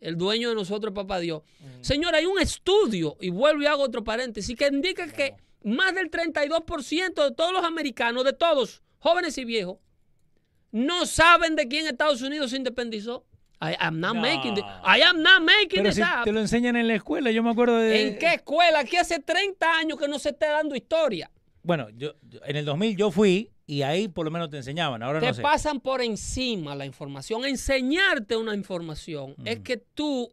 El 0.01 0.17
dueño 0.17 0.49
de 0.51 0.55
nosotros 0.57 0.91
es 0.93 0.95
papá 0.95 1.21
Dios. 1.21 1.43
Señor, 1.81 2.15
hay 2.15 2.27
un 2.27 2.39
estudio, 2.39 3.17
y 3.21 3.31
vuelvo 3.31 3.63
y 3.63 3.67
hago 3.67 3.83
otro 3.83 4.03
paréntesis, 4.05 4.57
que 4.57 4.67
indica 4.67 5.07
que 5.11 5.35
más 5.63 5.95
del 5.95 6.11
32% 6.11 7.25
de 7.25 7.35
todos 7.35 7.53
los 7.53 7.65
americanos, 7.65 8.25
de 8.25 8.33
todos, 8.33 8.83
jóvenes 8.99 9.39
y 9.39 9.45
viejos, 9.45 9.79
no 10.73 11.07
saben 11.07 11.55
de 11.57 11.69
quién 11.69 11.87
Estados 11.87 12.23
Unidos 12.23 12.51
se 12.51 12.57
independizó. 12.57 13.25
I 13.63 13.75
am 13.79 13.99
not 14.01 14.15
No. 14.15 14.21
making 14.21 14.55
this, 14.55 14.65
I 14.85 15.01
am 15.01 15.23
not 15.23 15.41
making 15.41 15.77
Pero 15.83 15.85
this 15.89 15.95
si 15.95 16.03
up. 16.03 16.25
te 16.25 16.33
lo 16.33 16.41
enseñan 16.41 16.77
en 16.77 16.89
la 16.89 16.95
escuela, 16.97 17.31
yo 17.31 17.43
me 17.43 17.51
acuerdo 17.51 17.79
de... 17.79 18.09
¿En 18.09 18.19
qué 18.19 18.35
escuela? 18.35 18.81
Aquí 18.81 18.97
hace 18.99 19.19
30 19.21 19.79
años 19.79 19.99
que 19.99 20.09
no 20.09 20.19
se 20.19 20.29
está 20.31 20.51
dando 20.53 20.77
historia. 20.77 21.31
Bueno, 21.67 21.89
yo, 21.91 22.15
en 22.45 22.57
el 22.57 22.65
2000 22.65 22.97
yo 22.97 23.11
fui 23.11 23.51
y 23.67 23.83
ahí 23.83 24.09
por 24.09 24.25
lo 24.25 24.31
menos 24.31 24.49
te 24.51 24.57
enseñaban, 24.59 25.03
ahora 25.03 25.21
te 25.21 25.27
no 25.27 25.35
sé. 25.35 25.43
pasan 25.43 25.81
por 25.81 26.01
encima 26.01 26.75
la 26.75 26.87
información. 26.87 27.45
Enseñarte 27.45 28.37
una 28.37 28.55
información 28.55 29.35
es 29.45 29.61
que 29.61 29.77
tú 29.77 30.33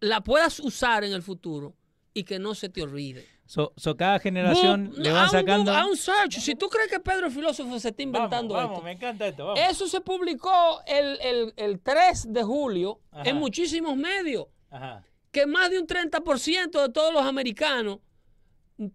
la 0.00 0.20
puedas 0.22 0.60
usar 0.60 1.02
en 1.04 1.12
el 1.12 1.22
futuro 1.22 1.74
y 2.12 2.24
que 2.24 2.38
no 2.38 2.54
se 2.54 2.68
te 2.68 2.82
olvide. 2.82 3.26
So, 3.46 3.72
so 3.76 3.96
cada 3.96 4.18
generación 4.20 4.92
le 4.96 5.10
van 5.12 5.28
sacando... 5.30 5.70
A 5.72 5.84
un 5.86 5.96
search. 5.96 6.38
Si 6.38 6.54
tú 6.54 6.68
crees 6.68 6.88
que 6.88 6.98
Pedro 7.00 7.26
el 7.26 7.32
filósofo 7.32 7.78
se 7.78 7.88
está 7.88 8.02
inventando 8.02 8.54
vamos, 8.54 8.70
vamos, 8.70 8.72
esto. 8.78 8.84
me 8.84 8.92
encanta 8.92 9.26
esto, 9.26 9.46
vamos. 9.46 9.60
Eso 9.68 9.86
se 9.86 10.00
publicó 10.00 10.80
el, 10.86 11.18
el- 11.20 11.52
el 11.56 11.80
3 11.80 12.32
de 12.32 12.42
julio 12.42 13.00
Ajá. 13.10 13.28
en 13.28 13.36
muchísimos 13.36 13.96
medios. 13.96 14.46
Ajá. 14.70 15.04
Que 15.30 15.46
más 15.46 15.68
de 15.70 15.78
un 15.80 15.86
30% 15.86 16.80
de 16.82 16.88
todos 16.90 17.12
los 17.12 17.22
americanos 17.24 17.98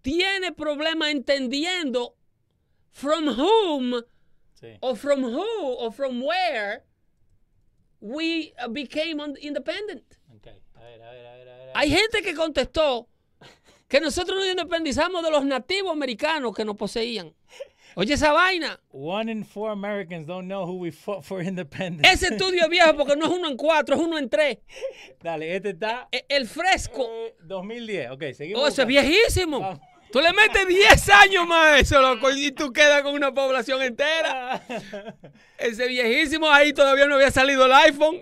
tiene 0.02 0.52
problemas 0.52 1.10
entendiendo 1.10 2.14
from 2.90 3.28
whom 3.28 4.02
Sí. 4.60 4.76
or 4.82 4.94
from 4.96 5.22
who 5.24 5.42
or 5.78 5.90
from 5.92 6.20
where 6.22 6.84
we 8.00 8.52
became 8.72 9.18
independent. 9.40 10.18
Ok. 10.36 10.48
A 10.74 10.80
ver, 10.80 11.02
a 11.02 11.10
ver, 11.12 11.26
a 11.26 11.36
ver, 11.36 11.48
a 11.48 11.56
ver. 11.58 11.70
Hay 11.74 11.90
gente 11.90 12.22
que 12.22 12.34
contestó 12.34 13.08
que 13.88 14.00
nosotros 14.00 14.36
nos 14.38 14.46
independizamos 14.48 15.22
de 15.22 15.30
los 15.30 15.44
nativos 15.44 15.92
americanos 15.92 16.54
que 16.54 16.64
nos 16.64 16.76
poseían. 16.76 17.34
Oye 17.96 18.14
esa 18.14 18.32
vaina. 18.32 18.78
One 18.92 19.30
in 19.30 19.44
four 19.44 19.70
Americans 19.70 20.26
don't 20.26 20.46
know 20.46 20.64
who 20.66 20.78
we 20.78 20.90
fought 20.92 21.24
for 21.24 21.42
independence. 21.42 22.08
Ese 22.08 22.28
estudio 22.28 22.62
es 22.64 22.68
viejo 22.70 22.96
porque 22.96 23.16
no 23.16 23.26
es 23.26 23.32
uno 23.32 23.48
en 23.48 23.56
cuatro, 23.56 23.94
es 23.96 24.00
uno 24.00 24.16
en 24.18 24.28
tres. 24.28 24.58
Dale, 25.22 25.56
este 25.56 25.70
está... 25.70 26.08
E- 26.12 26.24
El 26.28 26.46
fresco. 26.46 27.06
eh, 27.10 27.34
2010. 27.42 28.10
Ok, 28.12 28.22
seguimos. 28.34 28.62
Oh, 28.62 28.66
ese 28.68 28.82
es 28.82 28.88
viejísimo. 28.88 29.60
Vamos. 29.60 29.80
Tú 30.12 30.20
le 30.20 30.32
metes 30.32 30.66
10 30.66 31.08
años 31.10 31.46
más 31.46 31.66
a 31.66 31.78
eso, 31.78 32.00
loco, 32.00 32.30
y 32.32 32.50
tú 32.50 32.72
quedas 32.72 33.02
con 33.02 33.14
una 33.14 33.32
población 33.32 33.80
entera. 33.82 34.62
Ese 35.58 35.86
viejísimo 35.86 36.50
ahí 36.50 36.72
todavía 36.72 37.06
no 37.06 37.14
había 37.14 37.30
salido 37.30 37.66
el 37.66 37.72
iPhone. 37.72 38.18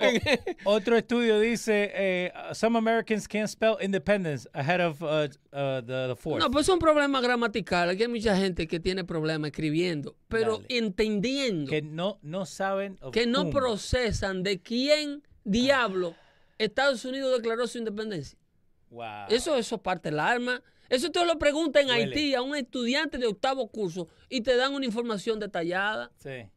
Otro 0.65 0.97
estudio 0.97 1.41
dice, 1.41 1.91
eh, 1.95 2.33
some 2.53 2.77
Americans 2.77 3.27
can't 3.27 3.49
spell 3.49 3.77
independence 3.81 4.49
ahead 4.53 4.81
of 4.81 5.01
uh, 5.03 5.29
uh, 5.53 5.81
the, 5.81 6.09
the 6.09 6.17
fourth. 6.17 6.41
No, 6.41 6.51
pues 6.51 6.67
es 6.67 6.75
un 6.75 6.81
problema 6.81 7.21
gramatical. 7.21 7.91
Aquí 7.91 8.03
hay 8.03 8.09
mucha 8.09 8.37
gente 8.37 8.67
que 8.67 8.81
tiene 8.81 9.05
problemas 9.05 9.51
escribiendo, 9.51 10.17
pero 10.29 10.59
Dale. 10.59 10.79
entendiendo 10.79 11.71
que 11.71 11.79
que, 11.79 11.83
no, 11.83 12.19
no 12.23 12.45
saben 12.45 12.99
of 13.01 13.15
no 13.27 13.51
procesan 13.51 14.43
de 14.43 14.61
quién 14.61 15.23
diablo 15.45 16.17
Estados 16.59 17.05
Unidos 17.05 17.37
declaró 17.37 17.67
su 17.67 17.79
independencia. 17.79 18.37
Wow. 18.91 19.27
Eso, 19.29 19.57
eso 19.57 19.79
parte 19.79 20.11
del 20.11 20.19
arma. 20.19 20.63
Eso 20.89 21.11
te 21.11 21.25
lo 21.25 21.39
pregunta 21.39 21.81
en 21.81 21.89
Duele. 21.89 22.05
Haití 22.05 22.35
a 22.35 22.43
un 22.43 22.57
estudiante 22.57 23.19
de 23.19 23.27
octavo 23.27 23.69
curso 23.69 24.09
y 24.29 24.41
te 24.41 24.57
dan 24.57 24.75
una 24.75 24.87
información 24.87 25.39
detallada. 25.39 26.11
Sí. 26.17 26.49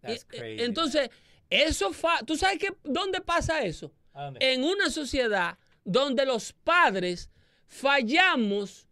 That's 0.00 0.24
crazy. 0.24 0.62
Entonces, 0.62 1.10
eso 1.50 1.92
fa 1.92 2.20
¿tú 2.24 2.36
sabes 2.36 2.58
qué, 2.58 2.68
dónde 2.84 3.20
pasa 3.20 3.62
eso? 3.62 3.92
¿A 4.12 4.24
dónde? 4.24 4.52
En 4.52 4.64
una 4.64 4.90
sociedad 4.90 5.58
donde 5.84 6.24
los 6.26 6.52
padres 6.52 7.30
fallamos 7.66 8.86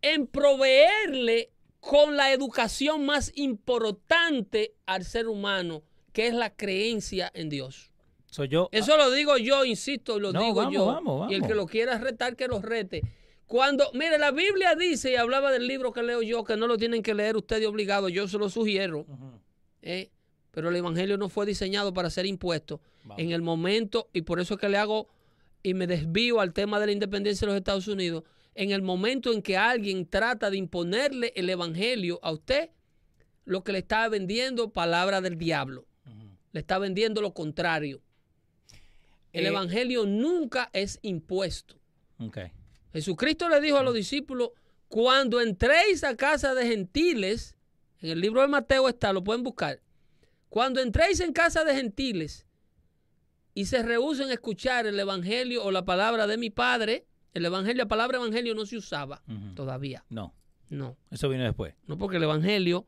en 0.00 0.26
proveerle 0.26 1.52
con 1.80 2.16
la 2.16 2.32
educación 2.32 3.06
más 3.06 3.32
importante 3.34 4.74
al 4.86 5.04
ser 5.04 5.28
humano, 5.28 5.82
que 6.12 6.26
es 6.26 6.34
la 6.34 6.54
creencia 6.54 7.30
en 7.34 7.48
Dios. 7.48 7.90
Soy 8.30 8.48
yo. 8.48 8.68
Eso 8.72 8.96
lo 8.96 9.10
digo 9.10 9.36
yo, 9.38 9.64
insisto, 9.64 10.18
lo 10.18 10.32
No, 10.32 10.40
digo 10.40 10.54
vamos, 10.56 10.72
yo. 10.74 10.86
vamos, 10.86 11.30
Y 11.30 11.34
el 11.34 11.40
vamos. 11.40 11.48
que 11.52 11.54
lo 11.56 11.66
quiera 11.66 11.98
retar, 11.98 12.36
que 12.36 12.46
los 12.48 12.62
rete. 12.62 13.02
Cuando, 13.46 13.90
mire, 13.94 14.18
la 14.18 14.30
Biblia 14.30 14.74
dice, 14.74 15.12
y 15.12 15.16
hablaba 15.16 15.50
del 15.50 15.66
libro 15.66 15.92
que 15.92 16.02
leo 16.02 16.20
yo, 16.20 16.44
que 16.44 16.56
no 16.56 16.66
lo 16.66 16.76
tienen 16.76 17.02
que 17.02 17.14
leer 17.14 17.36
ustedes 17.36 17.66
obligados, 17.66 18.12
yo 18.12 18.28
se 18.28 18.36
lo 18.38 18.50
sugiero. 18.50 19.06
¿eh? 19.80 20.10
Pero 20.50 20.68
el 20.68 20.76
Evangelio 20.76 21.16
no 21.16 21.28
fue 21.30 21.46
diseñado 21.46 21.94
para 21.94 22.10
ser 22.10 22.26
impuesto. 22.26 22.80
Vamos. 23.04 23.22
En 23.22 23.30
el 23.30 23.40
momento, 23.40 24.08
y 24.12 24.22
por 24.22 24.40
eso 24.40 24.54
es 24.54 24.60
que 24.60 24.68
le 24.68 24.76
hago 24.76 25.08
y 25.62 25.72
me 25.72 25.86
desvío 25.86 26.40
al 26.40 26.52
tema 26.52 26.78
de 26.78 26.86
la 26.86 26.92
independencia 26.92 27.46
de 27.46 27.52
los 27.52 27.58
Estados 27.58 27.88
Unidos, 27.88 28.24
en 28.54 28.72
el 28.72 28.82
momento 28.82 29.32
en 29.32 29.40
que 29.40 29.56
alguien 29.56 30.04
trata 30.06 30.50
de 30.50 30.58
imponerle 30.58 31.32
el 31.34 31.48
Evangelio 31.48 32.18
a 32.22 32.32
usted, 32.32 32.70
lo 33.46 33.64
que 33.64 33.72
le 33.72 33.78
está 33.78 34.06
vendiendo 34.10 34.70
palabra 34.70 35.22
del 35.22 35.38
diablo. 35.38 35.86
Le 36.52 36.60
está 36.60 36.78
vendiendo 36.78 37.22
lo 37.22 37.32
contrario. 37.32 38.02
El 39.38 39.46
Eh, 39.46 39.48
Evangelio 39.48 40.06
nunca 40.06 40.70
es 40.72 40.98
impuesto. 41.02 41.76
Ok. 42.18 42.38
Jesucristo 42.92 43.48
le 43.48 43.60
dijo 43.60 43.78
a 43.78 43.82
los 43.82 43.94
discípulos, 43.94 44.50
cuando 44.88 45.40
entréis 45.40 46.02
a 46.04 46.16
casa 46.16 46.54
de 46.54 46.66
gentiles, 46.66 47.56
en 48.00 48.10
el 48.10 48.20
libro 48.20 48.40
de 48.40 48.48
Mateo 48.48 48.88
está, 48.88 49.12
lo 49.12 49.22
pueden 49.22 49.42
buscar, 49.42 49.80
cuando 50.48 50.80
entréis 50.80 51.20
en 51.20 51.32
casa 51.32 51.64
de 51.64 51.74
gentiles 51.74 52.46
y 53.54 53.66
se 53.66 53.82
rehúsen 53.82 54.30
a 54.30 54.34
escuchar 54.34 54.86
el 54.86 54.98
Evangelio 54.98 55.64
o 55.64 55.70
la 55.70 55.84
palabra 55.84 56.26
de 56.26 56.36
mi 56.38 56.48
Padre, 56.50 57.06
el 57.34 57.44
Evangelio, 57.44 57.82
la 57.84 57.88
palabra 57.88 58.18
Evangelio 58.18 58.54
no 58.54 58.64
se 58.66 58.76
usaba 58.76 59.22
todavía. 59.54 60.04
No, 60.08 60.34
No, 60.70 60.96
eso 61.10 61.28
vino 61.28 61.44
después. 61.44 61.74
no 61.86 61.98
porque 61.98 62.16
el 62.16 62.22
Evangelio 62.22 62.86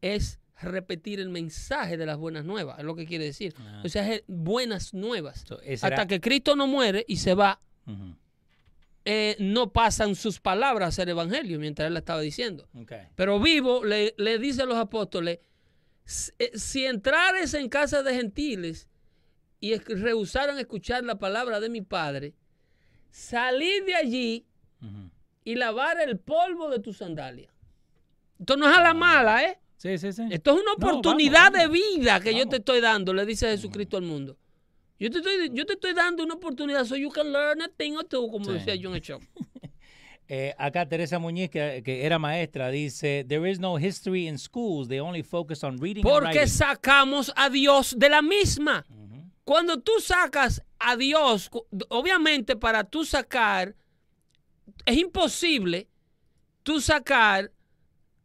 es 0.00 0.40
repetir 0.68 1.20
el 1.20 1.28
mensaje 1.30 1.96
de 1.96 2.06
las 2.06 2.16
buenas 2.18 2.44
nuevas, 2.44 2.78
es 2.78 2.84
lo 2.84 2.94
que 2.94 3.06
quiere 3.06 3.24
decir. 3.24 3.54
Ah. 3.58 3.82
O 3.84 3.88
sea, 3.88 4.12
es 4.12 4.22
buenas 4.26 4.92
nuevas. 4.94 5.44
So, 5.46 5.58
Hasta 5.58 5.86
era- 5.86 6.06
que 6.06 6.20
Cristo 6.20 6.56
no 6.56 6.66
muere 6.66 7.04
y 7.08 7.16
se 7.16 7.34
va, 7.34 7.60
eh, 9.04 9.36
no 9.40 9.72
pasan 9.72 10.14
sus 10.14 10.40
palabras 10.40 10.88
a 10.88 10.92
ser 10.92 11.08
evangelio 11.08 11.58
mientras 11.58 11.86
él 11.86 11.94
la 11.94 12.00
estaba 12.00 12.20
diciendo. 12.20 12.68
Pero 13.16 13.40
vivo 13.40 13.84
le, 13.84 14.14
le 14.18 14.38
dice 14.38 14.62
a 14.62 14.66
los 14.66 14.76
apóstoles, 14.76 15.38
"Si- 16.04 16.32
eh, 16.38 16.50
si 16.54 16.84
entrares 16.84 17.54
en 17.54 17.68
casa 17.68 18.02
de 18.02 18.14
gentiles 18.14 18.88
y 19.58 19.76
rehusaran 19.76 20.58
escuchar 20.58 21.04
la 21.04 21.18
palabra 21.18 21.60
de 21.60 21.68
mi 21.70 21.80
Padre, 21.82 22.34
salid 23.10 23.84
de 23.86 23.94
allí 23.94 24.46
y 25.44 25.54
lavar 25.54 26.00
el 26.00 26.18
polvo 26.18 26.70
de 26.70 26.78
tu 26.80 26.92
sandalia. 26.92 27.50
Esto 28.38 28.56
no 28.56 28.70
es 28.70 28.76
a 28.76 28.82
la 28.82 28.94
mala, 28.94 29.44
¿eh? 29.44 29.58
Sí, 29.80 29.96
sí, 29.96 30.12
sí. 30.12 30.22
Esto 30.30 30.50
es 30.50 30.56
una 30.62 30.72
No, 30.72 30.76
vamos, 30.78 30.98
oportunidad 30.98 31.52
vamos. 31.52 31.58
de 31.60 31.68
vida 31.68 32.20
que 32.20 32.34
yo 32.34 32.46
te 32.46 32.56
estoy 32.56 32.80
dando, 32.80 33.14
le 33.14 33.24
dice 33.24 33.48
Jesucristo 33.48 33.96
al 33.96 34.02
mundo. 34.02 34.36
Yo 34.98 35.10
te, 35.10 35.18
estoy, 35.18 35.50
yo 35.54 35.64
te 35.64 35.72
estoy 35.72 35.94
dando 35.94 36.22
una 36.22 36.34
oportunidad, 36.34 36.84
so 36.84 36.94
you 36.96 37.08
can 37.10 37.32
learn 37.32 37.62
a 37.62 37.68
thing 37.68 37.92
or 37.96 38.04
two, 38.04 38.28
como 38.30 38.44
Sí. 38.44 38.52
decía 38.52 38.74
John 38.80 38.98
Show. 39.00 39.18
Eh, 40.32 40.54
acá 40.58 40.86
Teresa 40.88 41.18
Muñiz, 41.18 41.50
que, 41.50 41.82
que 41.84 42.04
era 42.06 42.16
maestra, 42.20 42.70
dice, 42.70 43.24
There 43.26 43.50
is 43.50 43.58
no 43.58 43.80
history 43.80 44.28
in 44.28 44.38
schools. 44.38 44.86
They 44.86 45.00
only 45.00 45.24
focus 45.24 45.64
on 45.64 45.78
reading 45.80 46.02
Porque 46.04 46.26
writing." 46.38 46.46
sacamos 46.48 47.32
a 47.34 47.50
Dios 47.50 47.96
de 47.98 48.08
la 48.10 48.22
misma. 48.22 48.86
Cuando 49.42 49.80
tú 49.80 49.90
sacas 50.00 50.62
a 50.78 50.94
Dios, 50.96 51.50
obviamente 51.88 52.54
para 52.54 52.84
tú 52.84 53.04
sacar 53.04 53.74
es 54.86 54.96
imposible 54.98 55.88
tú 56.62 56.80
sacar 56.80 57.50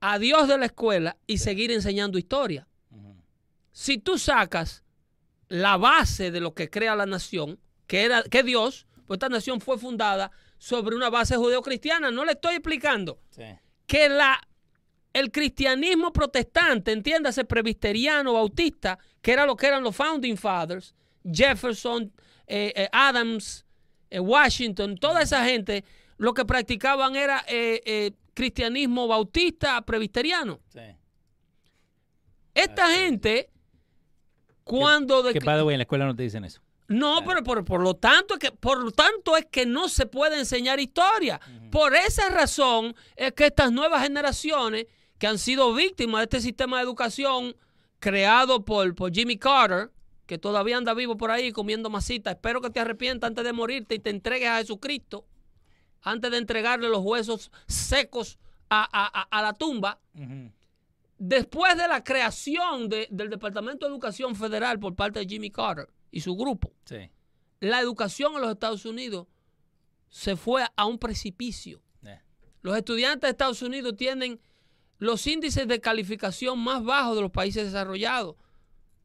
a 0.08 0.20
Dios 0.20 0.48
de 0.48 0.60
la 0.60 0.68
escuela 0.68 1.18
y 1.26 1.40
seguir 1.40 1.72
enseñando 1.72 2.20
historia. 2.20 2.68
Si 3.72 3.98
tú 3.98 4.20
sacas 4.20 4.84
la 5.48 5.78
base 5.78 6.30
de 6.30 6.40
lo 6.40 6.54
que 6.54 6.70
crea 6.70 6.96
la 6.96 7.08
nación, 7.08 7.60
que 7.88 8.04
era 8.04 8.22
que 8.22 8.44
Dios, 8.44 8.86
pues 9.08 9.16
esta 9.16 9.30
nación 9.30 9.62
fue 9.62 9.80
fundada 9.80 10.30
sobre 10.60 10.96
una 10.96 11.10
base 11.10 11.36
judeocristiana. 11.38 12.12
No 12.12 12.24
le 12.24 12.34
estoy 12.34 12.54
explicando 12.54 13.20
que 13.88 14.08
la, 14.08 14.40
el 15.12 15.32
cristianismo 15.32 16.14
protestante, 16.14 16.92
entiéndase, 16.92 17.44
presbiteriano, 17.44 18.34
bautista, 18.34 19.00
que 19.24 19.32
era 19.32 19.48
lo 19.48 19.56
que 19.56 19.66
eran 19.66 19.84
los 19.84 19.96
founding 19.96 20.38
fathers, 20.38 20.94
Jefferson, 21.24 22.14
eh, 22.46 22.72
eh, 22.76 22.90
Adams, 22.92 23.66
eh, 24.12 24.20
Washington, 24.20 24.98
toda 24.98 25.24
esa 25.24 25.44
gente, 25.46 25.84
lo 26.18 26.36
que 26.36 26.46
practicaban 26.46 27.16
era 27.16 27.44
cristianismo 28.36 29.08
bautista, 29.08 29.82
presbiteriano. 29.82 30.60
Esta 32.54 32.88
gente, 32.90 33.50
cuando... 34.64 35.24
Que, 35.34 35.42
padre, 35.42 35.74
en 35.74 35.80
la 35.80 35.84
escuela 35.84 36.06
no 36.06 36.16
te 36.16 36.22
dicen 36.22 36.46
eso. 36.46 36.62
No, 36.88 37.24
pero 37.26 37.44
por, 37.44 37.82
lo 37.82 37.96
tanto 37.96 38.36
es 38.36 38.40
que 38.40 38.52
por 38.52 38.84
lo 38.84 38.92
tanto 38.92 39.36
es 39.36 39.48
que 39.48 39.66
no 39.66 39.90
se 39.90 40.06
puede 40.06 40.38
enseñar 40.38 40.80
historia. 40.80 41.42
Por 41.72 41.96
esa 41.96 42.30
razón 42.30 42.96
es 43.16 43.34
que 43.34 43.48
estas 43.48 43.72
nuevas 43.72 44.04
generaciones 44.04 44.86
que 45.18 45.26
han 45.26 45.40
sido 45.40 45.74
víctimas 45.74 46.20
de 46.20 46.24
este 46.26 46.42
sistema 46.42 46.78
de 46.78 46.84
educación 46.84 47.56
creado 48.00 48.64
por, 48.66 48.94
por 48.94 49.12
Jimmy 49.12 49.38
Carter, 49.38 49.92
que 50.28 50.38
todavía 50.38 50.78
anda 50.78 50.94
vivo 50.94 51.18
por 51.18 51.32
ahí 51.32 51.52
comiendo 51.52 51.90
masita, 51.90 52.32
espero 52.32 52.62
que 52.62 52.70
te 52.70 52.80
arrepientas 52.80 53.30
antes 53.30 53.44
de 53.44 53.54
morirte 53.54 53.96
y 53.96 54.00
te 54.00 54.12
entregues 54.12 54.50
a 54.50 54.58
Jesucristo, 54.58 55.26
antes 56.06 56.32
de 56.32 56.38
entregarle 56.38 56.88
los 56.88 57.04
huesos 57.04 57.52
secos 57.68 58.38
a, 58.70 59.42
la 59.42 59.54
tumba. 59.54 60.00
Después 61.18 61.76
de 61.78 61.88
la 61.88 62.04
creación 62.04 62.88
del 62.90 63.30
Departamento 63.30 63.86
de 63.86 63.92
Educación 63.92 64.36
Federal 64.36 64.80
por 64.80 64.96
parte 64.96 65.20
de 65.20 65.26
Jimmy 65.26 65.50
Carter, 65.50 65.90
y 66.12 66.22
su 66.22 66.36
grupo, 66.38 66.72
la 67.60 67.82
educación 67.82 68.36
en 68.36 68.42
los 68.42 68.52
Estados 68.52 68.86
Unidos 68.86 69.28
se 70.08 70.38
fue 70.38 70.64
a 70.76 70.86
un 70.86 70.98
precipicio. 70.98 71.82
Eh. 72.06 72.22
Los 72.62 72.78
estudiantes 72.78 73.28
de 73.28 73.32
Estados 73.32 73.62
Unidos 73.62 73.98
tienen 73.98 74.40
los 74.98 75.26
índices 75.28 75.68
de 75.68 75.82
calificación 75.82 76.60
más 76.60 76.84
bajos 76.84 77.16
de 77.16 77.22
los 77.24 77.32
países 77.32 77.66
desarrollados. 77.66 78.36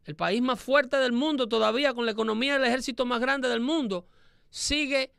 El 0.05 0.14
país 0.14 0.40
más 0.40 0.61
fuerte 0.61 0.98
del 0.98 1.12
mundo 1.12 1.48
todavía, 1.48 1.94
con 1.94 2.05
la 2.07 2.12
economía 2.12 2.55
del 2.55 2.64
ejército 2.64 3.07
más 3.07 3.20
grande 3.20 3.48
del 3.48 3.61
mundo, 3.61 4.07
sigue 4.51 5.12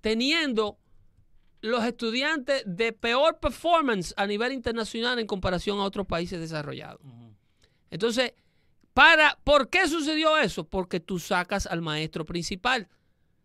teniendo 0.00 0.78
los 1.64 1.82
estudiantes 1.84 2.62
de 2.66 2.92
peor 2.92 3.38
performance 3.38 4.12
a 4.18 4.26
nivel 4.26 4.52
internacional 4.52 5.18
en 5.18 5.26
comparación 5.26 5.78
a 5.78 5.84
otros 5.84 6.06
países 6.06 6.38
desarrollados. 6.38 7.00
Entonces, 7.90 8.34
para, 8.92 9.38
¿Por 9.44 9.70
qué 9.70 9.88
sucedió 9.88 10.36
eso? 10.36 10.64
Porque 10.64 11.00
tú 11.00 11.18
sacas 11.18 11.66
al 11.66 11.80
maestro 11.80 12.26
principal. 12.26 12.88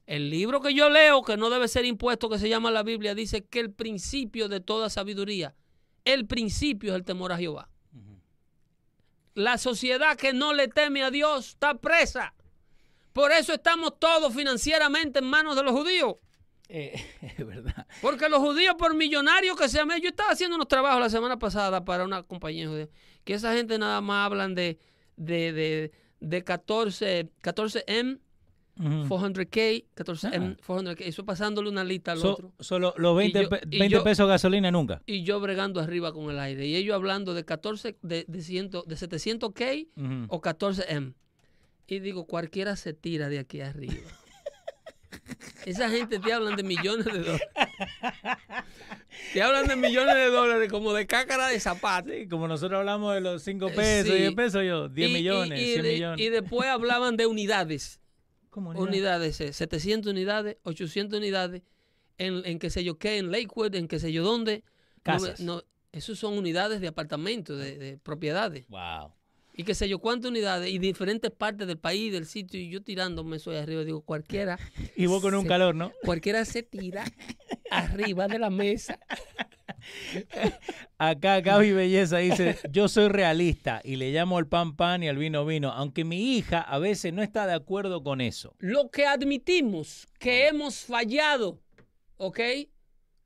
El 0.05 0.29
libro 0.29 0.59
que 0.59 0.73
yo 0.73 0.89
leo, 0.89 1.23
que 1.23 1.37
no 1.37 1.49
debe 1.49 1.69
ser 1.69 1.85
impuesto, 1.85 2.29
que 2.29 2.39
se 2.39 2.49
llama 2.49 2.71
la 2.71 2.83
Biblia, 2.83 3.15
dice 3.15 3.45
que 3.45 3.61
el 3.61 3.71
principio 3.71 4.49
de 4.49 4.59
toda 4.59 4.89
sabiduría, 4.89 5.55
el 6.03 6.27
principio 6.27 6.91
es 6.91 6.97
el 6.97 7.05
temor 7.05 7.31
a 7.31 7.37
Jehová. 7.37 7.69
La 9.33 9.57
sociedad 9.57 10.17
que 10.17 10.33
no 10.33 10.53
le 10.53 10.67
teme 10.67 11.03
a 11.03 11.09
Dios 11.09 11.49
está 11.49 11.75
presa. 11.75 12.33
Por 13.13 13.31
eso 13.31 13.53
estamos 13.53 13.97
todos 13.97 14.35
financieramente 14.35 15.19
en 15.19 15.25
manos 15.25 15.55
de 15.55 15.63
los 15.63 15.71
judíos. 15.71 16.17
Eh, 16.69 16.93
es 17.37 17.45
verdad. 17.45 17.85
Porque 18.01 18.29
los 18.29 18.39
judíos, 18.39 18.75
por 18.77 18.95
millonarios 18.95 19.57
que 19.57 19.67
sean, 19.67 19.89
yo 20.01 20.09
estaba 20.09 20.31
haciendo 20.31 20.55
unos 20.55 20.67
trabajos 20.67 21.01
la 21.01 21.09
semana 21.09 21.37
pasada 21.37 21.83
para 21.83 22.05
una 22.05 22.23
compañía 22.23 22.67
judía, 22.67 22.87
que 23.23 23.33
esa 23.33 23.53
gente 23.53 23.77
nada 23.77 23.99
más 24.01 24.25
hablan 24.27 24.55
de 24.55 24.79
de, 25.19 25.53
de, 25.53 25.91
de 26.21 26.43
14, 26.43 27.29
14M, 27.43 28.19
400K, 28.77 29.85
14M, 29.95 30.57
400K. 30.57 31.01
Eso 31.01 31.25
pasándole 31.25 31.69
una 31.69 31.83
lista 31.83 32.13
al 32.13 32.25
otro. 32.25 32.53
Solo 32.59 32.93
los 32.97 33.15
20, 33.17 33.49
20 33.67 33.99
pesos 34.01 34.25
de 34.25 34.31
gasolina 34.31 34.71
nunca. 34.71 35.01
Y 35.05 35.23
yo 35.23 35.39
bregando 35.41 35.81
arriba 35.81 36.13
con 36.13 36.31
el 36.31 36.39
aire. 36.39 36.65
Y 36.65 36.75
ellos 36.77 36.95
hablando 36.95 37.33
de 37.33 37.43
14, 37.43 37.97
de, 38.01 38.25
de, 38.27 38.39
de 38.39 38.95
700K 38.95 40.27
o 40.29 40.41
14M. 40.41 41.13
Y 41.87 41.99
digo, 41.99 42.25
cualquiera 42.25 42.75
se 42.75 42.93
tira 42.93 43.27
de 43.29 43.39
aquí 43.39 43.61
arriba. 43.61 43.95
Esa 45.65 45.89
gente 45.89 46.19
te 46.19 46.33
hablan 46.33 46.55
de 46.55 46.63
millones 46.63 47.05
de 47.05 47.19
dólares. 47.19 47.49
Te 49.33 49.41
hablan 49.41 49.67
de 49.67 49.75
millones 49.75 50.15
de 50.15 50.27
dólares 50.27 50.71
como 50.71 50.93
de 50.93 51.05
cácara 51.05 51.47
de 51.47 51.59
zapato. 51.59 52.11
como 52.29 52.47
nosotros 52.47 52.79
hablamos 52.79 53.13
de 53.13 53.21
los 53.21 53.43
5 53.43 53.71
pesos, 53.75 54.15
10 54.15 54.33
pesos, 54.33 54.63
yo, 54.63 54.89
10 54.89 55.11
millones, 55.11 55.59
y, 55.59 55.73
100 55.73 55.81
millones. 55.83 56.25
Y 56.25 56.29
después 56.29 56.69
hablaban 56.69 57.17
de 57.17 57.27
unidades. 57.27 57.99
¿Cómo 58.49 58.71
unidades? 58.71 59.35
700 59.35 60.07
eh, 60.07 60.11
unidades, 60.11 60.57
800 60.63 61.19
unidades, 61.19 61.61
en, 62.17 62.41
en 62.45 62.59
qué 62.59 62.69
sé 62.69 62.83
yo 62.83 62.97
qué, 62.97 63.17
en 63.17 63.31
Lakewood, 63.31 63.75
en 63.75 63.87
qué 63.87 63.99
sé 63.99 64.11
yo 64.11 64.23
dónde. 64.23 64.63
Casas. 65.03 65.39
No, 65.39 65.63
esos 65.91 66.17
son 66.17 66.37
unidades 66.37 66.81
de 66.81 66.87
apartamentos, 66.87 67.57
de, 67.59 67.77
de 67.77 67.97
propiedades. 67.97 68.65
Wow 68.67 69.13
y 69.59 69.65
qué 69.65 69.75
sé 69.75 69.89
yo 69.89 69.99
cuántas 69.99 70.31
unidades 70.31 70.71
y 70.71 70.79
diferentes 70.79 71.31
partes 71.31 71.67
del 71.67 71.77
país, 71.77 72.13
del 72.13 72.25
sitio, 72.25 72.57
y 72.57 72.69
yo 72.69 72.81
tirándome 72.81 73.39
soy 73.39 73.57
arriba, 73.57 73.83
digo, 73.83 73.99
cualquiera. 73.99 74.57
y 74.95 75.05
vos 75.05 75.21
con 75.21 75.35
un 75.35 75.45
calor, 75.45 75.75
¿no? 75.75 75.91
Cualquiera 76.05 76.45
se 76.45 76.63
tira 76.63 77.03
arriba 77.69 78.29
de 78.29 78.39
la 78.39 78.49
mesa. 78.49 78.97
Acá 80.97 81.41
Gaby 81.41 81.73
Belleza 81.73 82.19
dice, 82.19 82.57
yo 82.71 82.87
soy 82.87 83.09
realista 83.09 83.81
y 83.83 83.97
le 83.97 84.13
llamo 84.13 84.37
al 84.37 84.47
pan 84.47 84.77
pan 84.77 85.03
y 85.03 85.09
al 85.09 85.17
vino 85.17 85.45
vino, 85.45 85.73
aunque 85.73 86.05
mi 86.05 86.37
hija 86.37 86.61
a 86.61 86.79
veces 86.79 87.11
no 87.11 87.21
está 87.21 87.45
de 87.45 87.53
acuerdo 87.53 88.01
con 88.01 88.21
eso. 88.21 88.55
Lo 88.59 88.89
que 88.89 89.07
admitimos 89.07 90.07
que 90.19 90.47
hemos 90.47 90.85
fallado, 90.85 91.59
¿ok? 92.15 92.39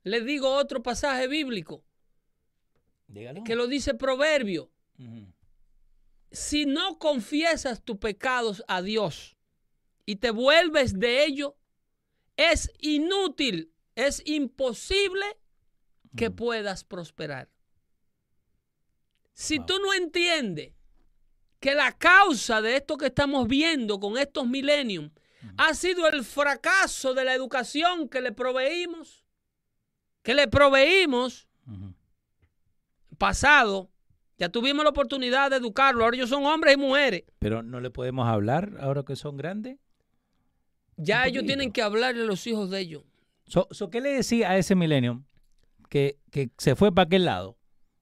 Le 0.02 0.20
digo 0.22 0.52
otro 0.52 0.82
pasaje 0.82 1.28
bíblico. 1.28 1.84
Dígalo. 3.06 3.44
Que 3.44 3.54
lo 3.54 3.68
dice 3.68 3.94
Proverbio 3.94 4.72
si 6.34 6.66
no 6.66 6.98
confiesas 6.98 7.82
tus 7.82 7.98
pecados 7.98 8.64
a 8.66 8.82
Dios 8.82 9.36
y 10.04 10.16
te 10.16 10.30
vuelves 10.30 10.98
de 10.98 11.24
ello, 11.24 11.56
es 12.36 12.72
inútil, 12.80 13.72
es 13.94 14.20
imposible 14.26 15.24
que 16.16 16.30
puedas 16.30 16.84
prosperar. 16.84 17.48
Si 19.32 19.60
tú 19.60 19.78
no 19.78 19.94
entiendes 19.94 20.72
que 21.60 21.74
la 21.74 21.96
causa 21.96 22.60
de 22.60 22.76
esto 22.76 22.96
que 22.96 23.06
estamos 23.06 23.48
viendo 23.48 24.00
con 24.00 24.18
estos 24.18 24.46
milenios 24.46 25.10
ha 25.56 25.72
sido 25.74 26.08
el 26.08 26.24
fracaso 26.24 27.14
de 27.14 27.24
la 27.24 27.34
educación 27.34 28.08
que 28.08 28.20
le 28.20 28.32
proveímos, 28.32 29.24
que 30.22 30.34
le 30.34 30.48
proveímos 30.48 31.48
pasado, 33.18 33.93
ya 34.38 34.48
tuvimos 34.48 34.84
la 34.84 34.90
oportunidad 34.90 35.50
de 35.50 35.56
educarlos. 35.56 36.02
Ahora 36.02 36.16
ellos 36.16 36.28
son 36.28 36.44
hombres 36.44 36.74
y 36.74 36.76
mujeres. 36.76 37.22
Pero 37.38 37.62
no 37.62 37.80
le 37.80 37.90
podemos 37.90 38.26
hablar 38.26 38.76
ahora 38.80 39.04
que 39.04 39.16
son 39.16 39.36
grandes. 39.36 39.78
Ya 40.96 41.26
ellos 41.26 41.44
tienen 41.44 41.72
que 41.72 41.82
hablarle 41.82 42.22
a 42.22 42.26
los 42.26 42.46
hijos 42.46 42.70
de 42.70 42.80
ellos. 42.80 43.02
¿Qué 43.90 44.00
le 44.00 44.10
decía 44.10 44.50
a 44.50 44.58
ese 44.58 44.74
milenio 44.74 45.22
que, 45.88 46.18
se 46.58 46.76
fue 46.76 46.92
para 46.92 47.06
aquel 47.06 47.24
lado? 47.24 47.56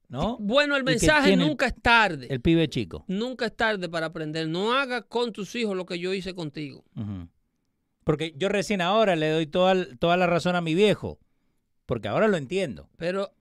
¿no? 0.08 0.36
Bueno, 0.38 0.76
el 0.76 0.84
mensaje 0.84 1.36
nunca 1.36 1.66
es 1.66 1.74
tarde. 1.80 2.26
El 2.28 2.40
pibe 2.40 2.68
chico. 2.68 3.04
Nunca 3.08 3.46
es 3.46 3.56
tarde 3.56 3.88
para 3.88 4.06
aprender. 4.06 4.46
No 4.46 4.74
haga 4.74 5.02
con 5.02 5.32
tus 5.32 5.54
hijos 5.54 5.76
lo 5.76 5.86
que 5.86 5.98
yo 5.98 6.12
hice 6.12 6.34
contigo. 6.34 6.84
Porque 8.04 8.34
yo 8.36 8.48
recién 8.48 8.80
ahora 8.80 9.16
le 9.16 9.30
doy 9.30 9.46
toda, 9.46 9.86
toda 9.96 10.16
la 10.16 10.26
razón 10.26 10.54
a 10.56 10.60
mi 10.60 10.74
viejo. 10.74 11.18
Porque 11.86 12.08
ahora 12.08 12.28
lo 12.28 12.36
entiendo. 12.36 12.88
Pero 12.96 13.32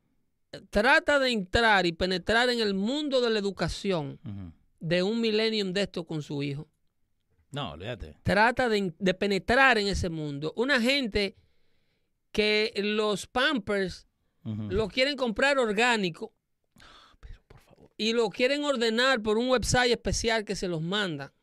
trata 0.69 1.19
de 1.19 1.31
entrar 1.31 1.85
y 1.85 1.91
penetrar 1.91 2.49
en 2.49 2.59
el 2.59 2.73
mundo 2.73 3.21
de 3.21 3.29
la 3.29 3.39
educación 3.39 4.19
de 4.79 5.03
un 5.03 5.21
millennium 5.21 5.73
de 5.73 5.83
esto 5.83 6.05
con 6.05 6.21
su 6.21 6.43
hijo. 6.43 6.67
No, 7.51 7.71
olvídate. 7.71 8.17
Trata 8.23 8.69
de, 8.69 9.13
penetrar 9.13 9.77
en 9.77 9.87
ese 9.87 10.09
mundo. 10.09 10.53
Una 10.55 10.81
gente 10.81 11.35
que 12.31 12.73
los 12.77 13.27
Pampers 13.27 14.07
lo 14.43 14.87
quieren 14.87 15.15
comprar 15.15 15.59
orgánico. 15.59 16.33
Y 17.97 18.13
lo 18.13 18.29
quieren 18.29 18.63
ordenar 18.63 19.21
por 19.21 19.37
un 19.37 19.49
website 19.49 19.91
especial 19.91 20.43
que 20.43 20.55
se 20.55 20.67
los 20.67 20.81
manda. 20.81 21.33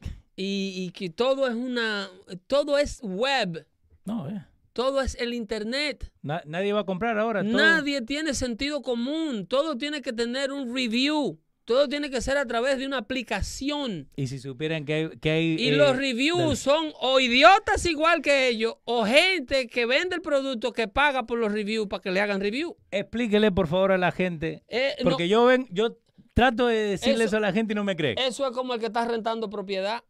Y, 0.34 0.72
y 0.78 0.90
que 0.92 1.10
todo 1.10 1.46
es 1.46 1.54
una. 1.54 2.08
Todo 2.46 2.78
es 2.78 3.00
web. 3.02 3.66
No, 4.06 4.30
eh. 4.30 4.46
Todo 4.72 5.02
es 5.02 5.14
el 5.20 5.34
Internet. 5.34 6.10
nadie 6.22 6.72
va 6.72 6.80
a 6.80 6.84
comprar 6.86 7.18
ahora. 7.18 7.42
Nadie 7.42 8.02
tiene 8.02 8.34
sentido 8.34 8.82
común. 8.82 9.46
Todo 9.46 9.76
tiene 9.76 10.00
que 10.02 10.12
tener 10.12 10.52
un 10.52 10.74
review. 10.74 11.38
Todo 11.64 11.88
tiene 11.88 12.10
que 12.10 12.20
ser 12.20 12.38
a 12.38 12.46
través 12.46 12.78
de 12.78 12.86
una 12.86 12.98
aplicación. 12.98 14.08
Y 14.16 14.26
si 14.26 14.38
supieran 14.40 14.84
que 14.84 14.94
hay... 14.94 15.08
Que 15.20 15.30
hay 15.30 15.56
Y 15.58 15.68
eh, 15.68 15.76
los 15.76 15.96
reviews 15.96 16.58
son 16.58 16.92
o 17.00 17.20
idiotas 17.20 17.86
igual 17.86 18.20
que 18.20 18.48
ellos 18.48 18.74
o 18.84 19.04
gente 19.04 19.68
que 19.68 19.86
vende 19.86 20.16
el 20.16 20.22
producto 20.22 20.72
que 20.72 20.88
paga 20.88 21.22
por 21.24 21.38
los 21.38 21.52
reviews 21.52 21.86
para 21.86 22.02
que 22.02 22.10
le 22.10 22.20
hagan 22.20 22.40
review. 22.40 22.76
Explíquele, 22.90 23.52
por 23.52 23.68
favor, 23.68 23.92
a 23.92 23.98
la 23.98 24.10
gente. 24.10 24.64
Eh, 24.68 24.94
no, 25.04 25.10
Porque 25.10 25.28
yo 25.28 25.44
ven, 25.44 25.68
yo 25.70 25.98
trato 26.34 26.66
de 26.66 26.76
decirle 26.78 27.24
Eso- 27.24 27.24
eso 27.24 27.36
a 27.36 27.40
la 27.40 27.52
gente 27.52 27.74
y 27.74 27.76
no 27.76 27.84
me 27.84 27.94
cree. 27.94 28.16
eso 28.18 28.44
es 28.46 28.52
como 28.52 28.74
el 28.74 28.80
que 28.80 28.86
está 28.86 29.04
rentando 29.06 29.48
propiedad. 29.48 30.02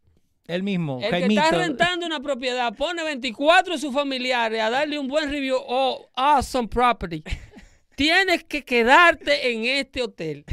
Él 0.48 0.62
mismo, 0.62 1.00
El 1.02 1.10
Jaimito. 1.10 1.40
que 1.40 1.46
está 1.48 1.58
rentando 1.58 2.06
una 2.06 2.20
propiedad 2.20 2.74
pone 2.74 3.02
24 3.04 3.74
de 3.74 3.78
sus 3.80 3.94
familiares 3.94 4.60
a 4.60 4.70
darle 4.70 4.98
un 4.98 5.06
buen 5.08 5.30
review 5.30 5.56
o 5.58 6.10
awesome 6.14 6.68
property. 6.68 7.22
Tienes 7.96 8.42
que 8.44 8.64
quedarte 8.64 9.52
en 9.52 9.64
este 9.64 10.02
hotel. 10.02 10.44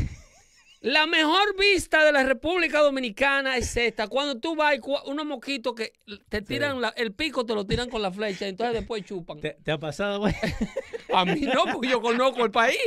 La 0.81 1.07
mejor 1.07 1.57
vista 1.59 2.05
de 2.05 2.11
la 2.13 2.23
República 2.23 2.79
Dominicana 2.79 3.57
es 3.57 3.75
esta. 3.75 4.07
Cuando 4.07 4.39
tú 4.39 4.55
vas, 4.55 4.77
unos 5.07 5.25
mosquitos 5.25 5.73
que 5.73 5.91
te 6.29 6.41
tiran 6.41 6.79
la- 6.79 6.93
el 6.95 7.11
pico, 7.13 7.45
te 7.45 7.53
lo 7.53 7.65
tiran 7.65 7.89
con 7.89 8.01
la 8.01 8.11
flecha, 8.11 8.47
entonces 8.47 8.75
después 8.75 9.03
chupan. 9.03 9.41
¿Te, 9.41 9.57
te 9.61 9.71
ha 9.71 9.77
pasado, 9.77 10.19
güey? 10.19 10.33
A 11.13 11.25
mí 11.25 11.41
no, 11.41 11.63
porque 11.73 11.89
yo 11.89 12.01
conozco 12.01 12.45
el 12.45 12.51
país. 12.51 12.77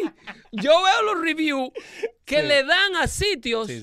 Yo 0.53 0.71
veo 0.83 1.03
los 1.15 1.23
reviews 1.23 1.71
que 2.25 2.41
Sí. 2.41 2.47
le 2.47 2.65
dan 2.65 2.97
a 2.97 3.09
sitios. 3.09 3.67
sí. 3.67 3.83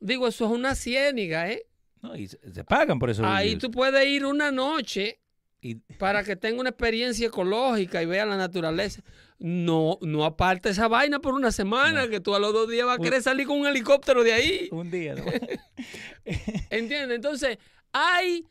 Digo, 0.00 0.26
eso 0.28 0.44
es 0.46 0.50
una 0.50 0.74
ciéniga, 0.74 1.50
¿eh? 1.50 1.65
No, 2.06 2.16
y 2.16 2.28
se, 2.28 2.64
pagan 2.64 2.98
por 2.98 3.10
eso. 3.10 3.24
Ahí 3.26 3.56
tú 3.56 3.70
puedes 3.70 4.06
ir 4.06 4.24
una 4.24 4.50
noche 4.50 5.20
Y, 5.60 5.76
para 5.98 6.22
que 6.22 6.36
tenga 6.36 6.60
una 6.60 6.70
experiencia 6.70 7.26
ecológica 7.26 8.02
y 8.02 8.06
vea 8.06 8.24
la 8.24 8.36
naturaleza. 8.36 9.02
No, 9.38 9.98
no 10.00 10.24
aparte 10.24 10.70
esa 10.70 10.88
vaina 10.88 11.18
por 11.18 11.34
una 11.34 11.50
semana, 11.50 12.08
que 12.08 12.20
tú 12.20 12.34
a 12.34 12.38
los 12.38 12.52
dos 12.52 12.70
días 12.70 12.86
vas 12.86 12.98
a 12.98 13.02
querer 13.02 13.22
salir 13.22 13.46
con 13.46 13.60
un 13.60 13.66
helicóptero 13.66 14.22
de 14.22 14.32
ahí. 14.32 14.68
un 14.72 14.90
día, 14.90 15.14
¿no? 15.14 15.24
¿Entiendes? 16.70 17.16
Entonces, 17.16 17.58
hay 17.92 18.46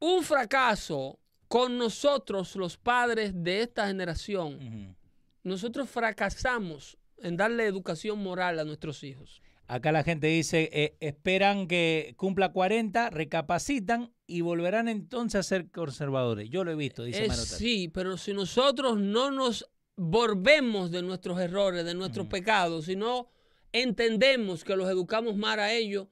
un 0.00 0.22
fracaso 0.22 1.18
con 1.46 1.78
nosotros, 1.78 2.56
los 2.56 2.76
padres 2.76 3.32
de 3.34 3.62
esta 3.62 3.86
generación. 3.86 4.96
Nosotros 5.42 5.88
fracasamos 5.88 6.98
en 7.18 7.36
darle 7.36 7.66
educación 7.66 8.18
moral 8.18 8.58
a 8.58 8.64
nuestros 8.64 9.02
hijos. 9.02 9.42
Acá 9.68 9.92
la 9.92 10.02
gente 10.02 10.26
dice, 10.28 10.70
eh, 10.72 10.96
esperan 11.00 11.68
que 11.68 12.14
cumpla 12.16 12.52
40, 12.52 13.10
recapacitan 13.10 14.12
y 14.26 14.40
volverán 14.40 14.88
entonces 14.88 15.38
a 15.40 15.42
ser 15.42 15.70
conservadores. 15.70 16.48
Yo 16.50 16.64
lo 16.64 16.70
he 16.72 16.74
visto, 16.74 17.04
dice 17.04 17.20
Manota. 17.28 17.44
sí, 17.44 17.88
pero 17.88 18.16
si 18.16 18.32
nosotros 18.32 18.98
no 18.98 19.30
nos 19.30 19.68
volvemos 19.96 20.90
de 20.90 21.02
nuestros 21.02 21.38
errores, 21.38 21.84
de 21.84 21.94
nuestros 21.94 22.26
pecados, 22.28 22.86
si 22.86 22.96
no 22.96 23.28
entendemos 23.72 24.64
que 24.64 24.74
los 24.76 24.88
educamos 24.88 25.36
mal 25.36 25.60
a 25.60 25.72
ellos, 25.72 26.08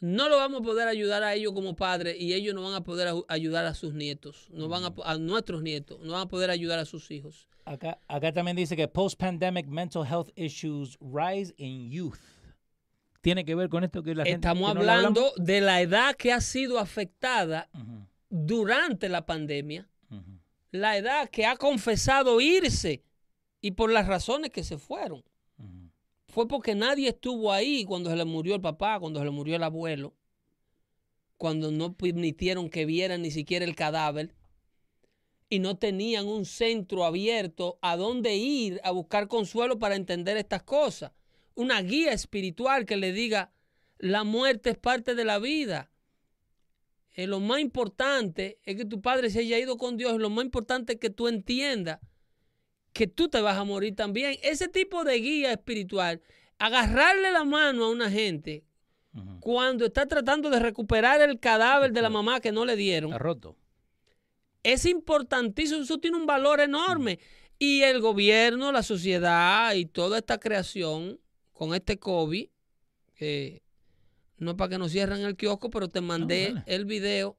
no 0.00 0.28
lo 0.28 0.36
vamos 0.36 0.60
a 0.60 0.64
poder 0.64 0.86
ayudar 0.86 1.22
a 1.22 1.34
ellos 1.34 1.52
como 1.52 1.74
padres 1.74 2.16
y 2.18 2.34
ellos 2.34 2.54
no 2.54 2.62
van 2.62 2.74
a 2.74 2.84
poder 2.84 3.08
ayu- 3.08 3.24
ayudar 3.28 3.64
a 3.66 3.74
sus 3.74 3.94
nietos, 3.94 4.48
no 4.52 4.68
van 4.68 4.84
a, 4.84 4.94
po- 4.94 5.04
a 5.04 5.18
nuestros 5.18 5.62
nietos, 5.62 5.98
no 6.00 6.12
van 6.12 6.22
a 6.22 6.28
poder 6.28 6.50
ayudar 6.50 6.78
a 6.78 6.84
sus 6.84 7.10
hijos. 7.10 7.48
Acá, 7.64 7.98
acá 8.06 8.32
también 8.32 8.56
dice 8.56 8.76
que 8.76 8.86
post-pandemic 8.86 9.66
mental 9.66 10.04
health 10.06 10.28
issues 10.36 10.96
rise 11.00 11.52
in 11.56 11.90
youth. 11.90 12.18
Tiene 13.28 13.44
que 13.44 13.54
ver 13.54 13.68
con 13.68 13.84
esto 13.84 14.02
que 14.02 14.14
la 14.14 14.24
gente... 14.24 14.36
Estamos 14.36 14.72
no 14.72 14.80
hablando 14.80 15.34
de 15.36 15.60
la 15.60 15.82
edad 15.82 16.14
que 16.14 16.32
ha 16.32 16.40
sido 16.40 16.78
afectada 16.78 17.68
durante 18.30 19.10
la 19.10 19.26
pandemia, 19.26 19.86
la 20.70 20.96
edad 20.96 21.28
que 21.28 21.44
ha 21.44 21.56
confesado 21.56 22.40
irse 22.40 23.04
y 23.60 23.72
por 23.72 23.92
las 23.92 24.06
razones 24.06 24.50
que 24.50 24.64
se 24.64 24.78
fueron. 24.78 25.22
Fue 26.28 26.48
porque 26.48 26.74
nadie 26.74 27.10
estuvo 27.10 27.52
ahí 27.52 27.84
cuando 27.84 28.08
se 28.08 28.16
le 28.16 28.24
murió 28.24 28.54
el 28.54 28.62
papá, 28.62 28.98
cuando 28.98 29.18
se 29.18 29.26
le 29.26 29.30
murió 29.30 29.56
el 29.56 29.62
abuelo, 29.62 30.14
cuando 31.36 31.70
no 31.70 31.92
permitieron 31.92 32.70
que 32.70 32.86
vieran 32.86 33.20
ni 33.20 33.30
siquiera 33.30 33.66
el 33.66 33.76
cadáver 33.76 34.34
y 35.50 35.58
no 35.58 35.76
tenían 35.76 36.26
un 36.26 36.46
centro 36.46 37.04
abierto 37.04 37.78
a 37.82 37.98
donde 37.98 38.36
ir 38.36 38.80
a 38.84 38.90
buscar 38.90 39.28
consuelo 39.28 39.78
para 39.78 39.96
entender 39.96 40.38
estas 40.38 40.62
cosas. 40.62 41.12
Una 41.58 41.82
guía 41.82 42.12
espiritual 42.12 42.86
que 42.86 42.96
le 42.96 43.12
diga, 43.12 43.50
la 43.98 44.22
muerte 44.22 44.70
es 44.70 44.78
parte 44.78 45.16
de 45.16 45.24
la 45.24 45.40
vida. 45.40 45.90
Eh, 47.16 47.26
lo 47.26 47.40
más 47.40 47.58
importante 47.58 48.60
es 48.62 48.76
que 48.76 48.84
tu 48.84 49.00
padre 49.00 49.28
se 49.28 49.40
haya 49.40 49.58
ido 49.58 49.76
con 49.76 49.96
Dios 49.96 50.20
lo 50.20 50.30
más 50.30 50.44
importante 50.44 50.92
es 50.92 51.00
que 51.00 51.10
tú 51.10 51.26
entiendas 51.26 51.98
que 52.92 53.08
tú 53.08 53.28
te 53.28 53.40
vas 53.40 53.56
a 53.58 53.64
morir 53.64 53.96
también. 53.96 54.36
Ese 54.44 54.68
tipo 54.68 55.02
de 55.02 55.18
guía 55.18 55.50
espiritual, 55.50 56.22
agarrarle 56.60 57.32
la 57.32 57.42
mano 57.42 57.86
a 57.86 57.90
una 57.90 58.08
gente 58.08 58.62
cuando 59.40 59.86
está 59.86 60.06
tratando 60.06 60.50
de 60.50 60.60
recuperar 60.60 61.20
el 61.22 61.40
cadáver 61.40 61.90
de 61.90 62.02
la 62.02 62.08
mamá 62.08 62.38
que 62.38 62.52
no 62.52 62.64
le 62.64 62.76
dieron, 62.76 63.10
Está 63.10 63.18
roto. 63.18 63.56
es 64.62 64.86
importantísimo, 64.86 65.82
eso 65.82 65.98
tiene 65.98 66.18
un 66.18 66.26
valor 66.26 66.60
enorme. 66.60 67.18
Y 67.58 67.82
el 67.82 68.00
gobierno, 68.00 68.70
la 68.70 68.84
sociedad 68.84 69.74
y 69.74 69.86
toda 69.86 70.18
esta 70.18 70.38
creación 70.38 71.18
con 71.58 71.74
este 71.74 71.98
COVID, 71.98 72.46
no 74.38 74.50
es 74.52 74.56
para 74.56 74.68
que 74.70 74.78
nos 74.78 74.92
cierren 74.92 75.22
el 75.22 75.36
kiosco, 75.36 75.70
pero 75.70 75.88
te 75.88 76.00
mandé 76.00 76.54
el 76.66 76.84
video. 76.84 77.36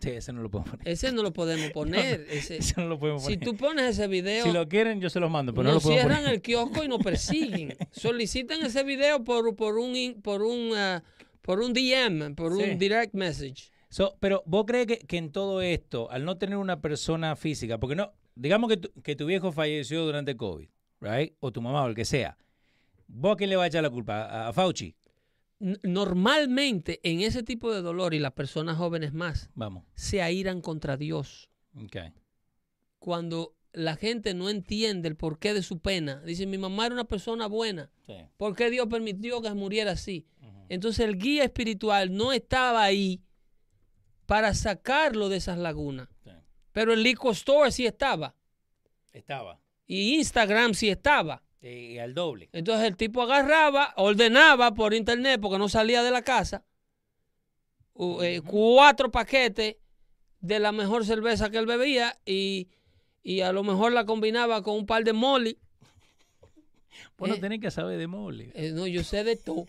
Sí, 0.00 0.10
ese 0.10 0.32
no 0.32 0.42
lo 0.42 0.50
podemos 0.50 0.70
poner. 0.70 0.88
Ese 0.88 1.12
no 1.12 1.22
lo 1.22 1.32
podemos 1.32 1.70
poner. 1.74 2.26
ese- 2.30 2.56
Ese 2.56 2.80
no 2.80 2.88
lo 2.88 2.98
podemos 2.98 3.22
si 3.24 3.34
poner. 3.36 3.44
tú 3.48 3.56
pones 3.56 3.84
ese 3.90 4.08
video, 4.08 4.44
Si 4.44 4.50
lo 4.52 4.66
quieren, 4.68 5.00
yo 5.00 5.10
se 5.10 5.20
los 5.20 5.30
mando, 5.30 5.52
pero 5.54 5.64
no 5.68 5.74
lo 5.74 5.80
podemos 5.80 6.00
cierran 6.02 6.22
poner. 6.22 6.34
el 6.34 6.42
kiosco 6.42 6.82
y 6.82 6.88
nos 6.88 6.98
persiguen. 7.04 7.76
Soliciten 7.92 8.64
ese 8.64 8.82
video 8.82 9.22
por, 9.22 9.54
por 9.54 9.78
un 9.78 10.20
por 10.22 10.42
un 10.42 10.72
ah, 10.74 11.04
por 11.42 11.60
un 11.60 11.72
DM, 11.72 12.34
por 12.34 12.56
Sí. 12.56 12.62
un 12.70 12.78
direct 12.78 13.14
message. 13.14 13.70
So, 13.90 14.16
pero 14.18 14.42
vos 14.46 14.64
crees 14.66 14.86
que, 14.86 14.98
que 14.98 15.18
en 15.18 15.30
todo 15.30 15.60
esto, 15.60 16.10
al 16.10 16.24
no 16.24 16.38
tener 16.38 16.56
una 16.56 16.80
persona 16.80 17.36
física, 17.36 17.78
porque 17.78 17.94
no, 17.94 18.12
digamos 18.34 18.70
que 18.70 18.78
tu, 18.78 19.02
que 19.02 19.14
tu 19.14 19.26
viejo 19.26 19.52
falleció 19.52 20.04
durante 20.06 20.34
COVID, 20.36 20.68
right? 21.00 21.34
O 21.40 21.52
tu 21.52 21.60
mamá 21.60 21.84
o 21.84 21.88
el 21.88 21.94
que 21.94 22.06
sea. 22.06 22.38
¿Vos 23.14 23.34
a 23.34 23.36
quién 23.36 23.50
le 23.50 23.56
vas 23.56 23.64
a 23.64 23.68
echar 23.68 23.82
la 23.82 23.90
culpa? 23.90 24.48
¿A, 24.48 24.52
Fauci? 24.52 24.94
Normalmente 25.82 27.00
en 27.02 27.20
ese 27.20 27.42
tipo 27.42 27.72
de 27.72 27.82
dolor 27.82 28.14
y 28.14 28.18
las 28.18 28.32
personas 28.32 28.76
jóvenes 28.78 29.12
más 29.12 29.50
Vamos. 29.54 29.84
se 29.94 30.22
airan 30.22 30.60
contra 30.60 30.96
Dios. 30.96 31.48
Ok. 31.76 31.96
Cuando 32.98 33.54
la 33.72 33.96
gente 33.96 34.34
no 34.34 34.48
entiende 34.48 35.08
el 35.08 35.16
porqué 35.16 35.54
de 35.54 35.62
su 35.62 35.78
pena, 35.78 36.20
dicen 36.22 36.50
mi 36.50 36.58
mamá 36.58 36.86
era 36.86 36.94
una 36.94 37.04
persona 37.04 37.46
buena, 37.46 37.90
Sí. 38.06 38.14
¿por 38.36 38.54
qué 38.56 38.70
Dios 38.70 38.86
permitió 38.88 39.40
que 39.42 39.52
muriera 39.54 39.92
así? 39.92 40.26
Entonces 40.68 41.06
el 41.06 41.18
guía 41.18 41.44
espiritual 41.44 42.14
no 42.14 42.32
estaba 42.32 42.82
ahí 42.82 43.20
para 44.26 44.54
sacarlo 44.54 45.28
de 45.28 45.36
esas 45.36 45.58
lagunas. 45.58 46.08
Sí. 46.24 46.30
Pero 46.72 46.94
el 46.94 47.02
liquor 47.02 47.32
store 47.32 47.70
sí 47.70 47.84
estaba. 47.86 48.34
Estaba. 49.12 49.60
Y 49.86 50.14
Instagram 50.14 50.72
sí 50.72 50.88
estaba. 50.88 51.42
Y 51.62 51.98
al 51.98 52.12
doble. 52.14 52.48
Entonces 52.52 52.86
el 52.88 52.96
tipo 52.96 53.22
agarraba, 53.22 53.94
ordenaba 53.96 54.74
por 54.74 54.94
internet 54.94 55.40
porque 55.40 55.58
no 55.58 55.68
salía 55.68 56.02
de 56.02 56.10
la 56.10 56.22
casa 56.22 56.64
eh, 58.22 58.40
cuatro 58.44 59.10
paquetes 59.10 59.76
de 60.40 60.58
la 60.58 60.72
mejor 60.72 61.04
cerveza 61.06 61.50
que 61.50 61.58
él 61.58 61.66
bebía 61.66 62.18
y, 62.26 62.68
y 63.22 63.42
a 63.42 63.52
lo 63.52 63.62
mejor 63.62 63.92
la 63.92 64.04
combinaba 64.04 64.62
con 64.62 64.74
un 64.76 64.86
par 64.86 65.04
de 65.04 65.12
molly. 65.12 65.56
Vos 67.16 67.28
no 67.28 67.34
Eh. 67.36 67.38
tenés 67.40 67.60
que 67.60 67.70
saber 67.70 67.96
de 67.98 68.06
mole. 68.08 68.50
Eh, 68.54 68.72
no, 68.72 68.86
yo 68.88 69.04
sé 69.04 69.22
de 69.22 69.36
todo. 69.36 69.66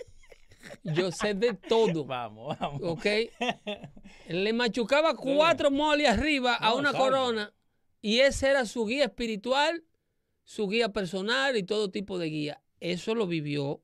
Yo 0.84 1.12
sé 1.12 1.34
de 1.36 1.54
todo. 1.54 2.06
Vamos, 2.06 2.58
vamos. 2.58 2.82
¿Ok? 2.84 3.06
Le 4.30 4.54
machucaba 4.54 5.14
cuatro 5.16 5.70
molly 5.70 6.06
arriba 6.06 6.56
a 6.56 6.74
una 6.74 6.92
corona 6.94 7.54
y 8.02 8.20
ese 8.20 8.50
era 8.50 8.66
su 8.66 8.86
guía 8.86 9.06
espiritual, 9.06 9.84
su 10.44 10.68
guía 10.68 10.90
personal 10.90 11.58
y 11.58 11.64
todo 11.64 11.92
tipo 11.92 12.20
de 12.20 12.28
guía. 12.28 12.62
Eso 12.80 13.16
lo 13.16 13.28
vivió 13.28 13.82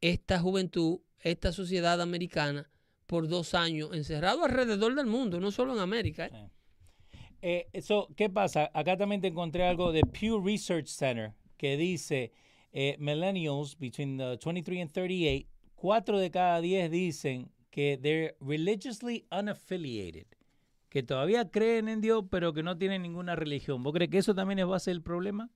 esta 0.00 0.40
juventud, 0.40 1.00
esta 1.20 1.52
sociedad 1.52 2.00
americana 2.00 2.70
por 3.06 3.28
dos 3.28 3.54
años, 3.54 3.90
encerrado 3.92 4.44
alrededor 4.44 4.94
del 4.94 5.06
mundo, 5.06 5.40
no 5.40 5.50
solo 5.50 5.74
en 5.74 5.78
América. 5.78 6.26
¿eh? 6.26 6.50
Eh, 7.72 7.82
¿Qué 8.16 8.28
pasa? 8.28 8.70
Acá 8.74 8.96
también 8.96 9.20
te 9.20 9.28
encontré 9.28 9.64
algo 9.64 9.92
de 9.92 10.02
Pew 10.02 10.40
Research 10.44 10.88
Center 10.88 11.32
que 11.56 11.76
dice 11.76 12.32
eh, 12.72 12.96
millennials 12.98 13.78
between 13.78 14.18
the 14.18 14.36
23 14.36 14.82
and 14.82 14.90
38, 14.90 15.48
4 15.76 16.18
de 16.18 16.30
cada 16.30 16.60
10 16.60 16.90
dicen 16.90 17.50
que 17.70 17.98
they're 17.98 18.36
religiously 18.40 19.26
unaffiliated, 19.30 20.26
que 20.88 21.02
todavía 21.02 21.50
creen 21.50 21.88
en 21.88 22.00
Dios 22.00 22.24
pero 22.30 22.52
que 22.52 22.62
no 22.62 22.76
tienen 22.76 23.02
ninguna 23.02 23.36
religión. 23.36 23.82
¿Vos 23.82 23.92
crees 23.92 24.10
que 24.10 24.18
eso 24.18 24.34
también 24.34 24.58
es 24.58 24.66
base 24.66 24.90
del 24.90 25.02
problema? 25.02 25.50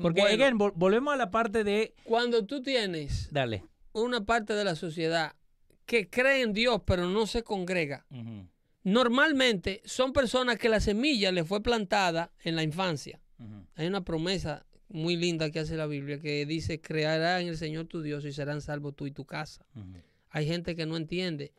Porque, 0.00 0.20
Bueno, 0.20 0.34
again, 0.42 0.58
vol- 0.58 0.72
volvemos 0.74 1.12
a 1.14 1.16
la 1.16 1.30
parte 1.30 1.64
de... 1.64 1.94
cuando 2.04 2.44
tú 2.46 2.62
tienes 2.62 3.28
Dale. 3.32 3.64
una 3.92 4.24
parte 4.24 4.54
de 4.54 4.64
la 4.64 4.74
sociedad 4.76 5.34
que 5.86 6.08
cree 6.08 6.42
en 6.42 6.52
Dios 6.52 6.82
pero 6.86 7.08
no 7.08 7.26
se 7.26 7.42
congrega, 7.42 8.04
normalmente 8.84 9.82
son 9.84 10.12
personas 10.12 10.58
que 10.58 10.68
la 10.68 10.80
semilla 10.80 11.32
le 11.32 11.44
fue 11.44 11.62
plantada 11.62 12.32
en 12.44 12.56
la 12.56 12.62
infancia. 12.62 13.20
Hay 13.76 13.86
una 13.86 14.04
promesa 14.04 14.66
muy 14.88 15.16
linda 15.16 15.50
que 15.50 15.60
hace 15.60 15.76
la 15.76 15.86
Biblia, 15.86 16.18
que 16.18 16.44
dice, 16.46 16.80
creará 16.80 17.40
en 17.40 17.48
el 17.48 17.56
Señor 17.56 17.86
tu 17.86 18.02
Dios 18.02 18.24
y 18.24 18.32
serán 18.32 18.60
salvos 18.60 18.96
tú 18.96 19.06
y 19.06 19.10
tu 19.12 19.24
casa. 19.24 19.64
Hay 20.30 20.46
gente 20.46 20.74
que 20.76 20.86
no 20.86 20.96
entiende 20.96 21.52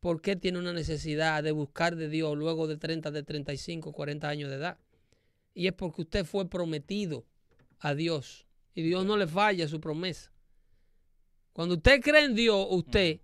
por 0.00 0.20
qué 0.20 0.36
tiene 0.36 0.58
una 0.58 0.72
necesidad 0.72 1.42
de 1.42 1.52
buscar 1.52 1.96
de 1.96 2.08
Dios 2.08 2.36
luego 2.36 2.66
de 2.66 2.76
30, 2.76 3.10
de 3.10 3.22
35, 3.22 3.92
40 3.92 4.28
años 4.28 4.50
de 4.50 4.56
edad. 4.56 4.78
Y 5.54 5.66
es 5.66 5.72
porque 5.72 6.02
usted 6.02 6.24
fue 6.24 6.48
prometido 6.48 7.24
a 7.86 7.94
Dios 7.94 8.46
y 8.74 8.82
Dios 8.82 9.04
no 9.04 9.16
le 9.16 9.26
falla 9.26 9.68
su 9.68 9.80
promesa. 9.80 10.32
Cuando 11.52 11.76
usted 11.76 12.00
cree 12.00 12.24
en 12.24 12.34
Dios, 12.34 12.66
usted, 12.70 13.20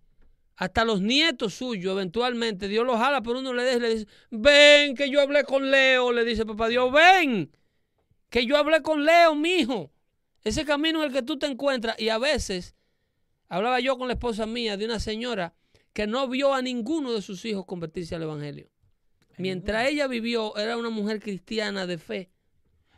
hasta 0.56 0.84
los 0.84 1.00
nietos 1.00 1.54
suyos, 1.54 1.92
eventualmente 1.92 2.68
Dios 2.68 2.86
los 2.86 2.96
jala, 2.96 3.22
pero 3.22 3.40
uno 3.40 3.52
le 3.52 3.64
dice, 3.64 3.80
le 3.80 3.94
dice, 3.94 4.06
ven 4.30 4.94
que 4.94 5.10
yo 5.10 5.20
hablé 5.20 5.44
con 5.44 5.70
Leo, 5.70 6.12
le 6.12 6.24
dice 6.24 6.46
papá 6.46 6.68
Dios, 6.68 6.90
ven 6.92 7.50
que 8.30 8.46
yo 8.46 8.56
hablé 8.56 8.80
con 8.82 9.04
Leo, 9.04 9.34
mijo. 9.34 9.90
Ese 10.44 10.64
camino 10.64 11.00
en 11.00 11.08
el 11.08 11.12
que 11.12 11.22
tú 11.22 11.38
te 11.38 11.46
encuentras 11.46 12.00
y 12.00 12.08
a 12.08 12.18
veces 12.18 12.74
Hablaba 13.52 13.80
yo 13.80 13.98
con 13.98 14.08
la 14.08 14.14
esposa 14.14 14.46
mía 14.46 14.78
de 14.78 14.86
una 14.86 14.98
señora 14.98 15.52
que 15.92 16.06
no 16.06 16.26
vio 16.26 16.54
a 16.54 16.62
ninguno 16.62 17.12
de 17.12 17.20
sus 17.20 17.44
hijos 17.44 17.66
convertirse 17.66 18.14
al 18.14 18.22
Evangelio. 18.22 18.70
Mientras 19.36 19.90
ella 19.90 20.06
vivió, 20.06 20.56
era 20.56 20.78
una 20.78 20.88
mujer 20.88 21.20
cristiana 21.20 21.86
de 21.86 21.98
fe. 21.98 22.30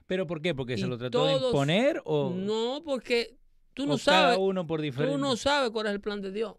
¿Pero 0.07 0.27
por 0.27 0.43
qué? 0.43 0.55
¿Porque 0.55 0.77
se 0.77 0.87
lo 0.87 0.99
trató 0.99 1.27
de 1.27 1.35
imponer 1.35 2.03
o, 2.05 2.31
No, 2.31 2.83
porque 2.85 3.37
tú 3.73 3.87
no 3.87 3.95
o 3.95 3.99
cada 3.99 4.33
sabes, 4.35 4.39
uno 4.41 4.67
por 4.67 4.81
diferente? 4.81 5.15
tú 5.15 5.19
no 5.21 5.37
sabes 5.37 5.71
cuál 5.71 5.87
es 5.87 5.93
el 5.93 6.01
plan 6.01 6.21
de 6.21 6.31
Dios. 6.31 6.55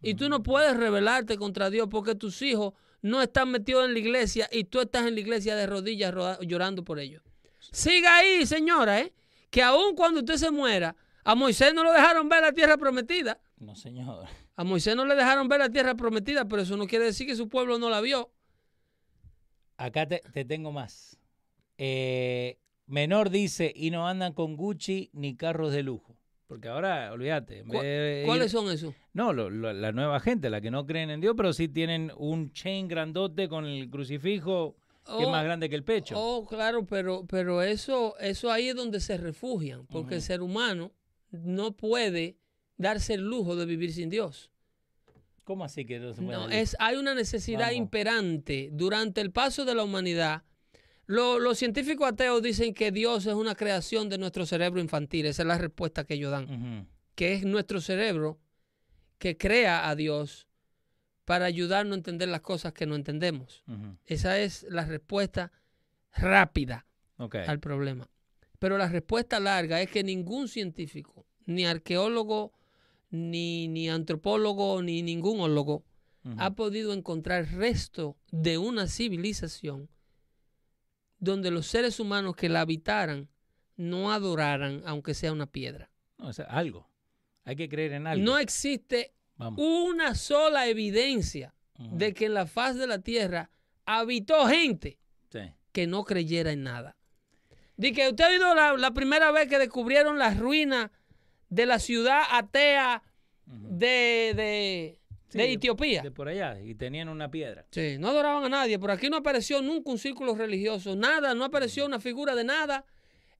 Y 0.00 0.14
tú 0.14 0.28
no 0.28 0.42
puedes 0.42 0.76
rebelarte 0.76 1.36
contra 1.38 1.70
Dios 1.70 1.88
porque 1.90 2.14
tus 2.14 2.42
hijos 2.42 2.74
no 3.00 3.22
están 3.22 3.50
metidos 3.50 3.86
en 3.86 3.94
la 3.94 3.98
iglesia 3.98 4.48
y 4.52 4.64
tú 4.64 4.80
estás 4.80 5.06
en 5.06 5.14
la 5.14 5.20
iglesia 5.20 5.56
de 5.56 5.66
rodillas 5.66 6.14
llorando 6.42 6.84
por 6.84 6.98
ellos. 6.98 7.22
Siga 7.72 8.18
ahí, 8.18 8.44
señora, 8.46 9.00
¿eh? 9.00 9.12
que 9.50 9.62
aun 9.62 9.94
cuando 9.96 10.20
usted 10.20 10.36
se 10.36 10.50
muera, 10.50 10.94
a 11.24 11.34
Moisés 11.34 11.72
no 11.74 11.82
lo 11.84 11.92
dejaron 11.92 12.28
ver 12.28 12.42
la 12.42 12.52
tierra 12.52 12.76
prometida. 12.76 13.40
No, 13.58 13.74
señor. 13.74 14.26
A 14.56 14.64
Moisés 14.64 14.94
no 14.94 15.04
le 15.06 15.14
dejaron 15.14 15.48
ver 15.48 15.60
la 15.60 15.70
tierra 15.70 15.94
prometida, 15.94 16.44
pero 16.46 16.62
eso 16.62 16.76
no 16.76 16.86
quiere 16.86 17.06
decir 17.06 17.26
que 17.26 17.34
su 17.34 17.48
pueblo 17.48 17.78
no 17.78 17.88
la 17.88 18.00
vio. 18.00 18.30
Acá 19.76 20.06
te, 20.06 20.22
te 20.32 20.44
tengo 20.44 20.70
más. 20.70 21.18
Eh, 21.78 22.58
menor 22.94 23.28
dice, 23.30 23.72
y 23.74 23.90
no 23.90 24.06
andan 24.08 24.32
con 24.32 24.56
Gucci 24.56 25.10
ni 25.12 25.36
carros 25.36 25.72
de 25.72 25.82
lujo. 25.82 26.16
Porque 26.46 26.68
ahora, 26.68 27.12
olvídate. 27.12 27.58
en 27.60 27.68
¿Cuá- 27.68 27.82
vez 27.82 28.00
de 28.00 28.22
ir- 28.22 28.26
¿Cuáles 28.26 28.52
son 28.52 28.70
esos? 28.70 28.94
No, 29.12 29.32
lo- 29.32 29.50
lo- 29.50 29.72
la 29.72 29.92
nueva 29.92 30.20
gente, 30.20 30.48
la 30.50 30.60
que 30.60 30.70
no 30.70 30.86
creen 30.86 31.10
en 31.10 31.20
Dios, 31.20 31.34
pero 31.36 31.52
sí 31.52 31.68
tienen 31.68 32.12
un 32.16 32.52
chain 32.52 32.86
grandote 32.86 33.48
con 33.48 33.66
el 33.66 33.90
crucifijo 33.90 34.76
que 35.04 35.20
es 35.22 35.26
Oh, 35.26 35.30
más 35.30 35.44
grande 35.44 35.68
que 35.68 35.74
el 35.74 35.82
pecho. 35.84 36.14
Oh, 36.18 36.46
claro, 36.46 36.86
pero, 36.86 37.26
pero 37.26 37.60
eso, 37.62 38.16
eso 38.20 38.50
ahí 38.52 38.68
es 38.68 38.76
donde 38.76 39.00
se 39.00 39.16
refugian, 39.18 39.86
porque 39.86 40.14
el 40.14 40.20
Ujú. 40.20 40.26
ser 40.26 40.40
humano 40.42 40.92
no 41.30 41.72
puede 41.72 42.36
darse 42.78 43.14
el 43.14 43.22
lujo 43.22 43.54
de 43.56 43.66
vivir 43.66 43.92
sin 43.92 44.08
Dios. 44.08 44.50
¿Cómo 45.44 45.64
así 45.64 45.84
que 45.84 45.98
no 45.98 46.14
se 46.14 46.22
puede 46.22 46.38
No, 46.38 46.46
decir? 46.46 46.60
es, 46.62 46.76
hay 46.78 46.96
una 46.96 47.14
necesidad 47.14 47.66
Vamos. 47.66 47.74
imperante 47.76 48.70
durante 48.72 49.20
el 49.20 49.30
paso 49.30 49.64
de 49.66 49.74
la 49.74 49.84
humanidad. 49.84 50.42
Lo- 51.06 51.38
los 51.38 51.58
científicos 51.58 52.08
ateos 52.08 52.42
dicen 52.42 52.72
que 52.74 52.90
Dios 52.90 53.26
es 53.26 53.34
una 53.34 53.54
creación 53.54 54.08
de 54.08 54.18
nuestro 54.18 54.46
cerebro 54.46 54.80
infantil. 54.80 55.26
Esa 55.26 55.42
es 55.42 55.48
la 55.48 55.58
respuesta 55.58 56.04
que 56.04 56.14
ellos 56.14 56.30
dan. 56.30 56.46
Que 57.14 57.34
es 57.34 57.44
nuestro 57.44 57.80
cerebro 57.80 58.38
que 59.18 59.36
crea 59.36 59.88
a 59.88 59.94
Dios 59.96 60.48
para 61.24 61.44
ayudarnos 61.46 61.92
a 61.94 61.98
entender 61.98 62.28
las 62.28 62.40
cosas 62.40 62.72
que 62.72 62.86
no 62.86 62.94
entendemos. 62.96 63.62
Esa 64.06 64.38
es 64.40 64.66
la 64.68 64.84
respuesta 64.84 65.52
rápida 66.12 66.86
al 67.48 67.60
problema. 67.60 68.08
Pero 68.58 68.78
la 68.78 68.88
respuesta 68.88 69.40
larga 69.40 69.80
es 69.80 69.90
que 69.90 70.02
ningún 70.02 70.48
científico, 70.48 71.26
ni 71.46 71.64
arqueólogo, 71.66 72.52
ni, 73.10 73.68
ni 73.68 73.88
antropólogo, 73.90 74.82
ni 74.82 75.02
ningún 75.02 75.40
ólogo 75.40 75.84
ha 76.38 76.54
podido 76.54 76.94
encontrar 76.94 77.46
resto 77.52 78.16
de 78.32 78.56
una 78.58 78.86
civilización 78.88 79.90
donde 81.24 81.50
los 81.50 81.66
seres 81.66 81.98
humanos 82.00 82.36
que 82.36 82.48
la 82.48 82.60
habitaran 82.60 83.28
no 83.76 84.12
adoraran, 84.12 84.82
aunque 84.86 85.14
sea 85.14 85.32
una 85.32 85.46
piedra. 85.46 85.90
No, 86.18 86.28
o 86.28 86.32
sea, 86.32 86.44
algo. 86.46 86.88
Hay 87.44 87.56
que 87.56 87.68
creer 87.68 87.92
en 87.92 88.06
algo. 88.06 88.24
No 88.24 88.38
existe 88.38 89.12
Vamos. 89.36 89.60
una 89.62 90.14
sola 90.14 90.68
evidencia 90.68 91.54
de 91.78 92.14
que 92.14 92.26
en 92.26 92.34
la 92.34 92.46
faz 92.46 92.76
de 92.76 92.86
la 92.86 93.00
tierra 93.00 93.50
habitó 93.84 94.46
gente 94.46 94.98
Sí. 95.30 95.40
que 95.72 95.86
no 95.88 96.04
creyera 96.04 96.52
en 96.52 96.62
nada. 96.62 96.96
De 97.76 97.92
que 97.92 98.08
usted 98.08 98.24
ha 98.24 98.28
oído 98.28 98.54
la, 98.54 98.76
la 98.76 98.92
primera 98.94 99.32
vez 99.32 99.48
que 99.48 99.58
descubrieron 99.58 100.18
las 100.18 100.38
ruinas 100.38 100.90
de 101.48 101.66
la 101.66 101.80
ciudad 101.80 102.22
atea 102.30 103.02
de, 103.46 104.32
de, 104.36 105.00
Sí, 105.28 105.38
de 105.38 105.52
Etiopía. 105.52 106.02
De 106.02 106.10
por 106.10 106.28
allá. 106.28 106.60
Y 106.60 106.74
tenían 106.74 107.08
una 107.08 107.30
piedra. 107.30 107.66
Sí, 107.70 107.96
no 107.98 108.08
adoraban 108.08 108.44
a 108.44 108.48
nadie. 108.48 108.78
Por 108.78 108.90
aquí 108.90 109.08
no 109.10 109.16
apareció 109.16 109.60
nunca 109.62 109.90
un 109.90 109.98
círculo 109.98 110.34
religioso, 110.34 110.94
nada, 110.94 111.34
no 111.34 111.44
apareció 111.44 111.86
una 111.86 111.98
figura 112.00 112.34
de 112.34 112.44
nada. 112.44 112.84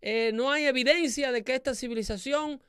Eh, 0.01 0.33
no 0.35 0.51
hay 0.51 0.65
evidencia 0.65 1.31
de 1.33 1.43
que 1.45 1.55
esta 1.55 1.75
civilización 1.75 2.61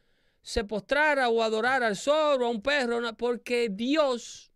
se 0.42 0.64
postrara 0.64 1.28
o 1.30 1.42
adorara 1.42 1.88
al 1.88 1.96
sol 1.96 2.44
o 2.44 2.46
a 2.46 2.50
un 2.50 2.62
perro, 2.62 3.02
porque 3.18 3.70
Dios 3.70 4.52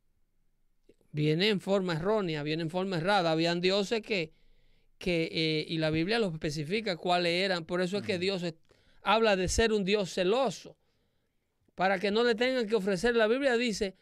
viene 1.12 1.49
en 1.49 1.60
forma 1.60 1.93
errónea, 1.93 2.43
viene 2.43 2.64
en 2.64 2.70
forma 2.70 2.97
errada. 2.97 3.32
Habían 3.32 3.60
dioses 3.62 4.01
que, 4.01 4.32
que 4.97 5.30
eh, 5.32 5.66
y 5.68 5.78
la 5.80 5.89
Biblia 5.89 6.20
los 6.20 6.32
especifica 6.34 6.95
cuáles 6.95 7.43
eran. 7.43 7.66
Por 7.66 7.82
eso 7.82 7.97
es 7.97 8.03
que 8.03 8.20
Dios 8.20 8.43
es- 8.43 8.55
habla 9.01 9.36
de 9.36 9.47
ser 9.47 9.74
un 9.74 9.84
Dios 9.84 10.14
celoso, 10.14 10.78
para 11.76 11.99
que 11.99 12.12
no 12.12 12.24
le 12.24 12.36
tengan 12.36 12.68
que 12.68 12.76
ofrecer. 12.76 13.16
La 13.16 13.28
Biblia 13.28 13.57
dice, 13.57 13.95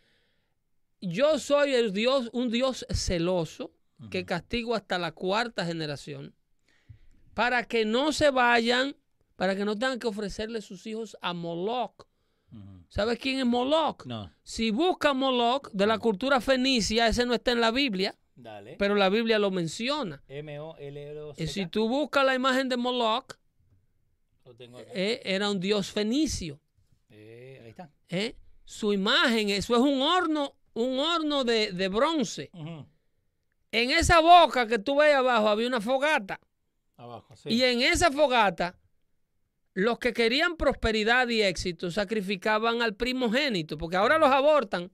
yo 1.02 1.40
soy 1.40 1.74
el 1.74 1.94
Dios, 1.94 2.30
un 2.34 2.50
Dios 2.50 2.86
celoso 2.90 3.72
que 4.12 4.26
castigo 4.26 4.76
hasta 4.76 4.98
la 5.00 5.12
cuarta 5.12 5.66
generación 5.66 6.36
para 7.34 7.64
que 7.66 7.86
no 7.86 8.12
se 8.12 8.30
vayan, 8.30 8.96
para 9.36 9.56
que 9.56 9.66
no 9.66 9.74
tengan 9.76 10.00
que 10.00 10.08
ofrecerle 10.08 10.62
sus 10.62 10.86
hijos 10.88 11.18
a 11.22 11.34
Moloch. 11.34 12.06
¿Sabes 12.90 13.20
quién 13.20 13.40
es 13.40 13.46
Moloch? 13.46 14.06
No. 14.06 14.32
Si 14.44 14.72
busca 14.72 15.14
Moloch 15.14 15.70
de 15.72 15.86
la 15.86 15.98
cultura 16.00 16.40
fenicia, 16.42 17.08
ese 17.08 17.26
no 17.26 17.34
está 17.34 17.52
en 17.52 17.60
la 17.62 17.72
Biblia, 17.72 18.16
Dale. 18.36 18.76
pero 18.80 18.96
la 18.96 19.10
Biblia 19.10 19.38
lo 19.40 19.52
menciona. 19.52 20.24
M-O-L-L-O-C-K. 20.28 21.44
Y 21.44 21.48
si 21.48 21.68
tú 21.68 21.90
buscas 21.90 22.26
la 22.26 22.34
imagen 22.36 22.70
de 22.70 22.78
Moloch, 22.78 23.34
Lo 24.46 24.56
tengo 24.56 24.78
acá. 24.78 24.90
eh, 24.94 25.22
era 25.26 25.50
un 25.52 25.60
dios 25.60 25.92
fenicio. 25.92 26.60
Eh, 27.10 27.60
ahí 27.64 27.70
está. 27.72 27.92
¿eh? 28.10 28.36
Su 28.64 28.94
imagen, 28.94 29.50
eso 29.50 29.76
es 29.76 29.82
un 29.82 30.02
horno, 30.02 30.56
un 30.78 31.00
horno 31.00 31.44
de, 31.44 31.72
de 31.72 31.88
bronce. 31.88 32.50
En 33.72 33.92
esa 33.92 34.20
boca 34.22 34.68
que 34.68 34.80
tú 34.80 34.98
ves 34.98 35.14
abajo 35.16 35.48
había 35.50 35.68
una 35.68 35.82
fogata. 35.82 36.40
Abajo, 36.96 37.36
sí. 37.36 37.50
Y 37.50 37.64
en 37.64 37.82
esa 37.82 38.12
fogata, 38.12 38.78
los 39.74 40.00
que 40.00 40.14
querían 40.14 40.56
prosperidad 40.56 41.28
y 41.30 41.42
éxito 41.42 41.92
sacrificaban 41.92 42.82
al 42.82 42.96
primogénito, 42.96 43.78
porque 43.78 43.98
ahora 43.98 44.18
los 44.18 44.30
abortan. 44.30 44.92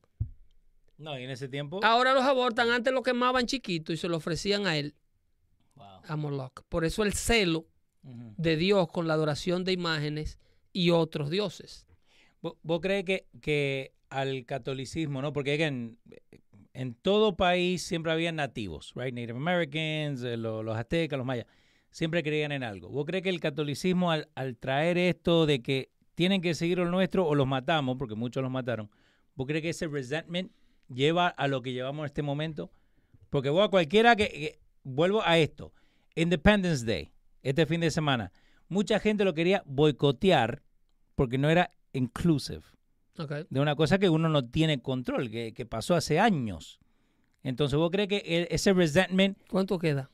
No, 0.97 1.17
y 1.19 1.23
en 1.23 1.29
ese 1.31 1.47
tiempo. 1.47 1.79
Ahora 1.83 2.13
los 2.13 2.23
abortan, 2.23 2.69
antes 2.69 2.93
lo 2.93 3.03
quemaban 3.03 3.45
chiquito 3.45 3.93
y 3.93 3.97
se 3.97 4.07
lo 4.07 4.17
ofrecían 4.17 4.65
a 4.67 4.77
él, 4.77 4.95
Wow. 5.75 5.85
a 6.07 6.15
Moloch. 6.17 6.61
Por 6.69 6.85
eso 6.85 7.03
el 7.03 7.13
celo 7.13 7.65
de 8.03 8.57
Dios 8.57 8.89
con 8.91 9.07
la 9.07 9.13
adoración 9.13 9.63
de 9.63 9.71
imágenes 9.71 10.37
y 10.73 10.89
otros 10.91 11.29
dioses. 11.29 11.85
¿Vos, 12.41 12.55
vos 12.61 12.81
crees 12.81 13.05
que, 13.05 13.27
que 13.41 13.93
al 14.19 14.45
catolicismo, 14.45 15.21
¿no? 15.21 15.33
Porque 15.33 15.53
again, 15.53 15.97
en 16.73 16.93
todo 16.95 17.35
país 17.35 17.81
siempre 17.83 18.11
había 18.11 18.31
nativos, 18.31 18.93
right? 18.95 19.13
Native 19.13 19.37
Americans, 19.37 20.23
eh, 20.23 20.37
lo- 20.37 20.63
los 20.63 20.75
aztecas, 20.77 21.17
los 21.17 21.25
mayas, 21.25 21.45
siempre 21.89 22.23
creían 22.23 22.51
en 22.51 22.63
algo. 22.63 22.89
¿Vos 22.89 23.05
crees 23.05 23.23
que 23.23 23.29
el 23.29 23.39
catolicismo 23.39 24.11
al, 24.11 24.29
al 24.35 24.57
traer 24.57 24.97
esto 24.97 25.45
de 25.45 25.61
que 25.61 25.89
tienen 26.15 26.41
que 26.41 26.53
seguir 26.55 26.77
lo 26.77 26.89
nuestro 26.89 27.25
o 27.27 27.35
los 27.35 27.47
matamos, 27.47 27.97
porque 27.97 28.15
muchos 28.15 28.41
los 28.43 28.51
mataron, 28.51 28.89
¿vos 29.35 29.47
crees 29.47 29.61
que 29.61 29.69
ese 29.69 29.87
resentment 29.87 30.51
lleva 30.93 31.27
a 31.27 31.47
lo 31.47 31.61
que 31.61 31.73
llevamos 31.73 32.03
en 32.03 32.05
este 32.05 32.21
momento? 32.21 32.71
Porque 33.29 33.49
vos 33.49 33.65
a 33.65 33.69
cualquiera 33.69 34.15
que- 34.15 34.59
vuelvo 34.83 35.21
a 35.23 35.37
esto, 35.37 35.73
Independence 36.15 36.85
Day, 36.85 37.11
este 37.41 37.65
fin 37.65 37.81
de 37.81 37.89
semana, 37.91 38.31
mucha 38.67 38.99
gente 38.99 39.23
lo 39.25 39.33
quería 39.33 39.63
boicotear 39.65 40.61
porque 41.15 41.37
no 41.37 41.49
era 41.49 41.71
inclusive 41.93 42.61
Ok. 43.17 43.31
de 43.49 43.59
una 43.59 43.75
cosa 43.75 43.99
que 43.99 44.09
uno 44.09 44.27
no 44.29 44.49
tiene 44.49 44.81
control, 44.81 45.29
que, 45.29 45.53
que 45.53 45.65
pasó 45.65 45.95
hace 45.95 46.19
años. 46.19 46.79
Entonces, 47.43 47.77
¿vos 47.77 47.91
crees 47.91 48.07
que 48.09 48.17
e- 48.25 48.47
ese 48.51 48.73
resentment, 48.73 49.37
¿Cuánto 49.49 49.77
queda? 49.79 50.09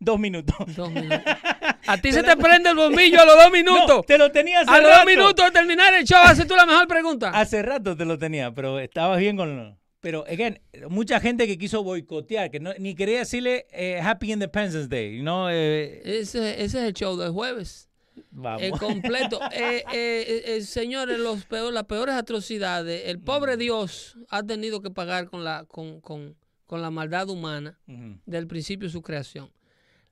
dos 0.00 0.18
minutos. 0.18 0.56
Dos 0.76 0.90
minutos. 0.92 1.20
A 1.86 1.96
ti 1.98 2.12
se 2.12 2.22
te 2.22 2.36
prende 2.38 2.70
el 2.70 2.76
bombillo 2.76 3.20
a 3.20 3.24
los 3.24 3.36
dos 3.36 3.50
minutos. 3.50 3.88
No, 3.88 4.02
te 4.02 4.18
lo 4.18 4.30
tenía 4.30 4.60
hace 4.60 4.70
a 4.70 4.78
los 4.78 4.90
rato. 4.90 4.96
dos 4.98 5.06
minutos 5.06 5.44
de 5.46 5.50
terminar 5.50 5.94
el 5.94 6.04
show, 6.04 6.18
haces 6.22 6.46
tú 6.46 6.54
la 6.54 6.66
mejor 6.66 6.86
pregunta. 6.86 7.30
Hace 7.30 7.62
rato 7.62 7.96
te 7.96 8.04
lo 8.04 8.18
tenía, 8.18 8.52
pero 8.54 8.78
estabas 8.78 9.18
bien 9.18 9.36
con... 9.36 9.78
Pero, 10.00 10.24
again, 10.28 10.60
mucha 10.90 11.18
gente 11.18 11.46
que 11.46 11.56
quiso 11.58 11.82
boicotear, 11.82 12.50
que 12.50 12.60
no, 12.60 12.72
ni 12.78 12.94
quería 12.94 13.18
decirle 13.20 13.66
eh, 13.72 14.00
Happy 14.02 14.32
Independence 14.32 14.86
Day, 14.86 15.22
¿no? 15.22 15.50
Eh, 15.50 16.02
Ese, 16.04 16.62
ese 16.62 16.64
es 16.64 16.74
el 16.74 16.92
show 16.92 17.16
del 17.16 17.32
jueves. 17.32 17.87
Vamos. 18.30 18.62
Eh, 18.62 18.70
completo. 18.78 19.40
Eh, 19.52 19.84
eh, 19.92 20.42
eh, 20.56 20.60
señores, 20.62 21.18
los 21.18 21.44
peor, 21.44 21.72
las 21.72 21.84
peores 21.84 22.14
atrocidades. 22.14 23.02
El 23.06 23.20
pobre 23.20 23.56
Mm. 23.56 23.58
Dios 23.60 24.16
ha 24.28 24.42
tenido 24.42 24.80
que 24.82 24.90
pagar 24.90 25.28
con 25.28 25.44
la, 25.44 25.64
con, 25.66 26.00
con- 26.00 26.36
con 26.66 26.82
la 26.82 26.90
maldad 26.90 27.28
humana 27.30 27.78
del 28.26 28.46
principio 28.46 28.88
de 28.88 28.92
su 28.92 29.00
creación. 29.02 29.50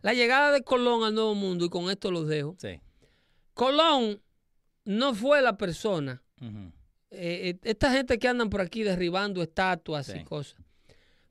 La 0.00 0.14
llegada 0.14 0.52
de 0.52 0.62
Colón 0.62 1.04
al 1.04 1.14
Nuevo 1.14 1.34
Mundo, 1.34 1.64
y 1.66 1.68
con 1.68 1.90
esto 1.90 2.10
los 2.10 2.26
dejo. 2.28 2.56
Sí. 2.58 2.80
Colón 3.54 4.20
no 4.84 5.14
fue 5.14 5.42
la 5.42 5.56
persona. 5.56 6.22
eh, 7.10 7.58
esta 7.62 7.92
gente 7.92 8.18
que 8.18 8.28
andan 8.28 8.50
por 8.50 8.60
aquí 8.60 8.82
derribando 8.82 9.42
estatuas 9.42 10.12
y 10.14 10.24
cosas. 10.24 10.60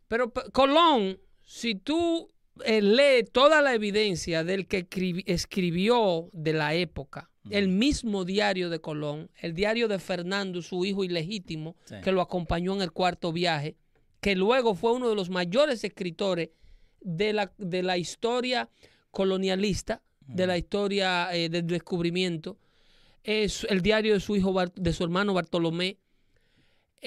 Pero 0.07 0.31
pe- 0.31 0.49
Colón, 0.51 1.19
si 1.43 1.75
tú 1.75 2.31
eh, 2.63 2.81
lees 2.81 3.29
toda 3.31 3.61
la 3.61 3.73
evidencia 3.73 4.43
del 4.43 4.67
que 4.67 4.87
escribi- 4.89 5.23
escribió 5.25 6.29
de 6.31 6.53
la 6.53 6.73
época, 6.73 7.29
el 7.49 7.67
mismo 7.67 8.25
diario 8.25 8.69
de 8.69 8.79
Colón, 8.79 9.29
el 9.41 9.53
diario 9.53 9.87
de 9.87 9.99
Fernando, 9.99 10.61
su 10.61 10.83
hijo 10.85 11.03
ilegítimo, 11.03 11.75
Sí. 11.85 11.95
que 12.03 12.11
lo 12.11 12.21
acompañó 12.21 12.73
en 12.75 12.81
el 12.81 12.91
cuarto 12.91 13.31
viaje, 13.31 13.75
que 14.21 14.35
luego 14.35 14.73
fue 14.73 14.93
uno 14.93 15.09
de 15.09 15.15
los 15.15 15.29
mayores 15.29 15.83
escritores 15.83 16.49
de 17.01 17.33
la, 17.33 17.51
de 17.57 17.83
la 17.83 17.97
historia 17.97 18.69
colonialista, 19.11 20.01
de 20.27 20.47
la 20.47 20.57
historia 20.57 21.29
eh, 21.35 21.49
del 21.49 21.67
descubrimiento, 21.67 22.57
es 23.23 23.65
el 23.69 23.81
diario 23.81 24.13
de 24.13 24.19
su 24.19 24.35
hijo, 24.35 24.55
de 24.75 24.93
su 24.93 25.03
hermano 25.03 25.33
Bartolomé, 25.33 25.97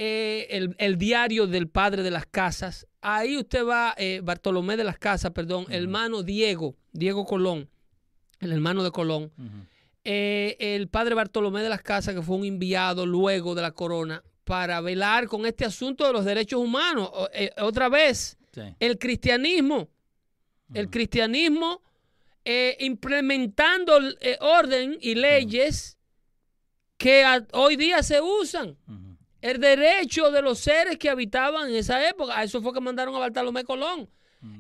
eh, 0.01 0.47
el, 0.51 0.77
el 0.79 0.97
diario 0.97 1.49
del 1.49 1.67
padre 1.69 2.05
de 2.05 2.13
las 2.13 2.25
casas. 2.25 2.87
Ahí 3.01 3.37
usted 3.37 3.65
va, 3.67 3.95
eh, 3.99 4.21
Bartolomé 4.23 4.77
de 4.77 4.85
las 4.85 4.97
casas, 4.99 5.33
perdón, 5.33 5.67
hermano 5.71 6.23
Diego, 6.23 6.77
Diego 6.93 7.25
Colón, 7.27 7.69
el 8.39 8.53
hermano 8.53 8.85
de 8.85 8.93
Colón. 8.93 9.33
Eh, 10.05 10.57
el 10.61 10.87
padre 10.89 11.15
Bartolomé 11.17 11.63
de 11.63 11.69
las 11.69 11.83
casas, 11.83 12.15
que 12.15 12.23
fue 12.23 12.37
un 12.37 12.45
enviado 12.45 13.07
luego 13.07 13.57
de 13.57 13.63
la 13.63 13.73
corona 13.73 14.23
para 14.45 14.81
velar 14.81 15.27
con 15.27 15.45
este 15.47 15.65
asunto 15.65 16.07
de 16.07 16.13
los 16.13 16.25
derechos 16.25 16.61
humanos. 16.61 17.11
O- 17.13 17.29
eh, 17.33 17.51
otra 17.61 17.89
vez, 17.89 18.39
Sí. 18.55 18.63
el 18.79 18.99
cristianismo, 18.99 19.89
el 20.75 20.89
cristianismo 20.91 21.83
implementando 22.79 23.99
orden 24.41 24.97
y 25.01 25.15
leyes 25.15 25.97
que 26.97 27.25
a- 27.25 27.47
hoy 27.53 27.77
día 27.77 28.03
se 28.03 28.21
usan. 28.21 28.77
El 29.41 29.61
derecho 29.61 30.31
de 30.31 30.43
los 30.43 30.59
seres 30.59 30.99
que 30.99 31.09
habitaban 31.09 31.69
en 31.71 31.77
esa 31.77 32.09
época. 32.09 32.39
A 32.39 32.43
eso 32.45 32.61
fue 32.61 32.73
que 32.73 32.81
mandaron 32.81 33.15
a 33.15 33.19
Bartolomé 33.21 33.65
Colón. 33.65 34.09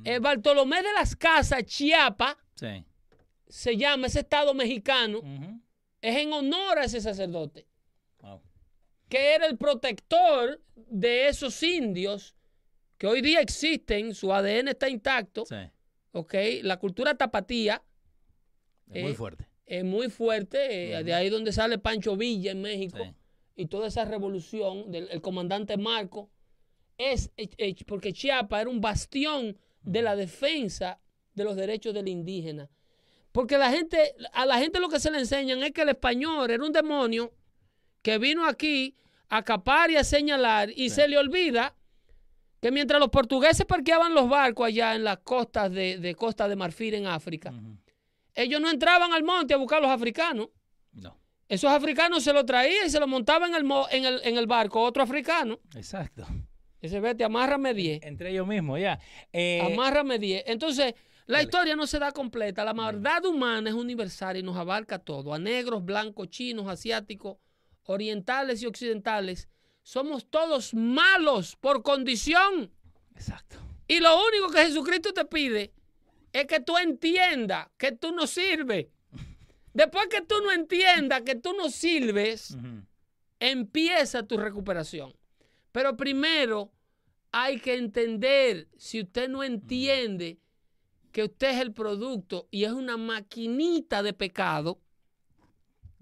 El 0.04 0.20
Bartolomé 0.20 0.82
de 0.82 0.92
las 0.92 1.14
Casas, 1.14 1.64
Chiapa, 1.64 2.36
Sí. 2.54 2.84
se 3.48 3.76
llama 3.76 4.08
ese 4.08 4.20
estado 4.20 4.52
mexicano, 4.54 5.20
es 6.00 6.16
en 6.16 6.32
honor 6.32 6.78
a 6.78 6.84
ese 6.84 7.00
sacerdote, 7.00 7.66
Wow. 8.20 8.40
que 9.08 9.34
era 9.34 9.46
el 9.46 9.56
protector 9.56 10.60
de 10.74 11.28
esos 11.28 11.62
indios 11.62 12.34
que 12.98 13.06
hoy 13.06 13.20
día 13.20 13.40
existen, 13.40 14.14
su 14.14 14.32
ADN 14.32 14.68
está 14.70 14.88
intacto, 14.88 15.44
Sí. 15.46 15.54
¿ok? 16.12 16.34
La 16.62 16.78
cultura 16.78 17.14
tapatía 17.16 17.82
Es 18.90 19.02
muy 19.02 19.12
Eh, 19.12 19.14
fuerte. 19.14 19.46
es 19.66 19.84
muy 19.84 20.08
fuerte, 20.10 20.94
eh, 20.98 21.04
de 21.04 21.14
ahí 21.14 21.28
donde 21.28 21.52
sale 21.52 21.78
Pancho 21.78 22.16
Villa 22.16 22.50
en 22.52 22.62
México. 22.62 22.98
Sí. 23.04 23.14
Y 23.58 23.66
toda 23.66 23.88
esa 23.88 24.04
revolución 24.04 24.90
del 24.92 25.08
el 25.10 25.20
comandante 25.20 25.76
Marco 25.76 26.30
es 26.96 27.32
eh, 27.36 27.48
eh, 27.58 27.74
porque 27.84 28.12
Chiapas 28.12 28.62
era 28.62 28.70
un 28.70 28.80
bastión 28.80 29.58
de 29.82 30.00
la 30.00 30.14
defensa 30.14 31.00
de 31.34 31.42
los 31.42 31.56
derechos 31.56 31.92
del 31.92 32.06
indígena. 32.06 32.70
Porque 33.32 33.58
la 33.58 33.70
gente, 33.70 34.14
a 34.32 34.46
la 34.46 34.58
gente 34.58 34.78
lo 34.78 34.88
que 34.88 35.00
se 35.00 35.10
le 35.10 35.18
enseñan 35.18 35.62
es 35.64 35.72
que 35.72 35.82
el 35.82 35.88
español 35.88 36.48
era 36.50 36.64
un 36.64 36.72
demonio 36.72 37.32
que 38.00 38.18
vino 38.18 38.46
aquí 38.46 38.96
a 39.28 39.42
capar 39.42 39.90
y 39.90 39.96
a 39.96 40.04
señalar 40.04 40.70
y 40.70 40.90
se 40.90 41.08
le 41.08 41.18
olvida 41.18 41.74
que 42.60 42.70
mientras 42.70 43.00
los 43.00 43.10
portugueses 43.10 43.66
parqueaban 43.66 44.14
los 44.14 44.28
barcos 44.28 44.68
allá 44.68 44.94
en 44.94 45.02
las 45.02 45.18
costas 45.18 45.72
de, 45.72 45.98
de 45.98 46.14
Costa 46.14 46.48
de 46.48 46.54
Marfil 46.54 46.94
en 46.94 47.06
África, 47.08 47.52
ellos 48.36 48.60
no 48.60 48.70
entraban 48.70 49.12
al 49.12 49.24
monte 49.24 49.54
a 49.54 49.56
buscar 49.56 49.78
a 49.78 49.82
los 49.82 49.90
africanos. 49.90 50.48
No. 50.92 51.18
Esos 51.48 51.70
africanos 51.70 52.22
se 52.22 52.32
lo 52.32 52.44
traían 52.44 52.86
y 52.86 52.90
se 52.90 53.00
lo 53.00 53.06
montaban 53.08 53.50
en 53.50 53.56
el, 53.56 53.64
mo- 53.64 53.86
en 53.90 54.04
el, 54.04 54.20
en 54.24 54.36
el 54.36 54.46
barco 54.46 54.80
otro 54.82 55.02
africano. 55.02 55.58
Exacto. 55.74 56.26
Ese 56.80 57.00
vete, 57.00 57.24
amárrame 57.24 57.74
10. 57.74 58.02
Entre 58.04 58.30
ellos 58.30 58.46
mismos, 58.46 58.78
ya. 58.80 59.00
Eh, 59.32 59.60
Amárrame 59.64 60.18
10. 60.18 60.44
Entonces, 60.46 60.94
la 61.26 61.42
historia 61.42 61.74
no 61.74 61.86
se 61.86 61.98
da 61.98 62.12
completa. 62.12 62.64
La 62.64 62.74
maldad 62.74 63.24
humana 63.24 63.68
es 63.70 63.74
universal 63.74 64.36
y 64.36 64.42
nos 64.42 64.56
abarca 64.56 64.98
todo. 64.98 65.34
A 65.34 65.38
negros, 65.38 65.84
blancos, 65.84 66.28
chinos, 66.28 66.68
asiáticos, 66.68 67.38
orientales 67.84 68.62
y 68.62 68.66
occidentales. 68.66 69.48
Somos 69.82 70.28
todos 70.30 70.74
malos 70.74 71.56
por 71.56 71.82
condición. 71.82 72.70
exacto. 73.16 73.56
Y 73.90 74.00
lo 74.00 74.18
único 74.28 74.50
que 74.50 74.64
Jesucristo 74.66 75.14
te 75.14 75.24
pide 75.24 75.72
es 76.32 76.44
que 76.44 76.60
tú 76.60 76.76
entiendas 76.76 77.68
que 77.78 77.92
tú 77.92 78.12
no 78.12 78.26
sirves. 78.26 78.86
Después 79.78 80.08
que 80.08 80.20
tú 80.22 80.34
no 80.42 80.50
entiendas 80.52 81.22
que 81.22 81.34
tú 81.36 81.52
no 81.54 81.70
sirves, 81.70 82.56
empieza 83.40 84.22
tu 84.24 84.36
recuperación. 84.36 85.14
Pero 85.72 85.96
primero 85.96 86.72
hay 87.30 87.60
que 87.60 87.74
entender, 87.76 88.68
si 88.76 89.00
usted 89.02 89.28
no 89.28 89.44
entiende 89.44 90.38
que 91.12 91.24
usted 91.24 91.50
es 91.50 91.60
el 91.60 91.72
producto 91.72 92.48
y 92.50 92.64
es 92.64 92.72
una 92.72 92.96
maquinita 92.96 94.02
de 94.02 94.12
pecado. 94.12 94.80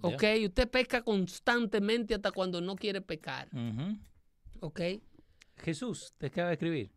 ¿ok? 0.00 0.22
Usted 0.44 0.68
peca 0.70 1.02
constantemente 1.02 2.14
hasta 2.14 2.30
cuando 2.32 2.60
no 2.60 2.76
quiere 2.76 3.00
pecar. 3.00 3.48
¿ok? 4.60 4.80
Jesús, 5.58 6.12
te 6.18 6.26
acaba 6.26 6.48
de 6.48 6.54
escribir. 6.54 6.90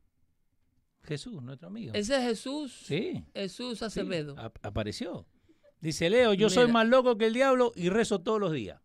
Jesús, 1.03 1.41
nuestro 1.41 1.67
amigo. 1.69 1.93
Ese 1.93 2.15
es 2.17 2.21
Jesús, 2.23 2.73
Sí. 2.85 3.23
Jesús 3.33 3.81
Acevedo. 3.81 4.37
ap- 4.37 4.57
apareció. 4.65 5.25
Dice 5.81 6.09
Leo, 6.09 6.33
yo 6.33 6.49
soy 6.49 6.71
más 6.71 6.87
loco 6.87 7.17
que 7.17 7.27
el 7.27 7.33
diablo 7.33 7.71
y 7.75 7.89
rezo 7.89 8.19
todos 8.19 8.39
los 8.39 8.51
días. 8.51 8.81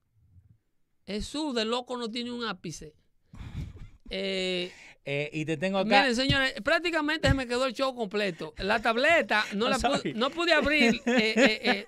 Jesús 1.07 1.55
de 1.55 1.65
loco 1.65 1.97
no 1.97 2.11
tiene 2.11 2.33
un 2.33 2.45
ápice. 2.45 2.95
Eh, 4.11 4.71
Eh, 5.07 5.29
y 5.33 5.45
te 5.45 5.57
tengo 5.57 5.79
acá. 5.79 6.01
Miren, 6.03 6.15
señores, 6.15 6.55
prácticamente 6.63 7.27
se 7.29 7.35
me 7.35 7.47
quedó 7.47 7.67
el 7.67 7.73
show 7.75 7.95
completo. 7.95 8.55
La 8.59 8.81
tableta, 8.81 9.45
no, 9.55 9.69
la 9.71 9.79
pude, 9.79 10.15
no 10.15 10.31
pude 10.31 10.53
abrir. 10.53 11.01
eh, 11.07 11.87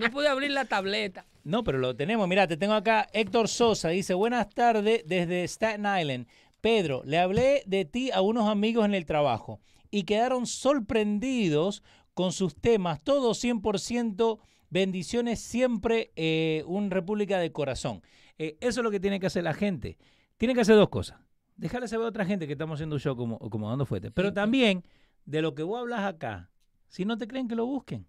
no 0.00 0.10
pude 0.10 0.28
abrir 0.28 0.50
la 0.52 0.64
tableta. 0.64 1.26
No, 1.44 1.62
pero 1.62 1.78
lo 1.78 1.94
tenemos. 1.94 2.26
Mira, 2.28 2.46
te 2.46 2.56
tengo 2.56 2.72
acá. 2.74 3.06
Héctor 3.12 3.48
Sosa 3.48 3.90
dice, 3.90 4.14
buenas 4.14 4.48
tardes 4.50 5.02
desde 5.06 5.46
Staten 5.46 5.84
Island. 6.00 6.26
Pedro, 6.60 7.02
le 7.04 7.18
hablé 7.18 7.64
de 7.66 7.84
ti 7.84 8.10
a 8.12 8.22
unos 8.22 8.48
amigos 8.48 8.84
en 8.86 8.94
el 8.94 9.04
trabajo 9.04 9.60
y 9.90 10.04
quedaron 10.04 10.46
sorprendidos 10.46 11.82
con 12.14 12.32
sus 12.32 12.54
temas. 12.54 13.02
Todos 13.02 13.42
100% 13.42 14.40
bendiciones, 14.70 15.40
siempre 15.40 16.12
eh, 16.16 16.64
un 16.66 16.90
República 16.90 17.38
de 17.38 17.52
Corazón. 17.52 18.02
Eh, 18.38 18.56
eso 18.60 18.80
es 18.80 18.84
lo 18.84 18.90
que 18.90 19.00
tiene 19.00 19.20
que 19.20 19.26
hacer 19.26 19.44
la 19.44 19.54
gente. 19.54 19.98
Tiene 20.36 20.54
que 20.54 20.62
hacer 20.62 20.76
dos 20.76 20.88
cosas. 20.88 21.20
Dejarle 21.56 21.88
saber 21.88 22.06
a 22.06 22.08
otra 22.08 22.24
gente 22.24 22.46
que 22.46 22.54
estamos 22.54 22.76
haciendo 22.76 22.96
un 22.96 23.00
show 23.00 23.16
como, 23.16 23.38
como 23.38 23.68
dando 23.68 23.86
fuerte. 23.86 24.10
Pero 24.10 24.32
también 24.32 24.84
de 25.24 25.42
lo 25.42 25.54
que 25.54 25.62
vos 25.62 25.78
hablas 25.78 26.04
acá, 26.04 26.50
si 26.88 27.04
no 27.04 27.18
te 27.18 27.28
creen 27.28 27.48
que 27.48 27.54
lo 27.54 27.66
busquen. 27.66 28.06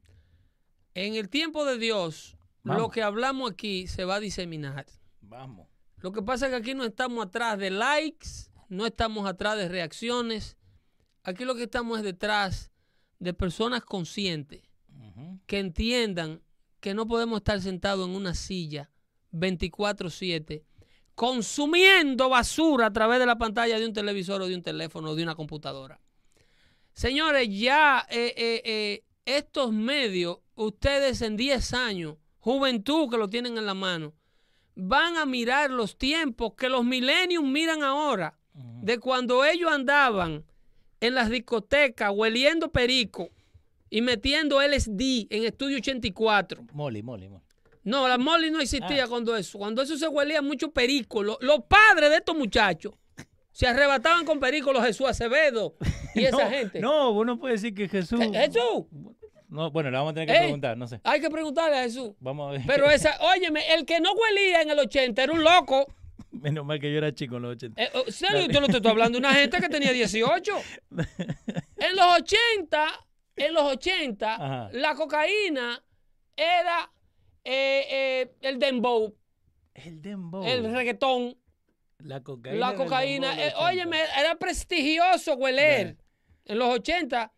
En 0.96 1.16
el 1.16 1.30
tiempo 1.30 1.66
de 1.66 1.78
Dios, 1.78 2.38
lo 2.64 2.90
que 2.90 3.04
hablamos 3.04 3.52
aquí 3.52 3.88
se 3.88 4.06
va 4.06 4.16
a 4.16 4.20
diseminar. 4.20 4.86
Vamos. 5.22 5.68
Lo 5.98 6.12
que 6.12 6.22
pasa 6.22 6.46
es 6.46 6.52
que 6.52 6.58
aquí 6.58 6.74
no 6.74 6.84
estamos 6.84 7.26
atrás 7.26 7.58
de 7.58 7.72
likes, 7.72 8.28
no 8.70 8.86
estamos 8.86 9.26
atrás 9.28 9.58
de 9.58 9.70
reacciones. 9.70 10.58
Aquí 11.24 11.46
lo 11.46 11.56
que 11.56 11.64
estamos 11.64 11.98
es 12.00 12.04
detrás 12.04 12.73
de 13.24 13.34
personas 13.34 13.84
conscientes 13.84 14.62
que 15.46 15.60
entiendan 15.60 16.42
que 16.80 16.94
no 16.94 17.08
podemos 17.08 17.38
estar 17.38 17.62
sentados 17.62 18.08
en 18.08 18.16
una 18.16 18.34
silla 18.34 18.90
24/7 19.32 20.64
consumiendo 21.16 22.30
basura 22.30 22.88
a 22.88 22.94
través 22.94 23.20
de 23.20 23.26
la 23.26 23.38
pantalla 23.38 23.80
de 23.80 23.86
un 23.86 23.94
televisor 23.94 24.42
o 24.42 24.48
de 24.48 24.56
un 24.56 24.62
teléfono 24.62 25.12
o 25.12 25.16
de 25.16 25.24
una 25.24 25.36
computadora. 25.36 26.02
Señores, 26.92 27.48
ya 27.50 28.06
eh, 28.10 28.34
eh, 28.36 28.62
eh, 28.66 29.04
estos 29.26 29.72
medios, 29.72 30.40
ustedes 30.56 31.22
en 31.22 31.38
10 31.38 31.74
años, 31.74 32.18
juventud 32.40 33.10
que 33.10 33.18
lo 33.18 33.30
tienen 33.30 33.58
en 33.58 33.66
la 33.66 33.74
mano, 33.74 34.14
van 34.76 35.18
a 35.18 35.26
mirar 35.26 35.72
los 35.72 35.98
tiempos 35.98 36.54
que 36.58 36.70
los 36.70 36.84
millennials 36.84 37.46
miran 37.46 37.84
ahora, 37.84 38.38
de 38.54 39.00
cuando 39.00 39.44
ellos 39.46 39.72
andaban 39.72 40.46
en 41.06 41.16
las 41.16 41.30
discotecas 41.30 42.12
hueliendo 42.14 42.72
perico 42.72 43.30
y 43.90 44.02
metiendo 44.02 44.62
LSD 44.62 45.28
en 45.30 45.44
Estudio 45.46 45.78
84. 45.78 46.64
Molly, 46.74 47.04
Molly, 47.04 47.30
Molly. 47.30 47.44
No, 47.84 48.08
la 48.08 48.18
Molly 48.18 48.50
no 48.50 48.60
existía 48.62 49.04
Ah. 49.04 49.08
cuando 49.08 49.36
eso. 49.36 49.58
Cuando 49.58 49.82
eso 49.82 49.98
se 49.98 50.08
huelía 50.08 50.42
mucho 50.42 50.72
perico. 50.72 51.22
Lo- 51.22 51.38
los 51.42 51.62
padres 51.68 52.10
de 52.10 52.18
estos 52.18 52.36
muchachos 52.36 52.94
se 53.52 53.68
arrebataban 53.68 54.26
con 54.26 54.40
perico 54.40 54.72
los 54.72 54.86
Jesús 54.86 55.08
Acevedo 55.08 55.76
y 56.16 56.24
esa 56.26 56.50
gente. 56.50 56.80
No, 56.80 57.14
vos 57.14 57.26
no 57.26 57.38
puedes 57.38 57.62
decir 57.62 57.76
que 57.76 57.88
Jesús. 57.90 58.20
Je- 58.20 58.34
Jesús. 58.34 58.86
No, 59.50 59.70
bueno, 59.70 59.92
le 59.92 59.98
vamos 59.98 60.12
a 60.12 60.14
tener 60.16 60.28
que 60.30 60.34
Ey. 60.34 60.44
preguntar, 60.44 60.78
no 60.78 60.88
sé. 60.88 61.00
Hay 61.04 61.20
que 61.22 61.30
preguntarle 61.30 61.78
a 61.78 61.84
Jesús. 61.84 62.12
Vamos 62.20 62.48
a 62.50 62.52
ver. 62.54 62.62
Pero 62.66 62.90
esa, 62.90 63.12
óyeme, 63.36 63.62
el 63.76 63.86
que 63.86 64.00
no 64.00 64.14
huelía 64.14 64.62
en 64.62 64.70
el 64.72 64.80
80 64.80 65.22
era 65.22 65.34
un 65.34 65.44
loco. 65.44 65.86
Menos 66.32 66.66
mal 66.66 66.80
que 66.80 66.92
yo 66.92 66.98
era 66.98 67.14
chico 67.14 67.38
en 67.38 67.42
los 67.44 67.52
80. 67.56 67.82
Eh, 67.82 67.90
oh, 67.94 68.12
serio, 68.12 68.48
yo 68.48 68.62
no 68.62 68.68
te 68.68 68.78
estoy 68.78 68.92
hablando 68.92 69.18
de 69.18 69.26
una 69.26 69.34
gente 69.34 69.60
que 69.60 69.70
tenía 69.70 69.92
18. 69.92 70.52
En 71.78 71.96
los 71.98 72.06
80, 72.20 72.88
en 73.36 73.54
los 73.54 73.64
80, 73.64 74.36
Ajá. 74.36 74.70
la 74.72 74.96
cocaína 74.96 75.84
era 76.36 76.90
eh, 77.44 77.86
eh, 77.92 78.36
el 78.42 78.58
dembow, 78.58 79.14
El 79.74 80.02
dembow. 80.02 80.46
el 80.46 80.72
reggaetón, 80.74 81.38
la 82.00 82.22
cocaína. 82.24 82.58
la 82.60 82.76
cocaína. 82.76 83.36
de 83.36 83.42
Eh, 83.42 83.46
los 83.52 83.54
80. 83.56 83.66
óyeme, 83.66 84.00
era 84.18 84.36
prestigioso 84.36 85.34
hueler. 85.36 85.98
En 86.46 86.58
los 86.60 86.70
80 86.74 87.34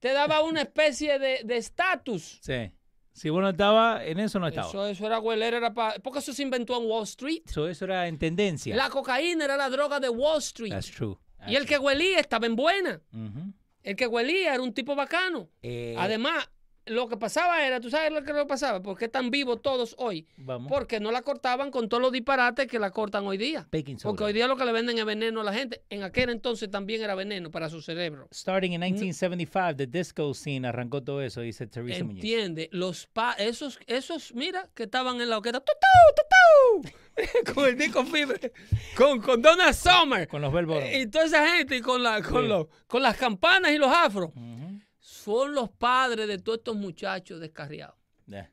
te 0.00 0.12
daba 0.12 0.42
una 0.42 0.62
especie 0.62 1.18
de 1.18 1.42
de 1.44 1.56
estatus. 1.58 2.38
Sí. 2.42 2.70
Si 3.16 3.30
vos 3.30 3.40
no 3.40 3.48
estabas, 3.48 4.02
en 4.04 4.20
eso 4.20 4.38
no 4.38 4.46
estaba. 4.46 4.68
Eso, 4.68 4.86
Eso, 4.86 5.06
era 5.06 5.18
hueler, 5.18 5.54
era 5.54 5.72
pa- 5.72 5.94
porque 6.02 6.18
eso 6.18 6.32
se 6.34 6.42
inventó 6.42 6.80
en 6.80 6.86
Wall 6.88 7.04
Street. 7.04 7.42
eso, 7.46 7.84
era 7.86 8.06
en 8.08 8.18
tendencia. 8.18 8.76
La 8.76 8.90
cocaína 8.90 9.44
era 9.46 9.56
la 9.56 9.70
droga 9.70 9.98
de 10.00 10.08
Wall 10.10 10.38
Street. 10.38 10.70
That's 10.72 10.90
true. 10.90 11.16
Y 11.48 11.54
el 11.56 11.64
que 11.66 11.78
huelía 11.78 12.18
estaba 12.20 12.46
en 12.46 12.56
buena. 12.56 13.00
Ujú. 13.12 13.52
El 13.82 13.96
que 13.96 14.06
huelía 14.06 14.52
era 14.54 14.62
un 14.62 14.74
tipo 14.74 14.94
bacano. 14.94 15.48
Eh, 15.62 15.94
Además, 15.98 16.48
lo 16.86 17.08
que 17.08 17.16
pasaba 17.16 17.66
era, 17.66 17.80
¿tú 17.80 17.90
sabes 17.90 18.12
lo 18.12 18.22
que 18.22 18.32
lo 18.32 18.46
pasaba? 18.46 18.80
¿Por 18.82 18.96
qué 18.96 19.06
están 19.06 19.30
vivos 19.30 19.60
todos 19.62 19.94
hoy? 19.98 20.26
vamos. 20.36 20.70
Porque 20.70 21.00
no 21.00 21.10
la 21.12 21.22
cortaban 21.22 21.70
con 21.70 21.88
todos 21.88 22.00
los 22.02 22.12
disparates 22.12 22.66
que 22.66 22.78
la 22.78 22.90
cortan 22.90 23.26
hoy 23.26 23.36
día. 23.38 23.66
Porque 24.02 24.24
hoy 24.24 24.32
día 24.32 24.46
lo 24.46 24.56
que 24.56 24.64
le 24.64 24.72
venden 24.72 24.98
es 24.98 25.04
veneno 25.04 25.40
a 25.40 25.44
la 25.44 25.52
gente. 25.52 25.82
En 25.90 26.02
aquel 26.02 26.30
entonces 26.30 26.70
también 26.70 27.02
era 27.02 27.14
veneno 27.14 27.50
para 27.50 27.68
su 27.68 27.82
cerebro. 27.82 28.28
Starting 28.32 28.72
in 28.72 28.80
1975, 28.80 29.76
the 29.76 29.86
disco 29.86 30.32
scene 30.34 30.66
arrancó 30.66 31.02
todo 31.02 31.20
eso, 31.22 31.40
dice 31.40 31.66
Teresa 31.66 32.04
Muñoz. 32.04 32.16
Entiende, 32.24 32.68
los 32.72 33.06
pa 33.06 33.32
esos, 33.34 33.78
esos, 33.86 34.34
mira, 34.34 34.68
que 34.74 34.84
estaban 34.84 35.20
en 35.20 35.28
la 35.30 35.38
orquesta, 35.38 35.60
¡tutú, 35.60 36.82
tutú! 36.82 36.92
con 37.54 37.64
el 37.64 37.76
disco 37.78 38.04
fibre, 38.04 38.52
con, 38.96 39.20
con 39.22 39.40
Donna 39.40 39.72
Summer, 39.72 40.28
Con 40.28 40.42
los 40.42 40.52
Bell 40.52 40.66
Bottom. 40.66 40.84
y 40.94 41.06
toda 41.06 41.24
esa 41.24 41.48
gente, 41.48 41.76
y 41.76 41.80
con, 41.80 42.02
la, 42.02 42.20
con, 42.22 42.42
Sí. 42.42 42.48
los, 42.48 42.66
con 42.86 43.02
las 43.02 43.16
campanas 43.16 43.72
y 43.72 43.78
los 43.78 43.90
afros, 43.90 44.30
Ujú. 44.36 44.65
Son 45.08 45.54
los 45.54 45.70
padres 45.70 46.26
de 46.26 46.38
todos 46.38 46.58
estos 46.58 46.74
muchachos 46.74 47.38
descarriados. 47.40 47.94
Yeah. 48.26 48.52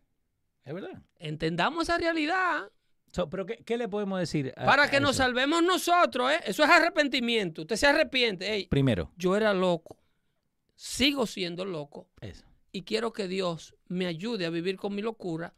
Es 0.63 0.71
verdad. 0.73 1.01
Entendamos 1.17 1.83
esa 1.83 1.97
realidad 1.97 2.69
So, 3.11 3.29
pero 3.29 3.45
¿qué, 3.45 3.57
qué 3.63 3.77
le 3.77 3.87
podemos 3.87 4.19
decir? 4.19 4.53
a- 4.57 4.65
para 4.65 4.89
que 4.89 4.99
nos 4.99 5.15
salvemos 5.17 5.61
nosotros, 5.63 6.31
¿eh? 6.31 6.39
Eso 6.45 6.63
es 6.63 6.69
arrepentimiento. 6.69 7.61
Usted 7.61 7.75
se 7.75 7.87
arrepiente. 7.87 8.67
Primero, 8.69 9.11
yo 9.17 9.35
era 9.35 9.53
loco, 9.53 9.97
sigo 10.75 11.25
siendo 11.27 11.63
loco 11.65 12.07
eso. 12.21 12.43
y 12.71 12.83
quiero 12.83 13.13
que 13.13 13.27
Dios 13.27 13.75
me 13.87 14.05
ayude 14.07 14.45
a 14.47 14.49
vivir 14.49 14.77
con 14.77 14.93
mi 14.95 15.01
locura 15.03 15.53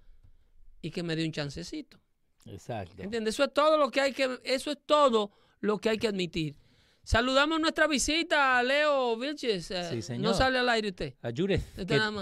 y 0.82 0.92
que 0.92 1.02
me 1.04 1.16
dé 1.16 1.26
un 1.26 1.32
chancecito. 1.32 2.00
Exacto. 2.46 3.02
¿Entiendes? 3.02 3.36
Eso 3.36 3.44
es 3.46 3.54
todo 3.54 3.78
lo 3.78 3.90
que 3.90 4.02
hay 4.02 4.14
que, 4.14 4.40
eso 4.44 4.72
es 4.72 4.78
todo 4.86 5.32
lo 5.62 5.78
que 5.78 5.90
hay 5.90 5.98
que 5.98 6.08
admitir. 6.08 6.56
Saludamos 7.06 7.60
nuestra 7.60 7.86
visita 7.86 8.58
a 8.58 8.64
Leo 8.64 9.16
Vilches. 9.16 9.70
eh, 9.70 9.88
Sí, 9.92 10.02
señor. 10.02 10.24
No 10.24 10.34
sale 10.34 10.58
al 10.58 10.68
aire 10.70 10.90
usted. 10.90 11.14
A 11.22 11.30
Judith, 11.30 11.62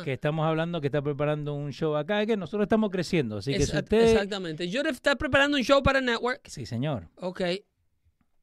que, 0.03 0.11
estamos 0.11 0.45
hablando, 0.45 0.81
que 0.81 0.87
está 0.87 1.01
preparando 1.01 1.53
un 1.53 1.71
show 1.71 1.95
acá, 1.95 2.21
es 2.21 2.27
que 2.27 2.35
nosotros 2.35 2.65
estamos 2.65 2.91
creciendo. 2.91 3.37
Así 3.37 3.53
que 3.53 3.65
si 3.65 3.77
usted... 3.77 4.11
Exactamente. 4.11 4.67
Yo 4.67 4.81
está 4.81 5.15
preparando 5.15 5.55
un 5.55 5.63
show 5.63 5.81
para 5.81 6.01
Network. 6.01 6.41
Sí, 6.49 6.65
señor. 6.65 7.07
Ok. 7.15 7.41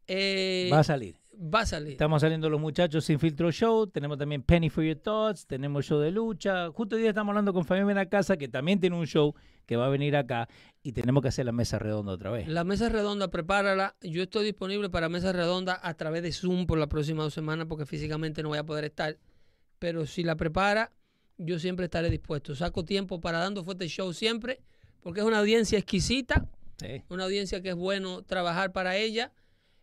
Eh, 0.07 0.71
Va 0.73 0.79
a 0.79 0.85
salir. 0.85 1.20
Va 1.41 1.61
a 1.61 1.67
salir. 1.67 1.93
Estamos 1.93 2.21
saliendo 2.21 2.51
los 2.51 2.61
muchachos 2.61 3.05
sin 3.05 3.19
filtro 3.19 3.51
show. 3.51 3.87
Tenemos 3.87 4.19
también 4.19 4.43
Penny 4.43 4.69
for 4.69 4.85
Your 4.85 4.97
Thoughts. 4.97 5.47
Tenemos 5.47 5.87
show 5.87 5.99
de 5.99 6.11
lucha. 6.11 6.69
Justo 6.71 6.97
hoy 6.97 7.03
día 7.03 7.11
estamos 7.11 7.31
hablando 7.31 7.53
con 7.53 7.65
Fabián 7.65 7.95
la 7.95 8.07
Casa, 8.07 8.37
que 8.37 8.49
también 8.49 8.79
tiene 8.81 8.97
un 8.97 9.07
show 9.07 9.35
que 9.67 9.77
va 9.77 9.87
a 9.87 9.89
venir 9.89 10.17
acá. 10.17 10.49
Y 10.83 10.93
tenemos 10.93 11.23
que 11.23 11.29
hacer 11.29 11.47
la 11.47 11.53
mesa 11.53 11.79
redonda 11.79 12.13
otra 12.13 12.31
vez. 12.31 12.47
La 12.49 12.65
mesa 12.65 12.89
redonda, 12.89 13.29
prepárala. 13.31 13.97
Yo 14.03 14.23
estoy 14.23 14.45
disponible 14.45 14.91
para 14.91 15.09
mesa 15.09 15.33
redonda 15.33 15.79
a 15.83 15.95
través 15.95 16.23
de 16.23 16.33
Zoom 16.33 16.67
por 16.67 16.79
las 16.79 16.89
próximas 16.89 17.25
dos 17.27 17.35
semanas 17.35 17.67
porque 17.69 17.87
físicamente 17.87 18.43
no 18.43 18.51
voy 18.51 18.59
a 18.59 18.65
poder 18.65 18.85
estar. 18.85 19.17
Pero 19.79 20.05
si 20.07 20.23
la 20.23 20.37
prepara, 20.37 20.93
yo 21.39 21.59
siempre 21.59 21.87
estaré 21.87 22.11
dispuesto. 22.11 22.55
Saco 22.55 22.85
tiempo 22.85 23.21
para 23.21 23.39
dando 23.39 23.65
fuerte 23.65 23.89
show 23.89 24.13
siempre 24.13 24.61
porque 25.01 25.21
es 25.21 25.27
una 25.27 25.39
audiencia 25.39 25.79
exquisita, 25.79 26.47
Sí. 26.79 27.03
una 27.09 27.25
audiencia 27.25 27.63
que 27.63 27.71
es 27.71 27.75
bueno 27.75 28.23
trabajar 28.23 28.73
para 28.73 28.97
ella. 28.97 29.33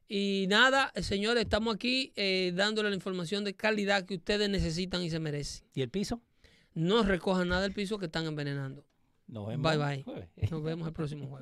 Y 0.07 0.45
nada, 0.47 0.91
eh, 0.95 1.03
señores, 1.03 1.43
estamos 1.43 1.75
aquí 1.75 2.13
eh, 2.15 2.53
dándole 2.55 2.89
la 2.89 2.95
información 2.95 3.43
de 3.43 3.55
calidad 3.55 4.05
que 4.05 4.15
ustedes 4.15 4.49
necesitan 4.49 5.01
y 5.03 5.09
se 5.09 5.19
merecen. 5.19 5.67
¿Y 5.73 5.81
el 5.81 5.89
piso? 5.89 6.21
No 6.73 7.03
recojan 7.03 7.49
nada 7.49 7.63
del 7.63 7.73
piso 7.73 7.97
que 7.97 8.05
están 8.05 8.25
envenenando. 8.25 8.85
Nos 9.27 9.47
vemos 9.47 9.69
Bye 9.69 9.77
bye. 9.77 10.03
jueves. 10.03 10.29
Nos 10.51 10.63
vemos 10.63 10.87
el 10.87 10.93
próximo 10.93 11.27
jueves. 11.27 11.35